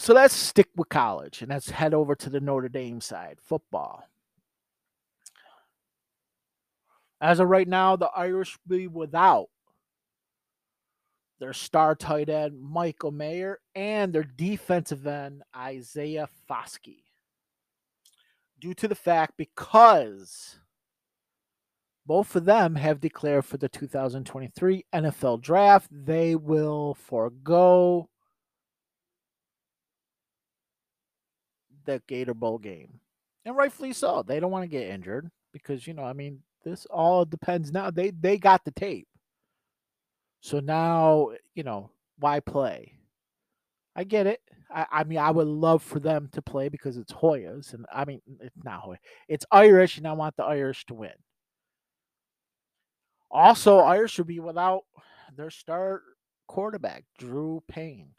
So 0.00 0.12
let's 0.12 0.34
stick 0.34 0.70
with 0.74 0.88
college 0.88 1.42
and 1.42 1.50
let's 1.50 1.70
head 1.70 1.94
over 1.94 2.16
to 2.16 2.28
the 2.28 2.40
Notre 2.40 2.68
Dame 2.68 3.00
side 3.00 3.38
football. 3.40 4.08
As 7.20 7.40
of 7.40 7.48
right 7.48 7.66
now, 7.66 7.96
the 7.96 8.10
Irish 8.14 8.58
be 8.66 8.86
without 8.86 9.48
their 11.38 11.52
star 11.52 11.94
tight 11.94 12.28
end 12.28 12.60
Michael 12.60 13.10
Mayer 13.10 13.58
and 13.74 14.12
their 14.12 14.24
defensive 14.24 15.06
end 15.06 15.42
Isaiah 15.54 16.28
Foskey. 16.48 17.02
Due 18.58 18.74
to 18.74 18.88
the 18.88 18.94
fact 18.94 19.34
because 19.36 20.56
both 22.06 22.36
of 22.36 22.44
them 22.44 22.76
have 22.76 23.00
declared 23.00 23.44
for 23.44 23.56
the 23.56 23.68
2023 23.68 24.84
NFL 24.94 25.42
draft, 25.42 25.88
they 25.90 26.36
will 26.36 26.94
forego 26.94 28.08
the 31.84 32.00
Gator 32.06 32.34
Bowl 32.34 32.58
game. 32.58 33.00
And 33.44 33.56
rightfully 33.56 33.92
so. 33.92 34.22
They 34.22 34.40
don't 34.40 34.50
want 34.50 34.62
to 34.62 34.68
get 34.68 34.88
injured 34.88 35.30
because, 35.52 35.86
you 35.86 35.94
know, 35.94 36.04
I 36.04 36.12
mean, 36.12 36.42
this 36.66 36.84
all 36.86 37.24
depends 37.24 37.72
now. 37.72 37.92
They 37.92 38.10
they 38.10 38.38
got 38.38 38.64
the 38.64 38.72
tape. 38.72 39.06
So 40.40 40.58
now, 40.58 41.30
you 41.54 41.62
know, 41.62 41.90
why 42.18 42.40
play? 42.40 42.98
I 43.94 44.02
get 44.02 44.26
it. 44.26 44.40
I, 44.68 44.86
I 44.90 45.04
mean, 45.04 45.18
I 45.18 45.30
would 45.30 45.46
love 45.46 45.82
for 45.82 46.00
them 46.00 46.28
to 46.32 46.42
play 46.42 46.68
because 46.68 46.96
it's 46.96 47.12
Hoyas, 47.12 47.72
and 47.72 47.86
I 47.92 48.04
mean, 48.04 48.20
it's 48.40 48.64
not 48.64 48.80
Hoya. 48.80 48.98
It's 49.28 49.46
Irish, 49.52 49.96
and 49.96 50.08
I 50.08 50.12
want 50.12 50.36
the 50.36 50.42
Irish 50.42 50.84
to 50.86 50.94
win. 50.94 51.12
Also, 53.30 53.78
Irish 53.78 54.12
should 54.12 54.26
be 54.26 54.40
without 54.40 54.82
their 55.36 55.50
star 55.50 56.02
quarterback, 56.48 57.04
Drew 57.16 57.62
Pyne. 57.68 58.10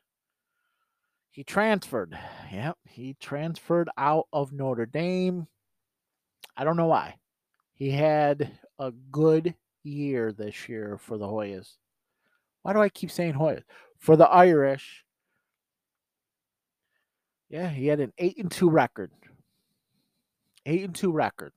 He 1.32 1.44
transferred. 1.44 2.18
Yep, 2.52 2.78
he 2.86 3.18
transferred 3.20 3.90
out 3.98 4.28
of 4.32 4.54
Notre 4.54 4.86
Dame. 4.86 5.48
I 6.56 6.64
don't 6.64 6.78
know 6.78 6.88
why. 6.88 7.16
He 7.78 7.92
had 7.92 8.58
a 8.80 8.92
good 9.12 9.54
year 9.84 10.32
this 10.32 10.68
year 10.68 10.98
for 10.98 11.18
the 11.20 11.28
Hoyas. 11.28 11.74
Why 12.64 12.74
do 12.74 12.80
I 12.80 12.90
keep 12.90 13.12
saying 13.12 13.34
Hoyas? 13.34 13.62
For 14.00 14.16
the 14.16 14.28
Irish, 14.28 15.06
yeah, 17.50 17.70
he 17.70 17.86
had 17.86 18.00
an 18.00 18.14
eight 18.18 18.38
and 18.38 18.52
two 18.52 18.70
record. 18.70 19.12
Eight 20.66 20.84
and 20.84 20.96
two 20.96 21.12
record. 21.12 21.54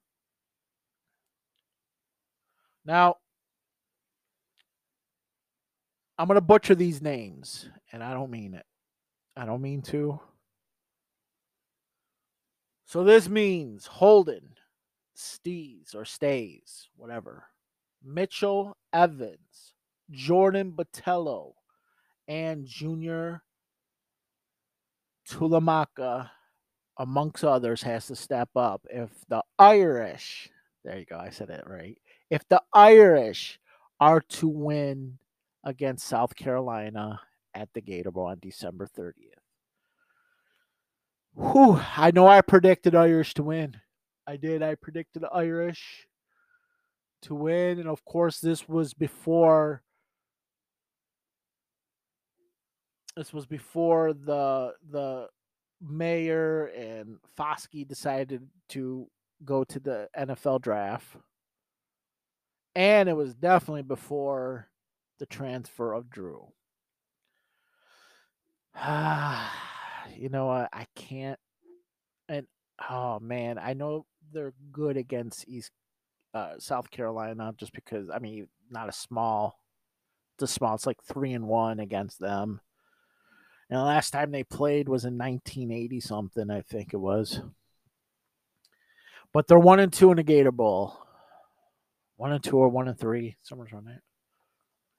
Now, 2.84 3.16
I'm 6.18 6.28
gonna 6.28 6.42
butcher 6.42 6.74
these 6.74 7.00
names, 7.00 7.66
and 7.92 8.04
I 8.04 8.12
don't 8.12 8.30
mean 8.30 8.52
it. 8.52 8.66
I 9.36 9.46
don't 9.46 9.62
mean 9.62 9.80
to. 9.84 10.20
So 12.84 13.04
this 13.04 13.26
means 13.26 13.86
Holden, 13.86 14.50
Stees 15.20 15.94
or 15.94 16.04
Stays, 16.04 16.88
whatever. 16.96 17.44
Mitchell 18.02 18.76
Evans, 18.92 19.74
Jordan 20.10 20.72
Botelho, 20.72 21.52
and 22.26 22.66
Junior 22.66 23.42
Tuihalamaka, 25.28 26.30
amongst 26.98 27.44
others, 27.44 27.82
has 27.82 28.06
to 28.06 28.16
step 28.16 28.48
up. 28.56 28.86
If 28.90 29.10
the 29.28 29.42
Irish, 29.58 30.48
there 30.84 30.98
you 30.98 31.04
go, 31.04 31.18
I 31.18 31.30
said 31.30 31.50
it 31.50 31.64
right. 31.66 31.98
If 32.30 32.48
the 32.48 32.62
Irish 32.72 33.60
are 34.00 34.20
to 34.20 34.48
win 34.48 35.18
against 35.64 36.08
South 36.08 36.34
Carolina 36.34 37.20
at 37.54 37.68
the 37.74 37.80
Gator 37.80 38.10
Bowl 38.10 38.26
on 38.26 38.38
December 38.40 38.86
30th. 38.86 39.12
Whew, 41.34 41.80
I 41.96 42.10
know 42.10 42.26
I 42.26 42.40
predicted 42.40 42.94
Irish 42.94 43.34
to 43.34 43.42
win. 43.42 43.76
I 44.30 44.36
did. 44.36 44.62
I 44.62 44.76
predicted 44.76 45.24
Irish 45.32 46.06
to 47.22 47.34
win. 47.34 47.80
And 47.80 47.88
of 47.88 48.04
course, 48.04 48.38
this 48.38 48.68
was 48.68 48.94
before 48.94 49.82
this 53.16 53.32
was 53.32 53.44
before 53.44 54.12
the 54.12 54.74
the 54.88 55.26
mayor 55.82 56.66
and 56.66 57.16
Foskey 57.36 57.86
decided 57.86 58.46
to 58.68 59.08
go 59.44 59.64
to 59.64 59.80
the 59.80 60.08
NFL 60.16 60.62
draft. 60.62 61.16
And 62.76 63.08
it 63.08 63.16
was 63.16 63.34
definitely 63.34 63.82
before 63.82 64.68
the 65.18 65.26
transfer 65.26 65.92
of 65.92 66.08
Drew. 66.08 66.52
you 70.16 70.28
know 70.28 70.46
what? 70.46 70.68
I 70.72 70.86
can't. 70.94 71.40
And 72.28 72.46
oh 72.88 73.18
man, 73.18 73.58
I 73.58 73.74
know 73.74 74.06
they're 74.32 74.54
good 74.72 74.96
against 74.96 75.48
East 75.48 75.70
uh, 76.34 76.54
South 76.58 76.90
Carolina 76.90 77.52
just 77.56 77.72
because 77.72 78.08
I 78.10 78.18
mean 78.18 78.48
not 78.70 78.88
a 78.88 78.92
small. 78.92 79.58
A 80.42 80.46
small. 80.46 80.74
It's 80.74 80.86
like 80.86 81.02
three 81.02 81.34
and 81.34 81.46
one 81.46 81.80
against 81.80 82.18
them. 82.18 82.62
And 83.68 83.78
the 83.78 83.84
last 83.84 84.10
time 84.10 84.30
they 84.30 84.42
played 84.42 84.88
was 84.88 85.04
in 85.04 85.18
1980 85.18 86.00
something, 86.00 86.50
I 86.50 86.62
think 86.62 86.94
it 86.94 86.96
was. 86.96 87.42
But 89.34 89.46
they're 89.46 89.58
one 89.58 89.80
and 89.80 89.92
two 89.92 90.10
in 90.10 90.16
the 90.16 90.22
Gator 90.22 90.50
Bowl. 90.50 90.96
One 92.16 92.32
and 92.32 92.42
two 92.42 92.56
or 92.56 92.70
one 92.70 92.88
and 92.88 92.98
three. 92.98 93.36
Somewhere 93.42 93.68
around 93.70 93.86
that. 93.88 94.00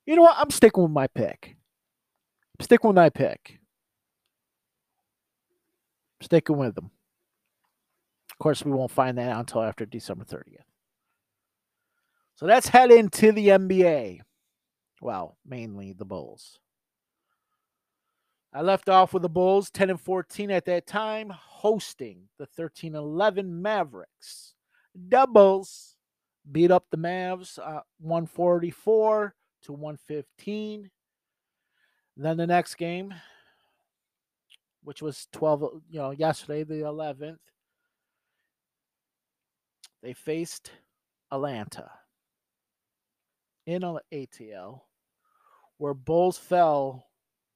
You 0.05 0.15
know 0.15 0.21
what? 0.21 0.37
I'm 0.37 0.51
sticking 0.51 0.83
with 0.83 0.91
my 0.91 1.07
pick. 1.07 1.55
I'm 2.59 2.63
sticking 2.63 2.87
with 2.87 2.95
my 2.95 3.09
pick. 3.09 3.59
sticking 6.21 6.57
with 6.57 6.75
them. 6.75 6.91
Course, 8.41 8.65
we 8.65 8.71
won't 8.71 8.89
find 8.89 9.19
that 9.19 9.29
out 9.29 9.41
until 9.41 9.61
after 9.61 9.85
December 9.85 10.25
30th. 10.25 10.65
So 12.33 12.47
let's 12.47 12.67
head 12.67 12.89
into 12.89 13.31
the 13.31 13.49
NBA. 13.49 14.21
Well, 14.99 15.37
mainly 15.45 15.93
the 15.93 16.05
Bulls. 16.05 16.57
I 18.51 18.63
left 18.63 18.89
off 18.89 19.13
with 19.13 19.21
the 19.21 19.29
Bulls 19.29 19.69
10 19.69 19.91
and 19.91 20.01
14 20.01 20.49
at 20.49 20.65
that 20.65 20.87
time, 20.87 21.29
hosting 21.29 22.29
the 22.39 22.47
13 22.47 22.95
11 22.95 23.61
Mavericks. 23.61 24.55
Doubles 25.07 25.95
beat 26.51 26.71
up 26.71 26.85
the 26.89 26.97
Mavs 26.97 27.59
uh, 27.59 27.81
144 27.99 29.35
to 29.65 29.71
115. 29.71 30.89
Then 32.17 32.37
the 32.37 32.47
next 32.47 32.73
game, 32.73 33.13
which 34.83 35.03
was 35.03 35.27
12, 35.31 35.83
you 35.91 35.99
know, 35.99 36.09
yesterday, 36.09 36.63
the 36.63 36.81
11th, 36.81 37.37
they 40.01 40.13
faced 40.13 40.71
Atlanta 41.31 41.89
in 43.65 43.81
ATL, 43.81 44.81
where 45.77 45.93
Bulls 45.93 46.37
fell 46.37 47.07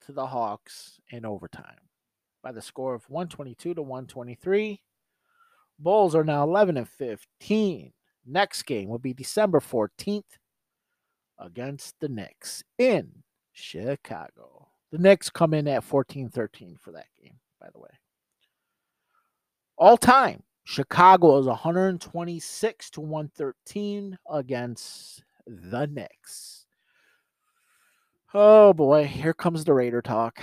to 0.06 0.12
the 0.12 0.26
Hawks 0.26 1.00
in 1.10 1.26
overtime 1.26 1.80
by 2.43 2.52
the 2.52 2.62
score 2.62 2.93
of 2.93 3.10
122 3.10 3.74
to 3.74 3.82
123. 3.82 4.82
Bulls 5.80 6.16
are 6.16 6.24
now 6.24 6.43
11 6.43 6.78
and 6.78 6.88
15. 6.88 7.91
Next 8.26 8.64
game 8.64 8.88
will 8.88 9.00
be 9.00 9.14
December 9.14 9.60
14th 9.60 10.24
against 11.39 11.96
the 12.00 12.08
Knicks 12.08 12.64
in 12.78 13.24
Chicago. 13.52 14.68
The 14.91 14.98
Knicks 15.00 15.30
come 15.30 15.54
in 15.54 15.68
at 15.68 15.84
14 15.84 16.30
13 16.30 16.78
for 16.80 16.91
that 16.91 17.08
game, 17.22 17.39
by 17.60 17.68
the 17.74 17.80
way. 17.80 17.89
All 19.78 19.98
time, 19.98 20.43
Chicago 20.66 21.38
is 21.38 21.45
126 21.45 22.89
to 22.89 23.01
113 23.01 24.18
against 24.32 25.24
the 25.45 25.86
Knicks. 25.86 26.66
Oh 28.34 28.74
boy, 28.74 29.05
here 29.05 29.34
comes 29.34 29.63
the 29.63 29.74
Raider 29.74 30.01
talk. 30.01 30.41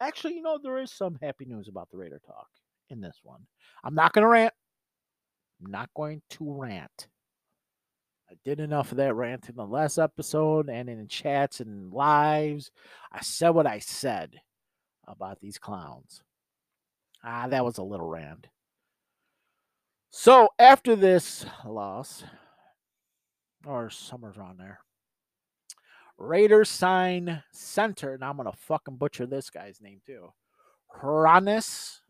Actually, 0.00 0.34
you 0.34 0.42
know, 0.42 0.58
there 0.62 0.78
is 0.78 0.92
some 0.92 1.18
happy 1.20 1.44
news 1.44 1.66
about 1.66 1.90
the 1.90 1.96
Raider 1.96 2.20
talk 2.24 2.46
in 2.88 3.00
this 3.00 3.18
one. 3.24 3.40
I'm 3.82 3.96
not 3.96 4.12
going 4.12 4.22
to 4.22 4.28
rant. 4.28 4.54
I'm 5.62 5.70
not 5.72 5.90
going 5.94 6.22
to 6.30 6.52
rant. 6.52 7.08
I 8.30 8.34
did 8.44 8.60
enough 8.60 8.92
of 8.92 8.98
that 8.98 9.14
rant 9.14 9.48
in 9.48 9.56
the 9.56 9.66
last 9.66 9.98
episode 9.98 10.70
and 10.70 10.88
in 10.88 11.08
chats 11.08 11.58
and 11.58 11.92
lives. 11.92 12.70
I 13.10 13.22
said 13.22 13.50
what 13.50 13.66
I 13.66 13.80
said 13.80 14.40
about 15.08 15.40
these 15.40 15.58
clowns. 15.58 16.22
Ah, 17.24 17.46
that 17.48 17.64
was 17.64 17.78
a 17.78 17.82
little 17.82 18.08
rant. 18.08 18.48
So 20.10 20.50
after 20.58 20.96
this 20.96 21.46
loss, 21.64 22.24
or 23.64 23.90
somewhere 23.90 24.34
on 24.40 24.56
there, 24.58 24.80
Raiders 26.18 26.68
sign 26.68 27.42
center. 27.52 28.18
Now 28.18 28.30
I'm 28.30 28.36
gonna 28.36 28.52
fucking 28.52 28.96
butcher 28.96 29.26
this 29.26 29.50
guy's 29.50 29.80
name 29.80 30.00
too. 30.06 30.32
Hroniss 30.88 32.02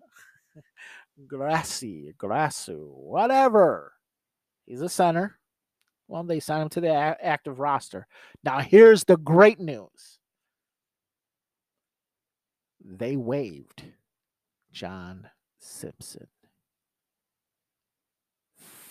Grassy, 1.26 2.14
Grassu, 2.18 2.88
whatever. 2.88 3.92
He's 4.66 4.80
a 4.80 4.88
center. 4.88 5.38
Well, 6.08 6.24
they 6.24 6.40
signed 6.40 6.62
him 6.62 6.68
to 6.70 6.80
the 6.80 6.92
active 6.92 7.58
roster. 7.58 8.06
Now, 8.44 8.58
here's 8.60 9.04
the 9.04 9.16
great 9.16 9.60
news 9.60 10.18
they 12.84 13.16
waived 13.16 13.84
John 14.72 15.28
Simpson. 15.58 16.26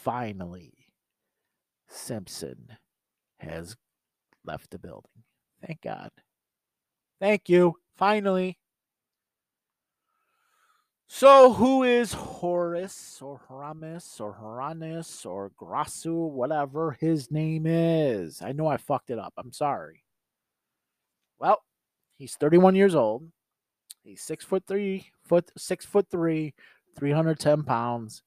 Finally, 0.04 0.74
Simpson 1.88 2.78
has 3.40 3.76
left 4.46 4.72
the 4.72 4.80
building. 4.80 5.24
Thank 5.66 5.82
God. 5.82 6.12
Thank 7.20 7.50
you. 7.50 7.76
Finally. 7.98 8.58
So, 11.08 11.52
who 11.52 11.84
is 11.84 12.14
Horace 12.14 13.20
or 13.22 13.42
Haramis 13.50 14.22
or 14.22 14.34
Haranis 14.42 15.26
or 15.26 15.52
Grasu, 15.60 16.30
whatever 16.32 16.98
his 17.02 17.30
name 17.30 17.66
is? 17.68 18.42
I 18.42 18.54
know 18.54 18.68
I 18.68 18.78
fucked 18.78 19.10
it 19.10 19.20
up. 19.20 19.34
I'm 19.38 19.52
sorry. 19.52 20.06
Well, 21.38 21.62
he's 22.18 22.36
31 22.36 22.76
years 22.76 22.96
old. 22.96 23.30
He's 24.04 24.22
six 24.22 24.44
foot 24.44 24.64
three, 24.68 25.12
foot 25.24 25.52
six 25.58 25.86
foot 25.86 26.08
three, 26.10 26.54
310 26.98 27.64
pounds. 27.64 28.24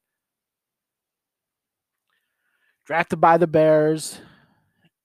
Drafted 2.85 3.21
by 3.21 3.39
the 3.39 3.47
Bears 3.47 4.21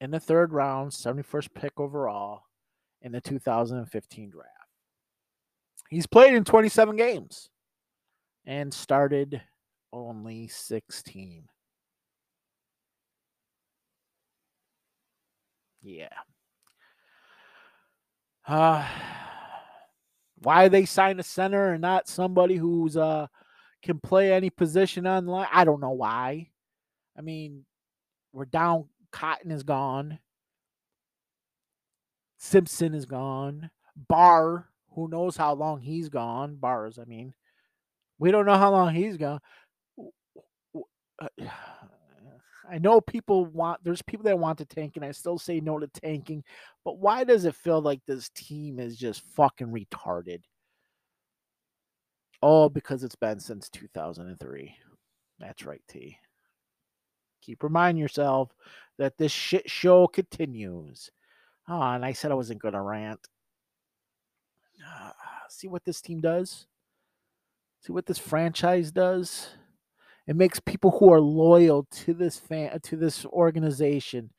in 0.01 0.11
the 0.11 0.20
third 0.20 0.53
round, 0.53 0.91
71st 0.91 1.53
pick 1.53 1.80
overall 1.80 2.43
in 3.01 3.11
the 3.11 3.22
2015 3.22 4.30
draft. 4.30 4.49
He's 5.89 6.05
played 6.05 6.34
in 6.34 6.43
27 6.43 6.95
games 6.97 7.49
and 8.45 8.74
started 8.74 9.41
only 9.91 10.47
16. 10.47 11.47
Yeah. 15.82 16.09
Uh, 18.45 18.86
why 20.41 20.67
they 20.67 20.85
sign 20.85 21.19
a 21.19 21.23
center 21.23 21.73
and 21.73 21.81
not 21.81 22.07
somebody 22.07 22.55
who's 22.55 22.97
uh 22.97 23.27
can 23.83 23.99
play 23.99 24.33
any 24.33 24.49
position 24.49 25.05
on 25.07 25.25
the 25.25 25.31
line? 25.31 25.47
I 25.51 25.65
don't 25.65 25.81
know 25.81 25.91
why. 25.91 26.49
I 27.17 27.21
mean, 27.21 27.65
we're 28.33 28.45
down. 28.45 28.85
Cotton 29.11 29.51
is 29.51 29.63
gone. 29.63 30.19
Simpson 32.37 32.93
is 32.93 33.05
gone. 33.05 33.69
Barr, 34.07 34.69
who 34.95 35.07
knows 35.09 35.35
how 35.35 35.53
long 35.53 35.81
he's 35.81 36.09
gone? 36.09 36.55
Bars, 36.55 36.97
I 36.99 37.05
mean. 37.05 37.33
We 38.17 38.31
don't 38.31 38.45
know 38.45 38.57
how 38.57 38.71
long 38.71 38.93
he's 38.93 39.17
gone. 39.17 39.39
I 42.70 42.78
know 42.78 43.01
people 43.01 43.45
want 43.45 43.84
there's 43.84 44.01
people 44.01 44.24
that 44.26 44.38
want 44.38 44.57
to 44.59 44.65
tank, 44.65 44.93
and 44.95 45.05
I 45.05 45.11
still 45.11 45.38
say 45.38 45.59
no 45.59 45.80
to 45.80 45.88
tanking, 45.88 46.43
but 46.86 46.99
why 46.99 47.24
does 47.24 47.45
it 47.45 47.55
feel 47.55 47.82
like 47.82 48.01
this 48.05 48.30
team 48.30 48.80
is 48.80 48.97
just 48.97 49.22
fucking 49.36 49.67
retarded? 49.67 50.41
Oh, 52.41 52.70
because 52.70 53.03
it's 53.03 53.15
been 53.15 53.39
since 53.39 53.70
2003. 53.70 54.74
That's 55.39 55.65
right, 55.65 55.82
T. 55.88 56.17
Keep 57.41 57.63
reminding 57.63 58.01
yourself 58.01 58.51
that 58.97 59.17
this 59.17 59.32
shit 59.32 59.70
show 59.70 60.07
continues. 60.07 61.09
Oh, 61.67 61.82
and 61.82 62.05
I 62.05 62.13
said 62.13 62.32
I 62.32 62.36
wasn't 62.36 62.61
going 62.61 62.74
to 62.74 62.82
rant. 62.82 63.20
Uh, 64.86 65.11
see 65.49 65.67
what 65.67 65.84
this 65.84 66.01
team 66.01 66.22
does? 66.22 66.67
See 67.82 67.93
what 67.93 68.05
this 68.05 68.17
franchise 68.17 68.91
does? 68.91 69.49
It 70.30 70.36
makes 70.36 70.59
people 70.59 70.91
who 70.91 71.11
are 71.11 71.19
loyal 71.19 71.88
to 71.89 72.13
this 72.13 72.38
fan 72.38 72.80
to 72.82 72.95
this 72.95 73.25
organization 73.25 74.30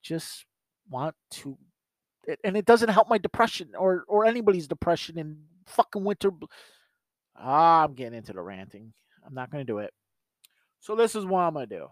just 0.00 0.46
want 0.88 1.16
to 1.32 1.58
and 2.44 2.56
it 2.56 2.64
doesn't 2.64 2.90
help 2.90 3.08
my 3.08 3.18
depression 3.18 3.70
or 3.76 4.04
or 4.06 4.24
anybody's 4.24 4.68
depression 4.68 5.18
in 5.18 5.38
fucking 5.66 6.04
winter. 6.04 6.30
Ah, 7.34 7.82
I'm 7.82 7.94
getting 7.94 8.16
into 8.16 8.32
the 8.32 8.40
ranting. 8.40 8.92
I'm 9.26 9.34
not 9.34 9.50
to 9.50 9.64
do 9.64 9.78
it. 9.78 9.92
So 10.78 10.94
this 10.94 11.16
is 11.16 11.26
what 11.26 11.40
I'm 11.40 11.54
to 11.54 11.66
do. 11.66 11.88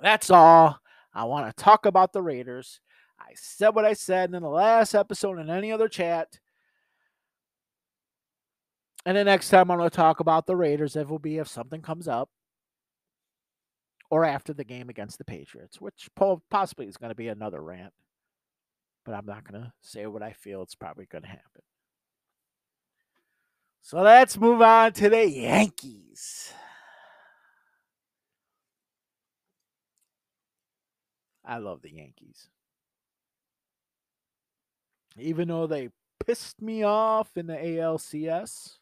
That's 0.00 0.30
all. 0.30 0.80
I 1.12 1.24
want 1.24 1.54
to 1.54 1.62
talk 1.62 1.84
about 1.84 2.14
the 2.14 2.22
Raiders. 2.22 2.80
I 3.18 3.32
said 3.34 3.74
what 3.74 3.84
I 3.84 3.92
said 3.92 4.32
in 4.32 4.40
the 4.40 4.48
last 4.48 4.94
episode 4.94 5.38
and 5.38 5.50
any 5.50 5.72
other 5.72 5.88
chat. 5.88 6.40
And 9.06 9.16
the 9.16 9.24
next 9.24 9.48
time 9.48 9.70
I'm 9.70 9.78
going 9.78 9.88
to 9.88 9.96
talk 9.96 10.20
about 10.20 10.46
the 10.46 10.56
Raiders, 10.56 10.94
it 10.94 11.08
will 11.08 11.18
be 11.18 11.38
if 11.38 11.48
something 11.48 11.80
comes 11.80 12.06
up 12.06 12.28
or 14.10 14.24
after 14.24 14.52
the 14.52 14.64
game 14.64 14.88
against 14.90 15.18
the 15.18 15.24
Patriots, 15.24 15.80
which 15.80 16.10
possibly 16.50 16.86
is 16.86 16.96
going 16.96 17.10
to 17.10 17.14
be 17.14 17.28
another 17.28 17.62
rant. 17.62 17.92
But 19.04 19.14
I'm 19.14 19.24
not 19.26 19.50
going 19.50 19.62
to 19.62 19.72
say 19.80 20.06
what 20.06 20.22
I 20.22 20.32
feel 20.32 20.62
it's 20.62 20.74
probably 20.74 21.06
going 21.06 21.22
to 21.22 21.28
happen. 21.28 21.62
So 23.80 24.02
let's 24.02 24.36
move 24.38 24.60
on 24.60 24.92
to 24.94 25.08
the 25.08 25.26
Yankees. 25.26 26.52
I 31.42 31.56
love 31.56 31.80
the 31.80 31.92
Yankees. 31.92 32.50
Even 35.18 35.48
though 35.48 35.66
they 35.66 35.88
pissed 36.24 36.60
me 36.60 36.82
off 36.82 37.36
in 37.36 37.46
the 37.46 37.56
ALCS, 37.56 38.76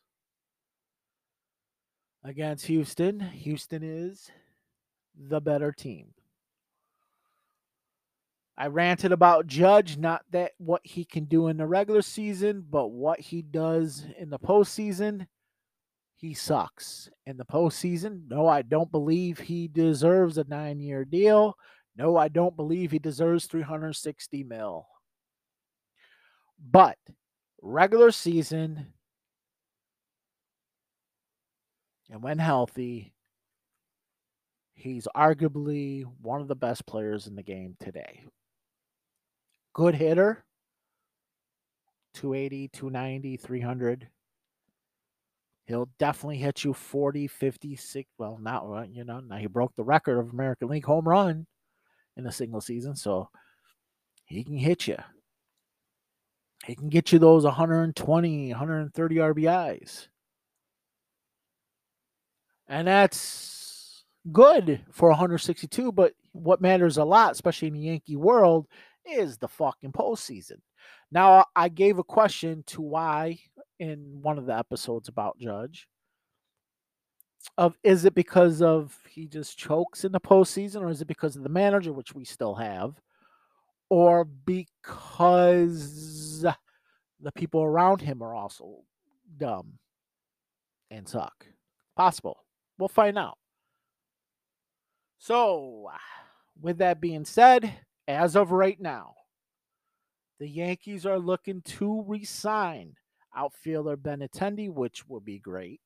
against 2.24 2.66
Houston. 2.66 3.20
Houston 3.20 3.82
is 3.82 4.30
the 5.16 5.40
better 5.40 5.72
team. 5.72 6.08
I 8.56 8.66
ranted 8.66 9.12
about 9.12 9.46
Judge, 9.46 9.96
not 9.96 10.22
that 10.32 10.52
what 10.58 10.80
he 10.84 11.04
can 11.04 11.26
do 11.26 11.46
in 11.46 11.56
the 11.56 11.66
regular 11.66 12.02
season, 12.02 12.64
but 12.68 12.88
what 12.88 13.20
he 13.20 13.40
does 13.40 14.04
in 14.18 14.30
the 14.30 14.38
postseason. 14.38 15.28
He 16.16 16.34
sucks 16.34 17.08
in 17.26 17.36
the 17.36 17.44
postseason. 17.44 18.22
No, 18.28 18.48
I 18.48 18.62
don't 18.62 18.90
believe 18.90 19.38
he 19.38 19.68
deserves 19.68 20.38
a 20.38 20.44
nine 20.48 20.80
year 20.80 21.04
deal. 21.04 21.56
No, 21.96 22.16
I 22.16 22.26
don't 22.26 22.56
believe 22.56 22.90
he 22.90 22.98
deserves 22.98 23.46
360 23.46 24.42
mil. 24.42 24.88
But 26.70 26.98
regular 27.62 28.10
season, 28.10 28.88
and 32.11 32.22
when 32.22 32.38
healthy, 32.38 33.12
he's 34.74 35.09
arguably 35.16 36.04
one 36.20 36.40
of 36.40 36.48
the 36.48 36.56
best 36.56 36.86
players 36.86 37.26
in 37.26 37.34
the 37.34 37.42
game 37.42 37.76
today 37.80 38.22
good 39.74 39.94
hitter 39.94 40.44
280, 42.14 42.68
290, 42.68 43.36
300. 43.36 44.09
He'll 45.66 45.88
definitely 46.00 46.38
hit 46.38 46.64
you 46.64 46.72
40, 46.72 47.28
50, 47.28 47.76
60. 47.76 48.09
Well, 48.18 48.38
not, 48.40 48.88
you 48.90 49.04
know, 49.04 49.20
now 49.20 49.36
he 49.36 49.46
broke 49.46 49.72
the 49.76 49.84
record 49.84 50.18
of 50.18 50.30
American 50.30 50.66
League 50.68 50.84
home 50.84 51.06
run 51.06 51.46
in 52.16 52.26
a 52.26 52.32
single 52.32 52.61
season. 52.61 52.96
So 52.96 53.28
he 54.24 54.42
can 54.42 54.56
hit 54.56 54.88
you. 54.88 54.96
He 56.66 56.74
can 56.74 56.88
get 56.88 57.12
you 57.12 57.20
those 57.20 57.44
120, 57.44 58.48
130 58.50 59.14
RBIs. 59.14 60.09
And 62.68 62.86
that's 62.86 64.04
good 64.32 64.80
for 64.90 65.08
162. 65.08 65.92
But 65.92 66.12
what 66.32 66.60
matters 66.60 66.98
a 66.98 67.04
lot, 67.04 67.32
especially 67.32 67.68
in 67.68 67.74
the 67.74 67.80
Yankee 67.80 68.16
world, 68.16 68.66
is 69.06 69.38
the 69.38 69.48
fucking 69.48 69.92
postseason. 69.92 70.60
Now, 71.10 71.46
I 71.56 71.68
gave 71.68 71.98
a 71.98 72.04
question 72.04 72.62
to 72.68 72.82
why 72.82 73.38
in 73.78 74.18
one 74.20 74.38
of 74.38 74.46
the 74.46 74.56
episodes 74.56 75.08
about 75.08 75.38
Judge 75.38 75.86
of 77.56 77.76
is 77.82 78.04
it 78.04 78.14
because 78.14 78.60
of 78.60 78.96
he 79.08 79.26
just 79.26 79.56
chokes 79.56 80.04
in 80.04 80.12
the 80.12 80.20
postseason, 80.20 80.82
or 80.82 80.90
is 80.90 81.00
it 81.00 81.08
because 81.08 81.36
of 81.36 81.42
the 81.42 81.48
manager, 81.48 81.92
which 81.92 82.14
we 82.14 82.24
still 82.24 82.54
have, 82.54 82.94
or 83.88 84.24
because 84.24 86.44
the 87.20 87.32
people 87.32 87.62
around 87.62 88.00
him 88.00 88.22
are 88.22 88.34
also 88.34 88.80
dumb 89.38 89.78
and 90.90 91.08
suck? 91.08 91.46
Possible. 91.96 92.44
We'll 92.79 92.89
find 92.89 93.18
out. 93.18 93.39
So, 95.18 95.91
with 96.61 96.79
that 96.79 97.01
being 97.01 97.24
said, 97.24 97.74
as 98.07 98.37
of 98.37 98.53
right 98.53 98.81
now, 98.81 99.14
the 100.39 100.49
Yankees 100.49 101.05
are 101.05 101.18
looking 101.18 101.61
to 101.62 102.05
resign 102.07 102.95
outfielder 103.35 103.97
Benintendi, 103.97 104.72
which 104.72 105.07
would 105.09 105.24
be 105.24 105.39
great, 105.39 105.81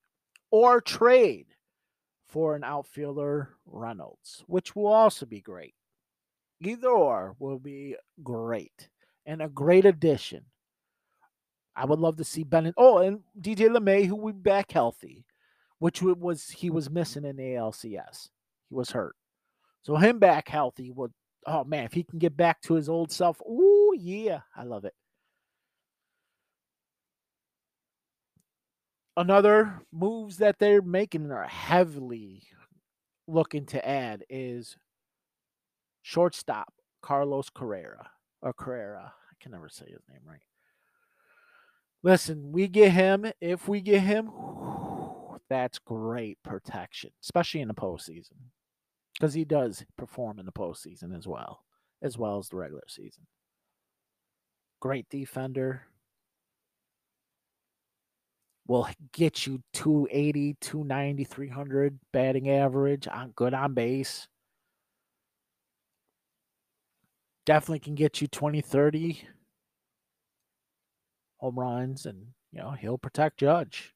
or 0.51 0.81
trade 0.81 1.47
for 2.29 2.55
an 2.55 2.65
outfielder 2.65 3.57
Reynolds, 3.67 4.45
which 4.47 4.77
will 4.77 4.87
also 4.87 5.27
be 5.27 5.41
great. 5.41 5.75
Either 6.61 6.89
or 6.89 7.35
will 7.39 7.59
be 7.59 7.97
great 8.23 8.89
and 9.27 9.43
a 9.43 9.49
great 9.49 9.85
addition. 9.85 10.45
I 11.75 11.87
would 11.87 11.99
love 11.99 12.17
to 12.19 12.25
see 12.25 12.45
Bennett. 12.45 12.75
Oh, 12.77 12.99
and 12.99 13.21
DJ 13.41 13.69
LeMay, 13.69 14.07
who 14.07 14.17
will 14.17 14.33
be 14.33 14.39
back 14.39 14.73
healthy, 14.73 15.25
which 15.83 16.01
was 16.01 16.49
he 16.49 16.71
was 16.71 16.89
missing 16.89 17.25
in 17.25 17.35
the 17.35 17.43
ALCS. 17.43 18.29
He 18.69 18.75
was 18.77 18.93
hurt. 18.93 19.17
So 19.83 19.97
him 19.97 20.21
back 20.21 20.49
healthy 20.49 20.93
would 20.93 21.11
oh 21.45 21.65
man, 21.65 21.87
if 21.87 21.93
he 21.93 22.05
can 22.05 22.21
get 22.21 22.37
back 22.37 22.63
to 22.63 22.75
his 22.75 22.89
old 22.89 23.11
self, 23.11 23.43
oh 23.45 23.93
yeah, 23.99 24.43
I 24.55 24.63
love 24.63 24.85
it. 24.85 24.95
Another 29.17 29.83
moves 29.91 30.37
that 30.37 30.61
they're 30.61 30.83
making 30.83 31.23
and 31.23 31.33
are 31.33 31.49
heavily 31.49 32.45
looking 33.27 33.67
to 33.67 33.85
add 33.85 34.23
is 34.31 34.77
shortstop 36.03 36.73
Carlos 37.03 37.51
Carrera 37.51 38.09
or 38.41 38.53
Carrera. 38.53 39.13
I 39.13 39.35
can 39.43 39.51
never 39.51 39.69
say 39.69 39.87
his 39.87 40.09
name 40.09 40.21
right. 40.25 40.39
Listen, 42.05 42.53
we 42.53 42.69
get 42.69 42.93
him. 42.93 43.33
If 43.41 43.67
we 43.67 43.81
get 43.81 44.03
him, 44.03 44.31
that's 45.53 45.79
great 45.79 46.39
protection, 46.43 47.11
especially 47.23 47.61
in 47.61 47.69
the 47.69 47.75
postseason 47.75 48.39
because 49.15 49.35
he 49.35 49.45
does 49.45 49.85
perform 49.97 50.39
in 50.39 50.47
the 50.47 50.53
postseason 50.53 51.17
as 51.17 51.29
well, 51.29 51.65
as 52.03 52.19
well 52.19 52.39
as 52.39 52.49
the 52.49 52.57
regular 52.57 52.83
season. 52.89 53.25
Great 54.81 55.09
defender. 55.11 55.83
Will 58.67 58.89
get 59.13 59.47
you 59.47 59.63
280, 59.75 60.57
290, 60.61 61.25
300 61.25 61.99
batting 62.13 62.51
average. 62.51 63.07
On 63.09 63.33
good 63.37 63.55
on 63.55 63.75
base. 63.75 64.29
Definitely 67.45 67.81
can 67.81 67.95
get 67.95 68.21
you 68.21 68.29
20, 68.29 68.61
30 68.61 69.29
home 71.39 71.59
runs, 71.59 72.07
and 72.07 72.27
you 72.53 72.61
know 72.61 72.71
he'll 72.71 72.99
protect 72.99 73.39
Judge 73.39 73.92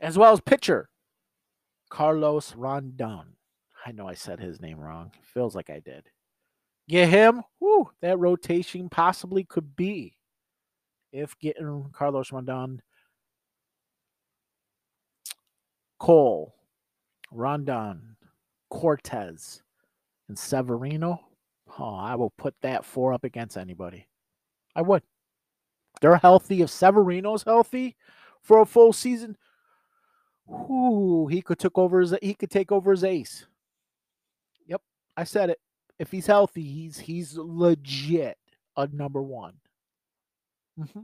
as 0.00 0.18
well 0.18 0.32
as 0.32 0.40
pitcher. 0.40 0.88
Carlos 1.90 2.54
Rondon. 2.54 3.36
I 3.86 3.92
know 3.92 4.06
I 4.06 4.14
said 4.14 4.40
his 4.40 4.60
name 4.60 4.78
wrong. 4.78 5.12
Feels 5.22 5.54
like 5.54 5.70
I 5.70 5.80
did. 5.80 6.04
Get 6.88 7.08
him. 7.08 7.42
Whoo, 7.60 7.90
that 8.00 8.18
rotation 8.18 8.88
possibly 8.88 9.44
could 9.44 9.76
be 9.76 10.16
if 11.12 11.38
getting 11.38 11.90
Carlos 11.92 12.32
Rondon, 12.32 12.82
Cole, 15.98 16.54
Rondon, 17.30 18.16
Cortes, 18.70 19.62
and 20.28 20.38
Severino. 20.38 21.20
Oh, 21.78 21.94
I 21.94 22.14
will 22.14 22.32
put 22.38 22.54
that 22.62 22.84
four 22.84 23.12
up 23.12 23.24
against 23.24 23.56
anybody. 23.56 24.08
I 24.74 24.82
would. 24.82 25.02
They're 26.00 26.16
healthy. 26.16 26.62
If 26.62 26.70
Severino's 26.70 27.42
healthy 27.42 27.96
for 28.42 28.60
a 28.60 28.66
full 28.66 28.92
season, 28.92 29.36
Ooh, 30.50 31.26
he 31.30 31.42
could 31.42 31.58
took 31.58 31.76
over 31.76 32.00
his 32.00 32.14
he 32.22 32.34
could 32.34 32.50
take 32.50 32.72
over 32.72 32.90
his 32.90 33.04
ace. 33.04 33.46
Yep, 34.66 34.82
I 35.16 35.24
said 35.24 35.50
it. 35.50 35.60
If 35.98 36.10
he's 36.10 36.26
healthy, 36.26 36.62
he's 36.62 36.98
he's 36.98 37.36
legit 37.36 38.38
a 38.76 38.86
number 38.88 39.22
one. 39.22 39.54
Mm-hmm. 40.78 41.00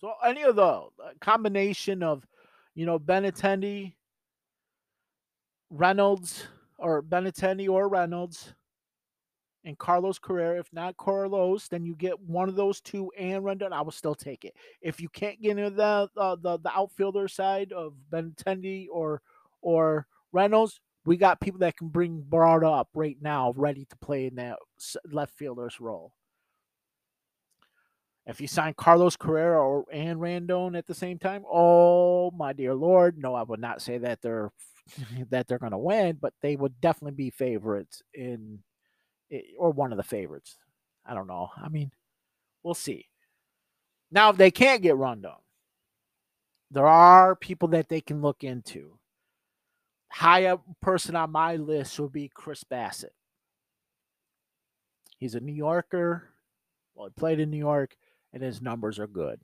So 0.00 0.14
any 0.24 0.42
of 0.42 0.56
the 0.56 0.82
combination 1.20 2.02
of, 2.02 2.26
you 2.74 2.84
know, 2.84 2.98
Benintendi, 2.98 3.94
Reynolds, 5.70 6.48
or 6.76 7.02
Benintendi 7.02 7.68
or 7.68 7.88
Reynolds, 7.88 8.52
and 9.64 9.78
Carlos 9.78 10.18
Carrera. 10.18 10.58
If 10.58 10.72
not 10.72 10.96
Carlos, 10.96 11.68
then 11.68 11.84
you 11.84 11.94
get 11.94 12.20
one 12.20 12.48
of 12.48 12.56
those 12.56 12.80
two 12.80 13.10
and 13.18 13.44
Rendon. 13.44 13.72
I 13.72 13.82
will 13.82 13.92
still 13.92 14.14
take 14.14 14.44
it. 14.44 14.54
If 14.80 15.00
you 15.00 15.08
can't 15.08 15.40
get 15.40 15.58
into 15.58 15.70
the 15.70 16.08
uh, 16.16 16.36
the 16.36 16.58
the 16.58 16.70
outfielder 16.74 17.28
side 17.28 17.72
of 17.72 17.94
Benintendi 18.12 18.86
or 18.90 19.22
or 19.60 20.06
Reynolds, 20.32 20.80
we 21.04 21.16
got 21.16 21.40
people 21.40 21.60
that 21.60 21.76
can 21.76 21.88
bring 21.88 22.22
Broad 22.22 22.64
up 22.64 22.88
right 22.94 23.16
now, 23.20 23.52
ready 23.56 23.84
to 23.84 23.96
play 23.96 24.26
in 24.26 24.36
that 24.36 24.58
left 25.10 25.34
fielder's 25.34 25.80
role. 25.80 26.12
If 28.24 28.40
you 28.40 28.46
sign 28.46 28.74
Carlos 28.74 29.16
Carrera 29.16 29.60
or 29.60 29.84
and 29.92 30.20
Randon 30.20 30.76
at 30.76 30.86
the 30.86 30.94
same 30.94 31.18
time, 31.18 31.44
oh 31.50 32.30
my 32.30 32.52
dear 32.52 32.74
lord, 32.74 33.18
no, 33.18 33.34
I 33.34 33.42
would 33.42 33.60
not 33.60 33.82
say 33.82 33.98
that 33.98 34.22
they're 34.22 34.52
that 35.30 35.48
they're 35.48 35.58
going 35.58 35.72
to 35.72 35.78
win, 35.78 36.18
but 36.20 36.34
they 36.40 36.56
would 36.56 36.80
definitely 36.80 37.16
be 37.16 37.30
favorites 37.30 38.02
in 38.14 38.60
or 39.58 39.70
one 39.70 39.92
of 39.92 39.96
the 39.96 40.02
favorites. 40.02 40.58
I 41.06 41.14
don't 41.14 41.26
know. 41.26 41.50
I 41.56 41.68
mean, 41.68 41.90
we'll 42.62 42.74
see. 42.74 43.08
Now, 44.10 44.30
if 44.30 44.36
they 44.36 44.50
can't 44.50 44.82
get 44.82 44.96
Rondon, 44.96 45.32
there 46.70 46.86
are 46.86 47.34
people 47.34 47.68
that 47.68 47.88
they 47.88 48.00
can 48.00 48.22
look 48.22 48.44
into. 48.44 48.98
High 50.10 50.46
up 50.46 50.62
person 50.80 51.16
on 51.16 51.30
my 51.30 51.56
list 51.56 51.98
would 51.98 52.12
be 52.12 52.30
Chris 52.32 52.64
Bassitt. 52.64 53.14
He's 55.18 55.34
a 55.34 55.40
New 55.40 55.54
Yorker. 55.54 56.30
Well, 56.94 57.06
he 57.06 57.12
played 57.18 57.40
in 57.40 57.50
New 57.50 57.58
York, 57.58 57.96
and 58.32 58.42
his 58.42 58.60
numbers 58.60 58.98
are 58.98 59.06
good. 59.06 59.40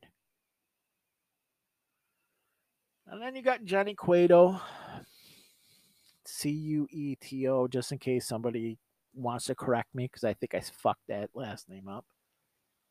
And 3.07 3.23
then 3.23 3.35
you 3.35 3.43
got 3.43 3.65
Johnny 3.65 3.95
Cueto, 3.95 4.61
C 6.27 6.51
U 6.51 6.87
E 6.91 7.15
T 7.15 7.49
O, 7.49 7.67
just 7.67 7.91
in 7.91 7.99
case 7.99 8.27
somebody 8.27 8.79
wants 9.19 9.47
to 9.47 9.55
correct 9.55 9.95
me 9.95 10.05
because 10.05 10.25
I 10.25 10.35
think 10.35 10.55
I 10.55 10.61
fucked 10.61 11.09
that 11.09 11.31
last 11.35 11.69
name 11.69 11.89
up. 11.89 12.05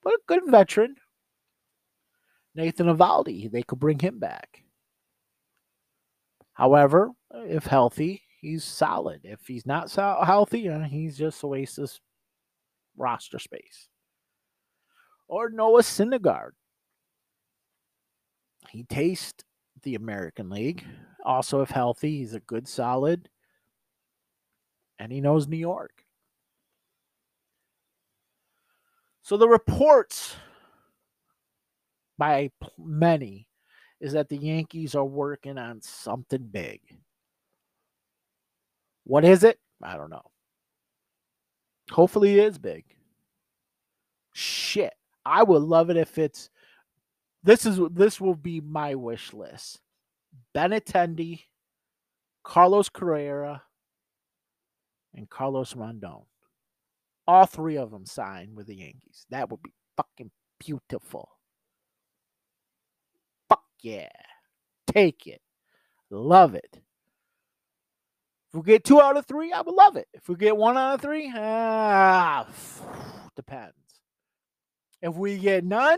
But 0.04 0.14
a 0.14 0.20
good 0.28 0.44
veteran. 0.48 0.96
Nathan 2.56 2.88
Eovaldi, 2.88 3.52
they 3.52 3.64
could 3.64 3.80
bring 3.80 4.00
him 4.00 4.20
back. 4.20 4.64
However, 6.54 7.12
if 7.32 7.66
healthy, 7.66 8.24
he's 8.42 8.64
solid. 8.64 9.22
If 9.24 9.46
he's 9.46 9.66
not 9.66 9.92
so 9.92 10.18
healthy, 10.24 10.68
uh, 10.68 10.80
he's 10.80 11.18
just 11.18 11.44
a 11.44 11.48
waste 11.48 11.78
of 11.78 11.92
roster 12.98 13.38
space. 13.38 13.90
Or 15.28 15.50
Noah 15.50 15.82
Syndergaard. 15.82 16.52
He 18.72 18.84
tastes 18.84 19.44
the 19.84 19.96
American 19.96 20.50
League. 20.50 20.84
Also, 21.24 21.62
if 21.62 21.70
healthy, 21.70 22.18
he's 22.20 22.34
a 22.34 22.40
good 22.40 22.68
solid. 22.68 23.30
And 24.98 25.12
he 25.12 25.22
knows 25.22 25.48
New 25.48 25.58
York. 25.58 26.04
So 29.28 29.36
the 29.36 29.50
reports 29.50 30.38
by 32.18 32.50
many 32.78 33.46
is 34.00 34.14
that 34.14 34.30
the 34.30 34.38
Yankees 34.38 34.96
are 34.96 35.04
working 35.04 35.58
on 35.58 35.82
something 35.82 36.48
big. 36.50 36.80
What 39.04 39.26
is 39.26 39.44
it? 39.44 39.60
I 39.84 39.98
don't 39.98 40.10
know. 40.10 40.32
Hopefully 41.92 42.40
it 42.40 42.46
is 42.46 42.58
big. 42.58 42.86
Shit. 44.32 44.94
I 45.26 45.44
would 45.44 45.62
love 45.62 45.90
it 45.90 45.98
if 45.98 46.18
it's 46.18 46.50
this 47.44 47.66
is 47.66 47.82
this 47.92 48.22
will 48.22 48.34
be 48.34 48.62
my 48.62 48.96
wish 48.96 49.34
list. 49.34 49.82
Benintendi, 50.56 51.42
Carlos 52.46 52.88
Carrera, 52.88 53.62
and 55.14 55.30
Carlos 55.30 55.76
Rondon. 55.76 56.22
All 57.28 57.46
three 57.46 57.78
of 57.78 57.92
them 57.92 58.06
sign 58.06 58.56
with 58.56 58.68
the 58.68 58.76
Yankees. 58.76 59.26
That 59.30 59.50
would 59.50 59.62
be 59.62 59.74
fucking 59.98 60.32
beautiful. 60.60 61.30
Fuck 63.50 63.64
yeah. 63.82 64.10
Take 64.88 65.28
it. 65.28 65.42
Love 66.10 66.56
it. 66.56 66.82
If 68.50 68.56
we 68.56 68.62
get 68.62 68.86
two 68.86 69.02
out 69.02 69.18
of 69.18 69.26
three, 69.26 69.52
I 69.52 69.62
would 69.62 69.76
love 69.76 69.98
it. 69.98 70.08
If 70.14 70.30
we 70.30 70.36
get 70.36 70.56
one 70.56 70.78
out 70.78 70.96
of 70.96 71.02
three, 71.02 71.32
ah, 71.36 72.48
depends. 73.36 73.74
If 75.02 75.16
we 75.16 75.38
get 75.38 75.66
none, 75.66 75.98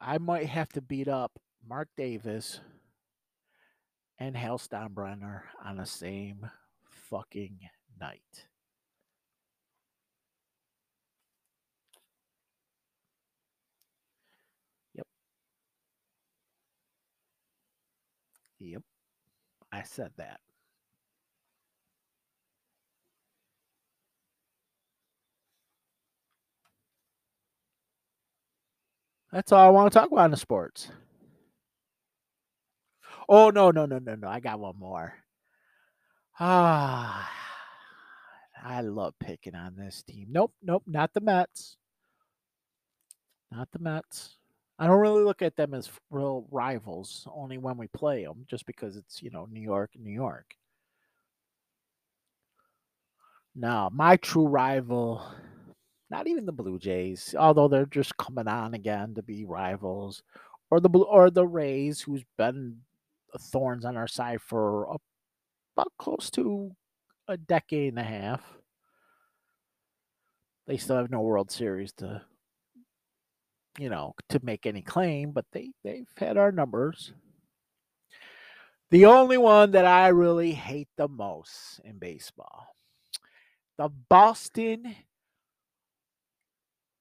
I 0.00 0.18
might 0.18 0.46
have 0.46 0.70
to 0.70 0.80
beat 0.80 1.08
up 1.08 1.38
Mark 1.68 1.88
Davis 1.96 2.60
and 4.18 4.36
Hal 4.36 4.58
Steinbrenner 4.58 5.42
on 5.64 5.76
the 5.76 5.86
same 5.86 6.48
fucking 7.10 7.58
night. 8.00 8.46
Yep. 14.94 15.06
Yep. 18.60 18.82
I 19.72 19.82
said 19.82 20.12
that. 20.16 20.40
That's 29.32 29.52
all 29.52 29.66
I 29.66 29.70
want 29.70 29.92
to 29.92 29.98
talk 29.98 30.10
about 30.10 30.26
in 30.26 30.30
the 30.30 30.36
sports. 30.36 30.88
Oh 33.28 33.50
no, 33.50 33.70
no, 33.70 33.86
no, 33.86 33.98
no, 33.98 34.14
no. 34.14 34.28
I 34.28 34.40
got 34.40 34.58
one 34.60 34.78
more. 34.78 35.14
Ah 36.38 37.30
I 38.62 38.80
love 38.80 39.14
picking 39.20 39.54
on 39.54 39.76
this 39.76 40.02
team. 40.02 40.28
Nope, 40.30 40.52
nope, 40.62 40.82
not 40.86 41.14
the 41.14 41.20
Mets. 41.20 41.76
Not 43.52 43.68
the 43.72 43.78
Mets. 43.78 44.38
I 44.78 44.86
don't 44.86 45.00
really 45.00 45.22
look 45.22 45.40
at 45.42 45.56
them 45.56 45.72
as 45.72 45.90
real 46.10 46.46
rivals, 46.50 47.26
only 47.32 47.58
when 47.58 47.76
we 47.78 47.86
play 47.88 48.24
them, 48.24 48.44
just 48.48 48.66
because 48.66 48.96
it's, 48.96 49.22
you 49.22 49.30
know, 49.30 49.46
New 49.46 49.60
York 49.60 49.92
New 49.96 50.10
York. 50.12 50.54
Now, 53.54 53.88
my 53.92 54.16
true 54.16 54.46
rival 54.46 55.22
not 56.10 56.28
even 56.28 56.46
the 56.46 56.52
Blue 56.52 56.78
Jays, 56.78 57.34
although 57.36 57.68
they're 57.68 57.86
just 57.86 58.16
coming 58.16 58.48
on 58.48 58.74
again 58.74 59.14
to 59.14 59.22
be 59.22 59.44
rivals, 59.44 60.22
or 60.70 60.80
the 60.80 60.88
or 60.90 61.30
the 61.30 61.46
Rays, 61.46 62.00
who's 62.00 62.24
been 62.38 62.80
Uh, 63.34 63.38
thorns 63.38 63.84
on 63.84 63.96
our 63.96 64.06
side 64.06 64.40
for 64.40 64.96
about 65.76 65.92
close 65.98 66.30
to 66.30 66.70
a 67.28 67.36
decade 67.36 67.92
and 67.92 67.98
a 67.98 68.04
half. 68.04 68.40
They 70.66 70.76
still 70.76 70.96
have 70.96 71.10
no 71.10 71.20
World 71.20 71.50
Series 71.50 71.92
to, 71.94 72.22
you 73.78 73.88
know, 73.88 74.14
to 74.28 74.40
make 74.42 74.66
any 74.66 74.82
claim, 74.82 75.32
but 75.32 75.44
they 75.52 75.70
they've 75.84 76.08
had 76.16 76.36
our 76.36 76.52
numbers. 76.52 77.12
The 78.90 79.06
only 79.06 79.38
one 79.38 79.72
that 79.72 79.84
I 79.84 80.08
really 80.08 80.52
hate 80.52 80.88
the 80.96 81.08
most 81.08 81.80
in 81.84 81.98
baseball, 81.98 82.68
the 83.78 83.88
Boston 84.08 84.94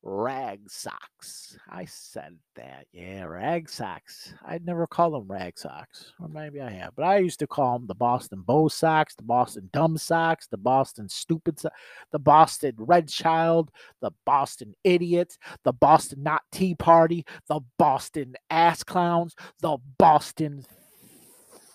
Rag 0.08 0.70
Socks. 0.70 1.58
I 1.68 1.86
said 1.86 2.38
that. 2.56 2.86
Yeah, 2.94 3.24
Rag 3.24 3.68
Socks. 3.68 4.36
I'd 4.46 4.64
never 4.64 4.86
call 4.86 5.10
them 5.10 5.28
Rag 5.28 5.58
Socks. 5.58 6.14
Or 6.22 6.28
maybe 6.28 6.62
I 6.62 6.70
have. 6.70 6.96
But 6.96 7.06
I 7.06 7.18
used 7.18 7.40
to 7.40 7.48
call 7.48 7.80
them 7.80 7.88
the 7.88 7.96
Boston 7.96 8.44
Bow 8.46 8.68
socks, 8.68 9.16
the 9.16 9.24
Boston 9.24 9.68
Dumb 9.74 9.98
Socks, 9.98 10.46
the 10.46 10.58
Boston 10.58 11.10
Stupid 11.10 11.60
Socks, 11.60 11.76
the 12.12 12.20
Boston 12.20 12.76
Red 12.78 13.10
Child, 13.10 13.72
the 14.00 14.12
Boston 14.28 14.76
Idiots, 14.84 15.40
the 15.64 15.74
Boston 15.74 16.22
Not 16.22 16.44
Tea 16.52 16.76
Party, 16.76 17.26
the 17.48 17.62
Boston 17.80 18.36
Ass 18.52 18.84
Clowns, 18.84 19.36
the 19.62 19.78
Boston. 19.98 20.66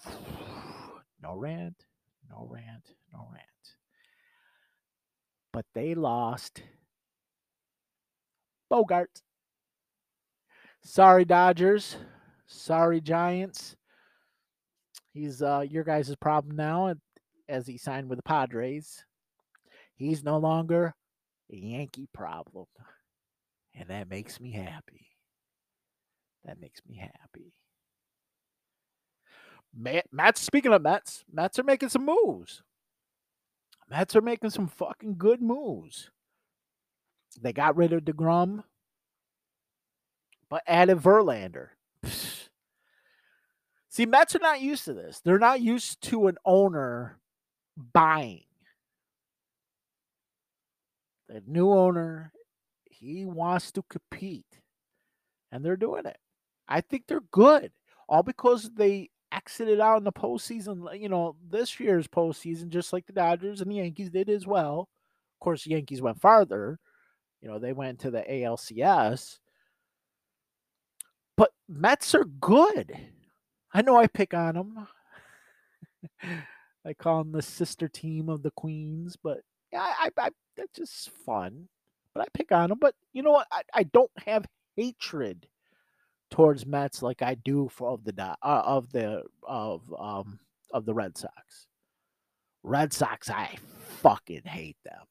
No 1.22 1.35
rant, 1.35 1.85
no 2.31 2.49
rant, 2.51 2.95
no 3.12 3.28
rant. 3.31 3.45
But 5.53 5.66
they 5.74 5.95
lost 5.95 6.62
Bogart. 8.70 9.22
Sorry, 10.82 11.26
Dodgers. 11.26 11.96
Sorry, 12.46 13.00
Giants. 13.00 13.76
He's 15.12 15.42
uh, 15.42 15.64
your 15.68 15.84
guys' 15.84 16.14
problem 16.16 16.56
now 16.56 16.94
as 17.48 17.66
he 17.66 17.76
signed 17.76 18.08
with 18.08 18.18
the 18.18 18.22
Padres. 18.22 19.04
He's 19.94 20.24
no 20.24 20.38
longer 20.38 20.94
a 21.52 21.56
Yankee 21.56 22.08
problem. 22.14 22.66
And 23.74 23.88
that 23.88 24.08
makes 24.08 24.40
me 24.40 24.52
happy. 24.52 25.08
That 26.44 26.60
makes 26.60 26.80
me 26.88 26.96
happy. 26.96 27.52
Matt, 29.76 30.06
Mets, 30.10 30.40
speaking 30.40 30.72
of 30.72 30.82
Mets, 30.82 31.24
Mets 31.30 31.58
are 31.58 31.64
making 31.64 31.90
some 31.90 32.06
moves. 32.06 32.62
Mets 33.88 34.16
are 34.16 34.20
making 34.20 34.50
some 34.50 34.68
fucking 34.68 35.16
good 35.18 35.42
moves. 35.42 36.10
They 37.41 37.53
got 37.53 37.76
rid 37.76 37.93
of 37.93 38.05
DeGrom, 38.05 38.64
but 40.49 40.62
added 40.66 40.99
Verlander. 40.99 41.68
See, 43.89 44.07
Mets 44.07 44.37
are 44.37 44.41
not 44.41 44.61
used 44.61 44.85
to 44.85 44.95
this. 44.95 45.20
They're 45.20 45.39
not 45.39 45.61
used 45.61 46.01
to 46.03 46.28
an 46.28 46.37
owner 46.45 47.18
buying. 47.93 48.45
The 51.28 51.43
new 51.47 51.70
owner, 51.70 52.33
he 52.85 53.24
wants 53.24 53.72
to 53.72 53.83
compete, 53.89 54.61
and 55.53 55.64
they're 55.64 55.76
doing 55.76 56.07
it. 56.07 56.18
I 56.68 56.81
think 56.81 57.05
they're 57.07 57.20
good, 57.31 57.72
all 58.09 58.22
because 58.22 58.70
they 58.74 59.11
exited 59.33 59.81
out 59.81 59.99
in 59.99 60.05
the 60.05 60.12
postseason. 60.12 61.01
You 61.01 61.09
know, 61.09 61.37
this 61.49 61.78
year's 61.78 62.09
postseason, 62.09 62.68
just 62.68 62.93
like 62.93 63.07
the 63.07 63.12
Dodgers 63.12 63.61
and 63.61 63.70
the 63.70 63.76
Yankees 63.76 64.11
did 64.11 64.28
as 64.28 64.47
well. 64.47 64.89
Of 65.37 65.45
course, 65.45 65.64
the 65.64 65.70
Yankees 65.70 66.03
went 66.03 66.20
farther, 66.20 66.78
you 67.41 67.49
know, 67.49 67.59
they 67.59 67.72
went 67.72 68.01
to 68.01 68.11
the 68.11 68.22
ALCS. 68.22 69.38
But 71.36 71.53
Mets 71.68 72.14
are 72.14 72.24
good. 72.24 72.97
I 73.72 73.82
know 73.82 73.97
I 73.97 74.07
pick 74.07 74.34
on 74.34 74.55
them. 74.55 74.88
I 76.84 76.95
call 76.95 77.22
them 77.22 77.32
the 77.32 77.43
sister 77.43 77.88
team 77.88 78.28
of 78.28 78.43
the 78.43 78.51
Queens, 78.51 79.16
but 79.22 79.41
yeah, 79.72 79.80
I, 79.82 80.09
I, 80.18 80.26
I 80.26 80.30
that's 80.57 80.72
just 80.74 81.11
fun. 81.11 81.68
But 82.14 82.22
I 82.22 82.26
pick 82.34 82.53
on 82.53 82.70
them. 82.70 82.78
But 82.80 82.95
you 83.12 83.22
know 83.22 83.30
what? 83.30 83.47
I, 83.53 83.62
I 83.72 83.82
don't 83.84 84.11
have 84.26 84.47
hatred 84.76 85.47
towards 86.30 86.66
Mets 86.66 87.03
like 87.03 87.22
I 87.22 87.34
do 87.34 87.68
for 87.70 87.91
of 87.91 88.05
the 88.05 88.14
uh, 88.20 88.34
of 88.43 88.91
the 88.93 89.22
of 89.43 89.82
um 89.99 90.41
of 90.72 90.84
the 90.84 90.95
Red 90.95 91.16
Sox. 91.16 91.66
Red 92.62 92.93
Sox, 92.93 93.30
I 93.30 93.57
fucking 94.03 94.43
hate 94.45 94.76
them 94.84 95.07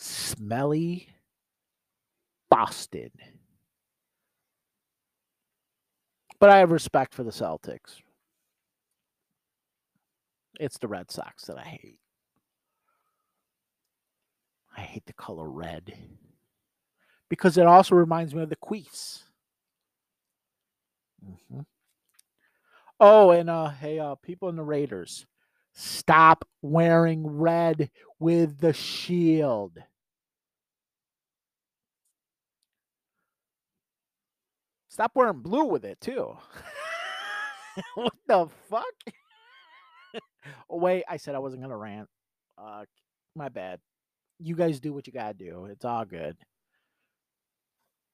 smelly 0.00 1.08
Boston. 2.50 3.10
But 6.38 6.50
I 6.50 6.58
have 6.58 6.70
respect 6.70 7.14
for 7.14 7.22
the 7.22 7.30
Celtics. 7.30 8.00
It's 10.58 10.78
the 10.78 10.88
Red 10.88 11.10
Sox 11.10 11.44
that 11.44 11.58
I 11.58 11.62
hate. 11.62 11.98
I 14.76 14.80
hate 14.80 15.04
the 15.06 15.12
color 15.12 15.48
red 15.50 15.92
because 17.28 17.58
it 17.58 17.66
also 17.66 17.94
reminds 17.94 18.34
me 18.34 18.42
of 18.42 18.48
the 18.48 18.56
Queefs. 18.56 19.24
Mm-hmm. 21.24 21.60
Oh, 22.98 23.30
and 23.30 23.50
uh, 23.50 23.68
hey, 23.68 23.98
uh, 23.98 24.14
people 24.16 24.48
in 24.48 24.56
the 24.56 24.62
Raiders, 24.62 25.26
stop 25.72 26.46
wearing 26.62 27.26
red 27.26 27.90
with 28.18 28.60
the 28.60 28.72
shield. 28.72 29.78
Stop 34.90 35.12
wearing 35.14 35.38
blue 35.38 35.66
with 35.66 35.84
it 35.84 36.00
too. 36.00 36.36
what 37.94 38.12
the 38.26 38.48
fuck? 38.68 38.84
oh, 40.68 40.78
wait, 40.78 41.04
I 41.08 41.16
said 41.16 41.36
I 41.36 41.38
wasn't 41.38 41.62
gonna 41.62 41.76
rant. 41.76 42.08
Uh, 42.58 42.84
my 43.36 43.48
bad. 43.48 43.78
You 44.40 44.56
guys 44.56 44.80
do 44.80 44.92
what 44.92 45.06
you 45.06 45.12
gotta 45.12 45.34
do. 45.34 45.66
It's 45.70 45.84
all 45.84 46.04
good. 46.04 46.36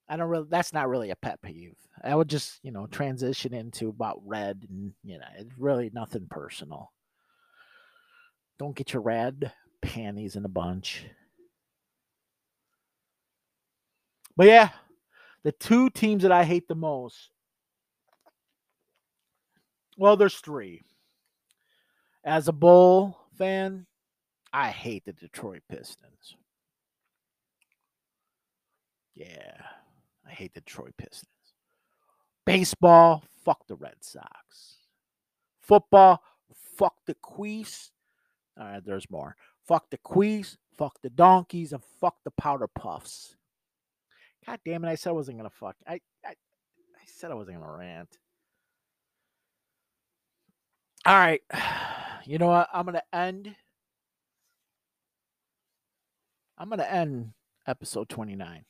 I 0.06 0.18
don't 0.18 0.28
really. 0.28 0.46
That's 0.50 0.74
not 0.74 0.90
really 0.90 1.10
a 1.10 1.16
pet 1.16 1.40
peeve. 1.40 1.76
I 2.04 2.14
would 2.14 2.28
just, 2.28 2.60
you 2.62 2.72
know, 2.72 2.86
transition 2.86 3.54
into 3.54 3.88
about 3.88 4.20
red, 4.26 4.66
and 4.68 4.92
you 5.02 5.18
know, 5.18 5.24
it's 5.38 5.56
really 5.58 5.90
nothing 5.94 6.26
personal. 6.28 6.92
Don't 8.58 8.76
get 8.76 8.92
your 8.92 9.02
red 9.02 9.50
panties 9.80 10.36
in 10.36 10.44
a 10.44 10.48
bunch. 10.48 11.06
But 14.36 14.48
yeah, 14.48 14.70
the 15.46 15.52
two 15.52 15.88
teams 15.90 16.24
that 16.24 16.32
I 16.32 16.42
hate 16.42 16.66
the 16.66 16.74
most. 16.74 17.30
Well, 19.96 20.16
there's 20.16 20.34
three. 20.34 20.82
As 22.24 22.48
a 22.48 22.52
Bull 22.52 23.16
fan, 23.38 23.86
I 24.52 24.70
hate 24.70 25.04
the 25.04 25.12
Detroit 25.12 25.62
Pistons. 25.70 26.34
Yeah, 29.14 29.54
I 30.26 30.32
hate 30.32 30.52
the 30.52 30.62
Detroit 30.62 30.94
Pistons. 30.98 31.30
Baseball, 32.44 33.22
fuck 33.44 33.68
the 33.68 33.76
Red 33.76 33.98
Sox. 34.00 34.78
Football, 35.60 36.24
fuck 36.76 36.96
the 37.06 37.14
Queefs. 37.14 37.90
All 38.58 38.66
right, 38.66 38.84
there's 38.84 39.08
more. 39.10 39.36
Fuck 39.64 39.90
the 39.90 39.98
Queefs, 39.98 40.56
fuck 40.76 41.00
the 41.02 41.10
Donkeys, 41.10 41.72
and 41.72 41.84
fuck 42.00 42.16
the 42.24 42.32
Powder 42.32 42.66
Puffs. 42.66 43.35
God 44.46 44.60
damn 44.64 44.84
it! 44.84 44.88
I 44.88 44.94
said 44.94 45.10
I 45.10 45.12
wasn't 45.12 45.38
gonna 45.38 45.50
fuck. 45.50 45.76
I 45.86 45.94
I, 46.24 46.30
I 46.30 46.34
said 47.06 47.30
I 47.30 47.34
wasn't 47.34 47.60
gonna 47.60 47.76
rant. 47.76 48.18
All 51.04 51.14
right, 51.14 51.42
you 52.24 52.38
know 52.38 52.48
what? 52.48 52.68
I'm 52.72 52.86
gonna 52.86 53.02
end. 53.12 53.54
I'm 56.58 56.70
gonna 56.70 56.84
end 56.84 57.32
episode 57.66 58.08
29 58.08 58.64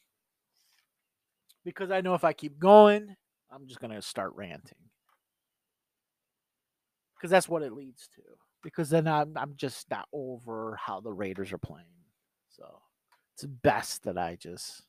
because 1.64 1.90
I 1.90 2.00
know 2.00 2.14
if 2.14 2.24
I 2.24 2.32
keep 2.32 2.58
going, 2.58 3.14
I'm 3.50 3.66
just 3.66 3.80
gonna 3.80 4.02
start 4.02 4.32
ranting 4.34 4.78
because 7.16 7.30
that's 7.30 7.48
what 7.48 7.62
it 7.62 7.72
leads 7.72 8.08
to. 8.16 8.22
Because 8.62 8.90
then 8.90 9.06
I'm 9.06 9.34
I'm 9.36 9.54
just 9.56 9.90
not 9.90 10.08
over 10.12 10.76
how 10.80 11.00
the 11.00 11.12
Raiders 11.12 11.52
are 11.52 11.58
playing, 11.58 11.86
so 12.48 12.80
it's 13.34 13.44
best 13.44 14.04
that 14.04 14.18
I 14.18 14.36
just 14.36 14.82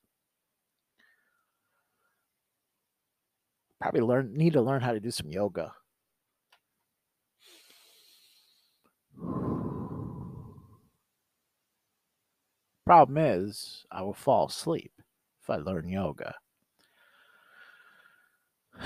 probably 3.80 4.02
learn 4.02 4.34
need 4.34 4.54
to 4.54 4.62
learn 4.62 4.82
how 4.82 4.94
to 4.94 5.00
do 5.00 5.12
some 5.12 5.30
yoga. 5.30 5.74
Problem 12.86 13.18
is, 13.18 13.86
I 13.92 14.02
will 14.02 14.14
fall 14.14 14.48
asleep 14.48 14.94
if 15.44 15.50
I 15.50 15.58
learn 15.58 15.90
yoga. 15.90 16.36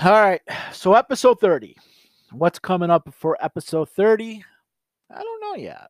All 0.02 0.10
right, 0.12 0.40
so 0.72 0.94
episode 0.94 1.38
30. 1.38 1.76
What's 2.32 2.58
coming 2.58 2.90
up 2.90 3.08
for 3.14 3.36
episode 3.40 3.90
30? 3.90 4.42
I 5.10 5.22
don't 5.22 5.40
know 5.40 5.54
yet. 5.54 5.88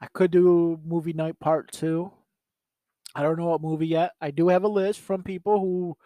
I 0.00 0.06
could 0.14 0.30
do 0.30 0.80
movie 0.84 1.12
night 1.12 1.38
part 1.40 1.70
two. 1.72 2.10
I 3.14 3.22
don't 3.22 3.38
know 3.38 3.46
what 3.46 3.62
movie 3.62 3.88
yet. 3.88 4.12
I 4.20 4.30
do 4.30 4.48
have 4.48 4.64
a 4.64 4.68
list 4.68 5.00
from 5.00 5.22
people 5.22 5.58
who 5.58 5.96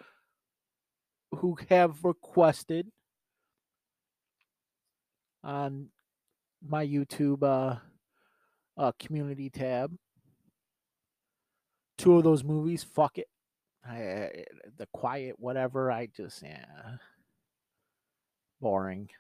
who 1.39 1.57
have 1.69 2.05
requested 2.05 2.87
on 5.43 5.89
my 6.67 6.87
YouTube 6.87 7.43
uh, 7.43 7.79
uh 8.81 8.93
community 8.99 9.51
tab. 9.51 9.95
Two 11.99 12.17
of 12.17 12.25
those 12.25 12.43
movies, 12.43 12.83
fuck 12.83 13.19
it. 13.19 13.29
I, 13.87 14.45
the 14.79 14.87
quiet 14.93 15.37
whatever, 15.39 15.93
I 15.93 16.07
just 16.07 16.43
yeah. 16.43 16.65
Boring. 18.61 19.11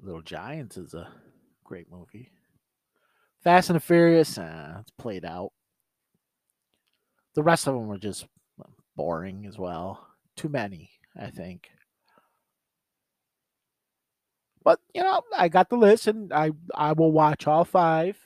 Little 0.00 0.22
Giants 0.22 0.76
is 0.76 0.94
a 0.94 1.08
great 1.64 1.90
movie. 1.90 2.30
Fast 3.46 3.70
and 3.70 3.76
the 3.76 3.80
Furious, 3.80 4.38
uh, 4.38 4.78
it's 4.80 4.90
played 4.98 5.24
out. 5.24 5.52
The 7.36 7.44
rest 7.44 7.68
of 7.68 7.74
them 7.74 7.86
were 7.86 7.96
just 7.96 8.26
boring 8.96 9.46
as 9.46 9.56
well. 9.56 10.04
Too 10.36 10.48
many, 10.48 10.90
I 11.16 11.30
think. 11.30 11.70
But 14.64 14.80
you 14.92 15.00
know, 15.00 15.20
I 15.32 15.46
got 15.48 15.70
the 15.70 15.76
list, 15.76 16.08
and 16.08 16.32
I 16.32 16.50
I 16.74 16.90
will 16.90 17.12
watch 17.12 17.46
all 17.46 17.64
five, 17.64 18.18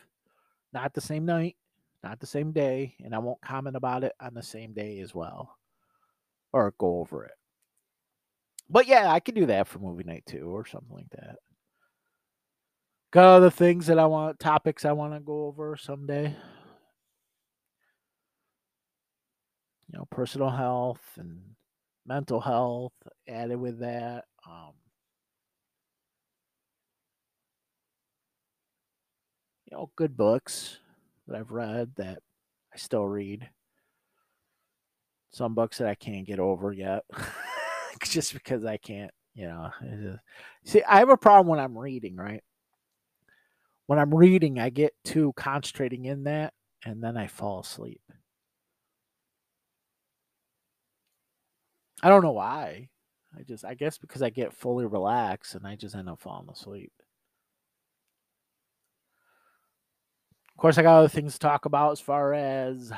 not 0.72 0.94
the 0.94 1.02
same 1.02 1.26
night, 1.26 1.56
not 2.02 2.18
the 2.18 2.26
same 2.26 2.52
day, 2.52 2.94
and 3.04 3.14
I 3.14 3.18
won't 3.18 3.42
comment 3.42 3.76
about 3.76 4.04
it 4.04 4.14
on 4.22 4.32
the 4.32 4.42
same 4.42 4.72
day 4.72 5.00
as 5.00 5.14
well, 5.14 5.54
or 6.54 6.72
go 6.78 7.00
over 7.00 7.26
it. 7.26 7.34
But 8.70 8.86
yeah, 8.86 9.12
I 9.12 9.20
could 9.20 9.34
do 9.34 9.44
that 9.44 9.68
for 9.68 9.80
movie 9.80 10.02
night 10.02 10.24
too, 10.24 10.48
or 10.48 10.64
something 10.64 10.96
like 10.96 11.10
that. 11.10 11.36
Got 13.12 13.24
other 13.24 13.50
things 13.50 13.88
that 13.88 13.98
I 13.98 14.06
want, 14.06 14.38
topics 14.38 14.84
I 14.84 14.92
want 14.92 15.14
to 15.14 15.20
go 15.20 15.46
over 15.46 15.76
someday. 15.76 16.28
You 19.88 19.98
know, 19.98 20.06
personal 20.11 20.50
health 20.50 21.00
and 21.16 21.40
mental 22.06 22.40
health 22.40 22.92
added 23.26 23.56
with 23.58 23.80
that. 23.80 24.26
Um, 24.46 24.74
you 29.66 29.76
know, 29.76 29.90
good 29.96 30.16
books 30.16 30.78
that 31.26 31.36
I've 31.36 31.50
read 31.50 31.90
that 31.96 32.22
I 32.72 32.76
still 32.76 33.06
read. 33.06 33.48
Some 35.32 35.54
books 35.56 35.78
that 35.78 35.88
I 35.88 35.96
can't 35.96 36.26
get 36.26 36.38
over 36.38 36.72
yet, 36.72 37.04
just 38.02 38.34
because 38.34 38.64
I 38.64 38.76
can't, 38.76 39.12
you 39.34 39.46
know. 39.46 39.70
See, 40.64 40.82
I 40.84 40.98
have 40.98 41.08
a 41.08 41.16
problem 41.16 41.48
when 41.48 41.61
I'm 41.61 41.76
reading, 41.78 42.14
right? 42.16 42.42
When 43.91 43.99
I'm 43.99 44.14
reading, 44.14 44.61
I 44.61 44.70
get 44.70 44.95
too 45.05 45.32
concentrating 45.34 46.05
in 46.05 46.22
that 46.22 46.55
and 46.84 47.03
then 47.03 47.16
I 47.16 47.26
fall 47.26 47.59
asleep. 47.59 48.01
I 52.01 52.09
don't 52.09 52.22
know 52.22 52.30
why. 52.30 52.88
I 53.36 53.43
just, 53.43 53.64
I 53.64 53.74
guess 53.74 53.99
because 53.99 54.22
I 54.22 54.30
get 54.30 54.55
fully 54.55 54.86
relaxed 54.86 55.57
and 55.57 55.66
I 55.66 55.74
just 55.74 55.97
end 55.97 56.09
up 56.09 56.20
falling 56.20 56.49
asleep. 56.49 56.93
Of 60.57 60.61
course, 60.61 60.78
I 60.78 60.82
got 60.82 60.99
other 60.99 61.09
things 61.09 61.32
to 61.32 61.41
talk 61.41 61.64
about 61.64 61.91
as 61.91 62.01
far 62.01 62.32
as, 62.32 62.93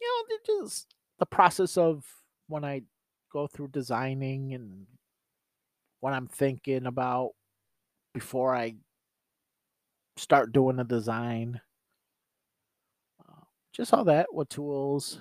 you 0.00 0.26
know, 0.28 0.64
just 0.64 0.88
the 1.20 1.26
process 1.26 1.76
of 1.76 2.04
when 2.48 2.64
I 2.64 2.82
go 3.32 3.46
through 3.46 3.68
designing 3.68 4.52
and 4.52 4.86
what 6.00 6.12
I'm 6.12 6.26
thinking 6.26 6.86
about 6.86 7.30
before 8.16 8.56
I 8.56 8.76
start 10.16 10.50
doing 10.50 10.76
the 10.76 10.84
design. 10.84 11.60
Uh, 13.20 13.44
just 13.74 13.92
all 13.92 14.04
that. 14.04 14.28
What 14.32 14.48
tools 14.48 15.20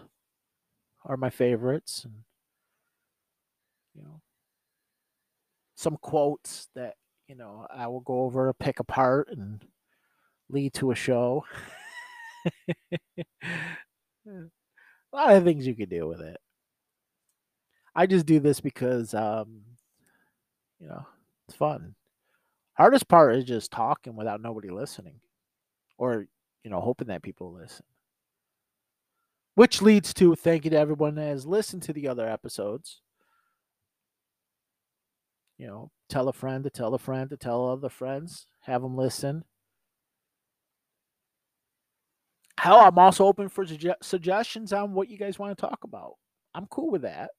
are 1.03 1.17
my 1.17 1.29
favorites? 1.29 2.05
And, 2.05 2.13
you 3.95 4.01
know, 4.03 4.21
some 5.75 5.97
quotes 5.97 6.69
that, 6.75 6.93
you 7.27 7.35
know, 7.35 7.67
I 7.69 7.87
will 7.87 7.99
go 7.99 8.21
over, 8.21 8.53
pick 8.53 8.79
apart, 8.79 9.27
and 9.29 9.61
lead 10.47 10.73
to 10.75 10.91
a 10.91 10.95
show. 10.95 11.43
a 12.65 14.45
lot 15.11 15.35
of 15.35 15.43
things 15.43 15.67
you 15.67 15.75
could 15.75 15.89
do 15.89 16.07
with 16.07 16.21
it. 16.21 16.37
I 17.93 18.05
just 18.05 18.25
do 18.25 18.39
this 18.39 18.61
because, 18.61 19.13
um, 19.13 19.63
you 20.79 20.87
know, 20.87 21.05
it's 21.49 21.57
fun. 21.57 21.95
Hardest 22.75 23.07
part 23.07 23.35
is 23.35 23.45
just 23.45 23.71
talking 23.71 24.15
without 24.15 24.41
nobody 24.41 24.69
listening 24.69 25.21
or, 25.97 26.27
you 26.63 26.69
know, 26.69 26.81
hoping 26.81 27.07
that 27.07 27.23
people 27.23 27.53
listen. 27.53 27.85
Which 29.55 29.81
leads 29.81 30.13
to 30.15 30.35
thank 30.35 30.65
you 30.65 30.71
to 30.71 30.77
everyone 30.77 31.15
that 31.15 31.27
has 31.27 31.45
listened 31.45 31.83
to 31.83 31.93
the 31.93 32.09
other 32.09 32.27
episodes. 32.27 33.01
You 35.57 35.67
know, 35.67 35.91
tell 36.09 36.27
a 36.27 36.33
friend 36.33 36.65
to 36.65 36.69
tell 36.69 36.93
a 36.93 36.99
friend 36.99 37.29
to 37.29 37.37
tell 37.37 37.69
other 37.69 37.87
friends, 37.87 38.45
have 38.61 38.81
them 38.81 38.97
listen. 38.97 39.45
Hell, 42.59 42.79
I'm 42.79 42.99
also 42.99 43.25
open 43.25 43.47
for 43.47 43.65
suge- 43.65 43.95
suggestions 44.01 44.73
on 44.73 44.93
what 44.93 45.09
you 45.09 45.17
guys 45.17 45.39
want 45.39 45.57
to 45.57 45.61
talk 45.61 45.85
about. 45.85 46.15
I'm 46.53 46.65
cool 46.67 46.91
with 46.91 47.03
that. 47.03 47.31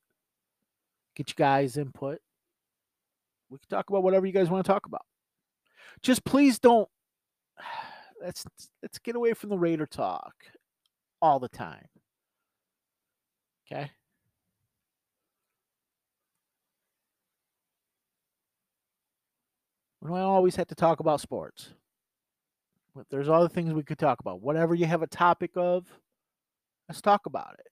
Get 1.15 1.29
you 1.29 1.35
guys' 1.37 1.77
input. 1.77 2.21
We 3.51 3.59
can 3.59 3.69
talk 3.69 3.91
about 3.91 4.03
whatever 4.03 4.25
you 4.25 4.33
guys 4.33 4.49
want 4.49 4.65
to 4.65 4.73
talk 4.73 4.87
about. 4.87 5.03
Just 6.03 6.25
please 6.25 6.59
don't. 6.59 6.89
Let's 8.23 8.45
let's 8.83 8.99
get 8.99 9.15
away 9.15 9.35
from 9.35 9.51
the 9.51 9.59
Raider 9.59 9.85
talk 9.85 10.33
all 11.21 11.39
the 11.39 11.51
time. 11.51 11.87
Okay. 13.71 13.91
We 20.01 20.09
don't 20.09 20.19
always 20.19 20.57
have 20.57 20.69
to 20.69 20.75
talk 20.75 21.01
about 21.01 21.21
sports. 21.21 21.75
But 22.95 23.07
there's 23.11 23.29
other 23.29 23.49
things 23.49 23.75
we 23.75 23.83
could 23.83 23.99
talk 23.99 24.21
about. 24.21 24.41
Whatever 24.41 24.75
you 24.75 24.87
have 24.87 25.03
a 25.03 25.07
topic 25.07 25.51
of, 25.57 25.87
let's 26.89 27.03
talk 27.03 27.27
about 27.27 27.57
it. 27.59 27.67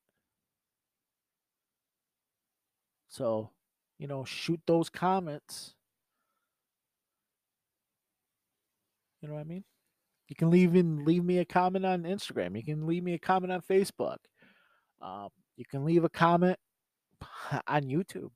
So, 3.08 3.50
you 3.98 4.08
know, 4.08 4.24
shoot 4.24 4.60
those 4.66 4.90
comments. 4.90 5.74
You 9.24 9.28
know 9.28 9.36
what 9.36 9.40
I 9.40 9.44
mean? 9.44 9.64
You 10.28 10.36
can 10.36 10.50
leave 10.50 10.76
in 10.76 11.02
leave 11.06 11.24
me 11.24 11.38
a 11.38 11.46
comment 11.46 11.86
on 11.86 12.02
Instagram. 12.02 12.54
You 12.58 12.62
can 12.62 12.86
leave 12.86 13.02
me 13.02 13.14
a 13.14 13.18
comment 13.18 13.54
on 13.54 13.62
Facebook. 13.62 14.18
Um, 15.00 15.30
you 15.56 15.64
can 15.64 15.82
leave 15.82 16.04
a 16.04 16.10
comment 16.10 16.58
on 17.66 17.84
YouTube. 17.84 18.30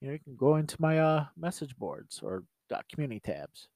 You 0.00 0.06
know, 0.06 0.12
you 0.12 0.18
can 0.18 0.36
go 0.36 0.56
into 0.56 0.76
my 0.78 0.98
uh, 0.98 1.26
message 1.36 1.76
boards 1.76 2.20
or 2.22 2.44
uh, 2.74 2.80
community 2.90 3.20
tabs. 3.20 3.68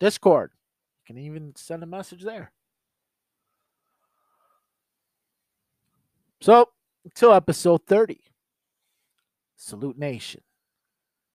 Discord. 0.00 0.50
You 1.06 1.14
can 1.14 1.22
even 1.22 1.52
send 1.54 1.84
a 1.84 1.86
message 1.86 2.24
there. 2.24 2.50
So, 6.40 6.68
until 7.04 7.32
episode 7.32 7.86
30, 7.86 8.18
Salute 9.54 9.98
Nation. 9.98 10.40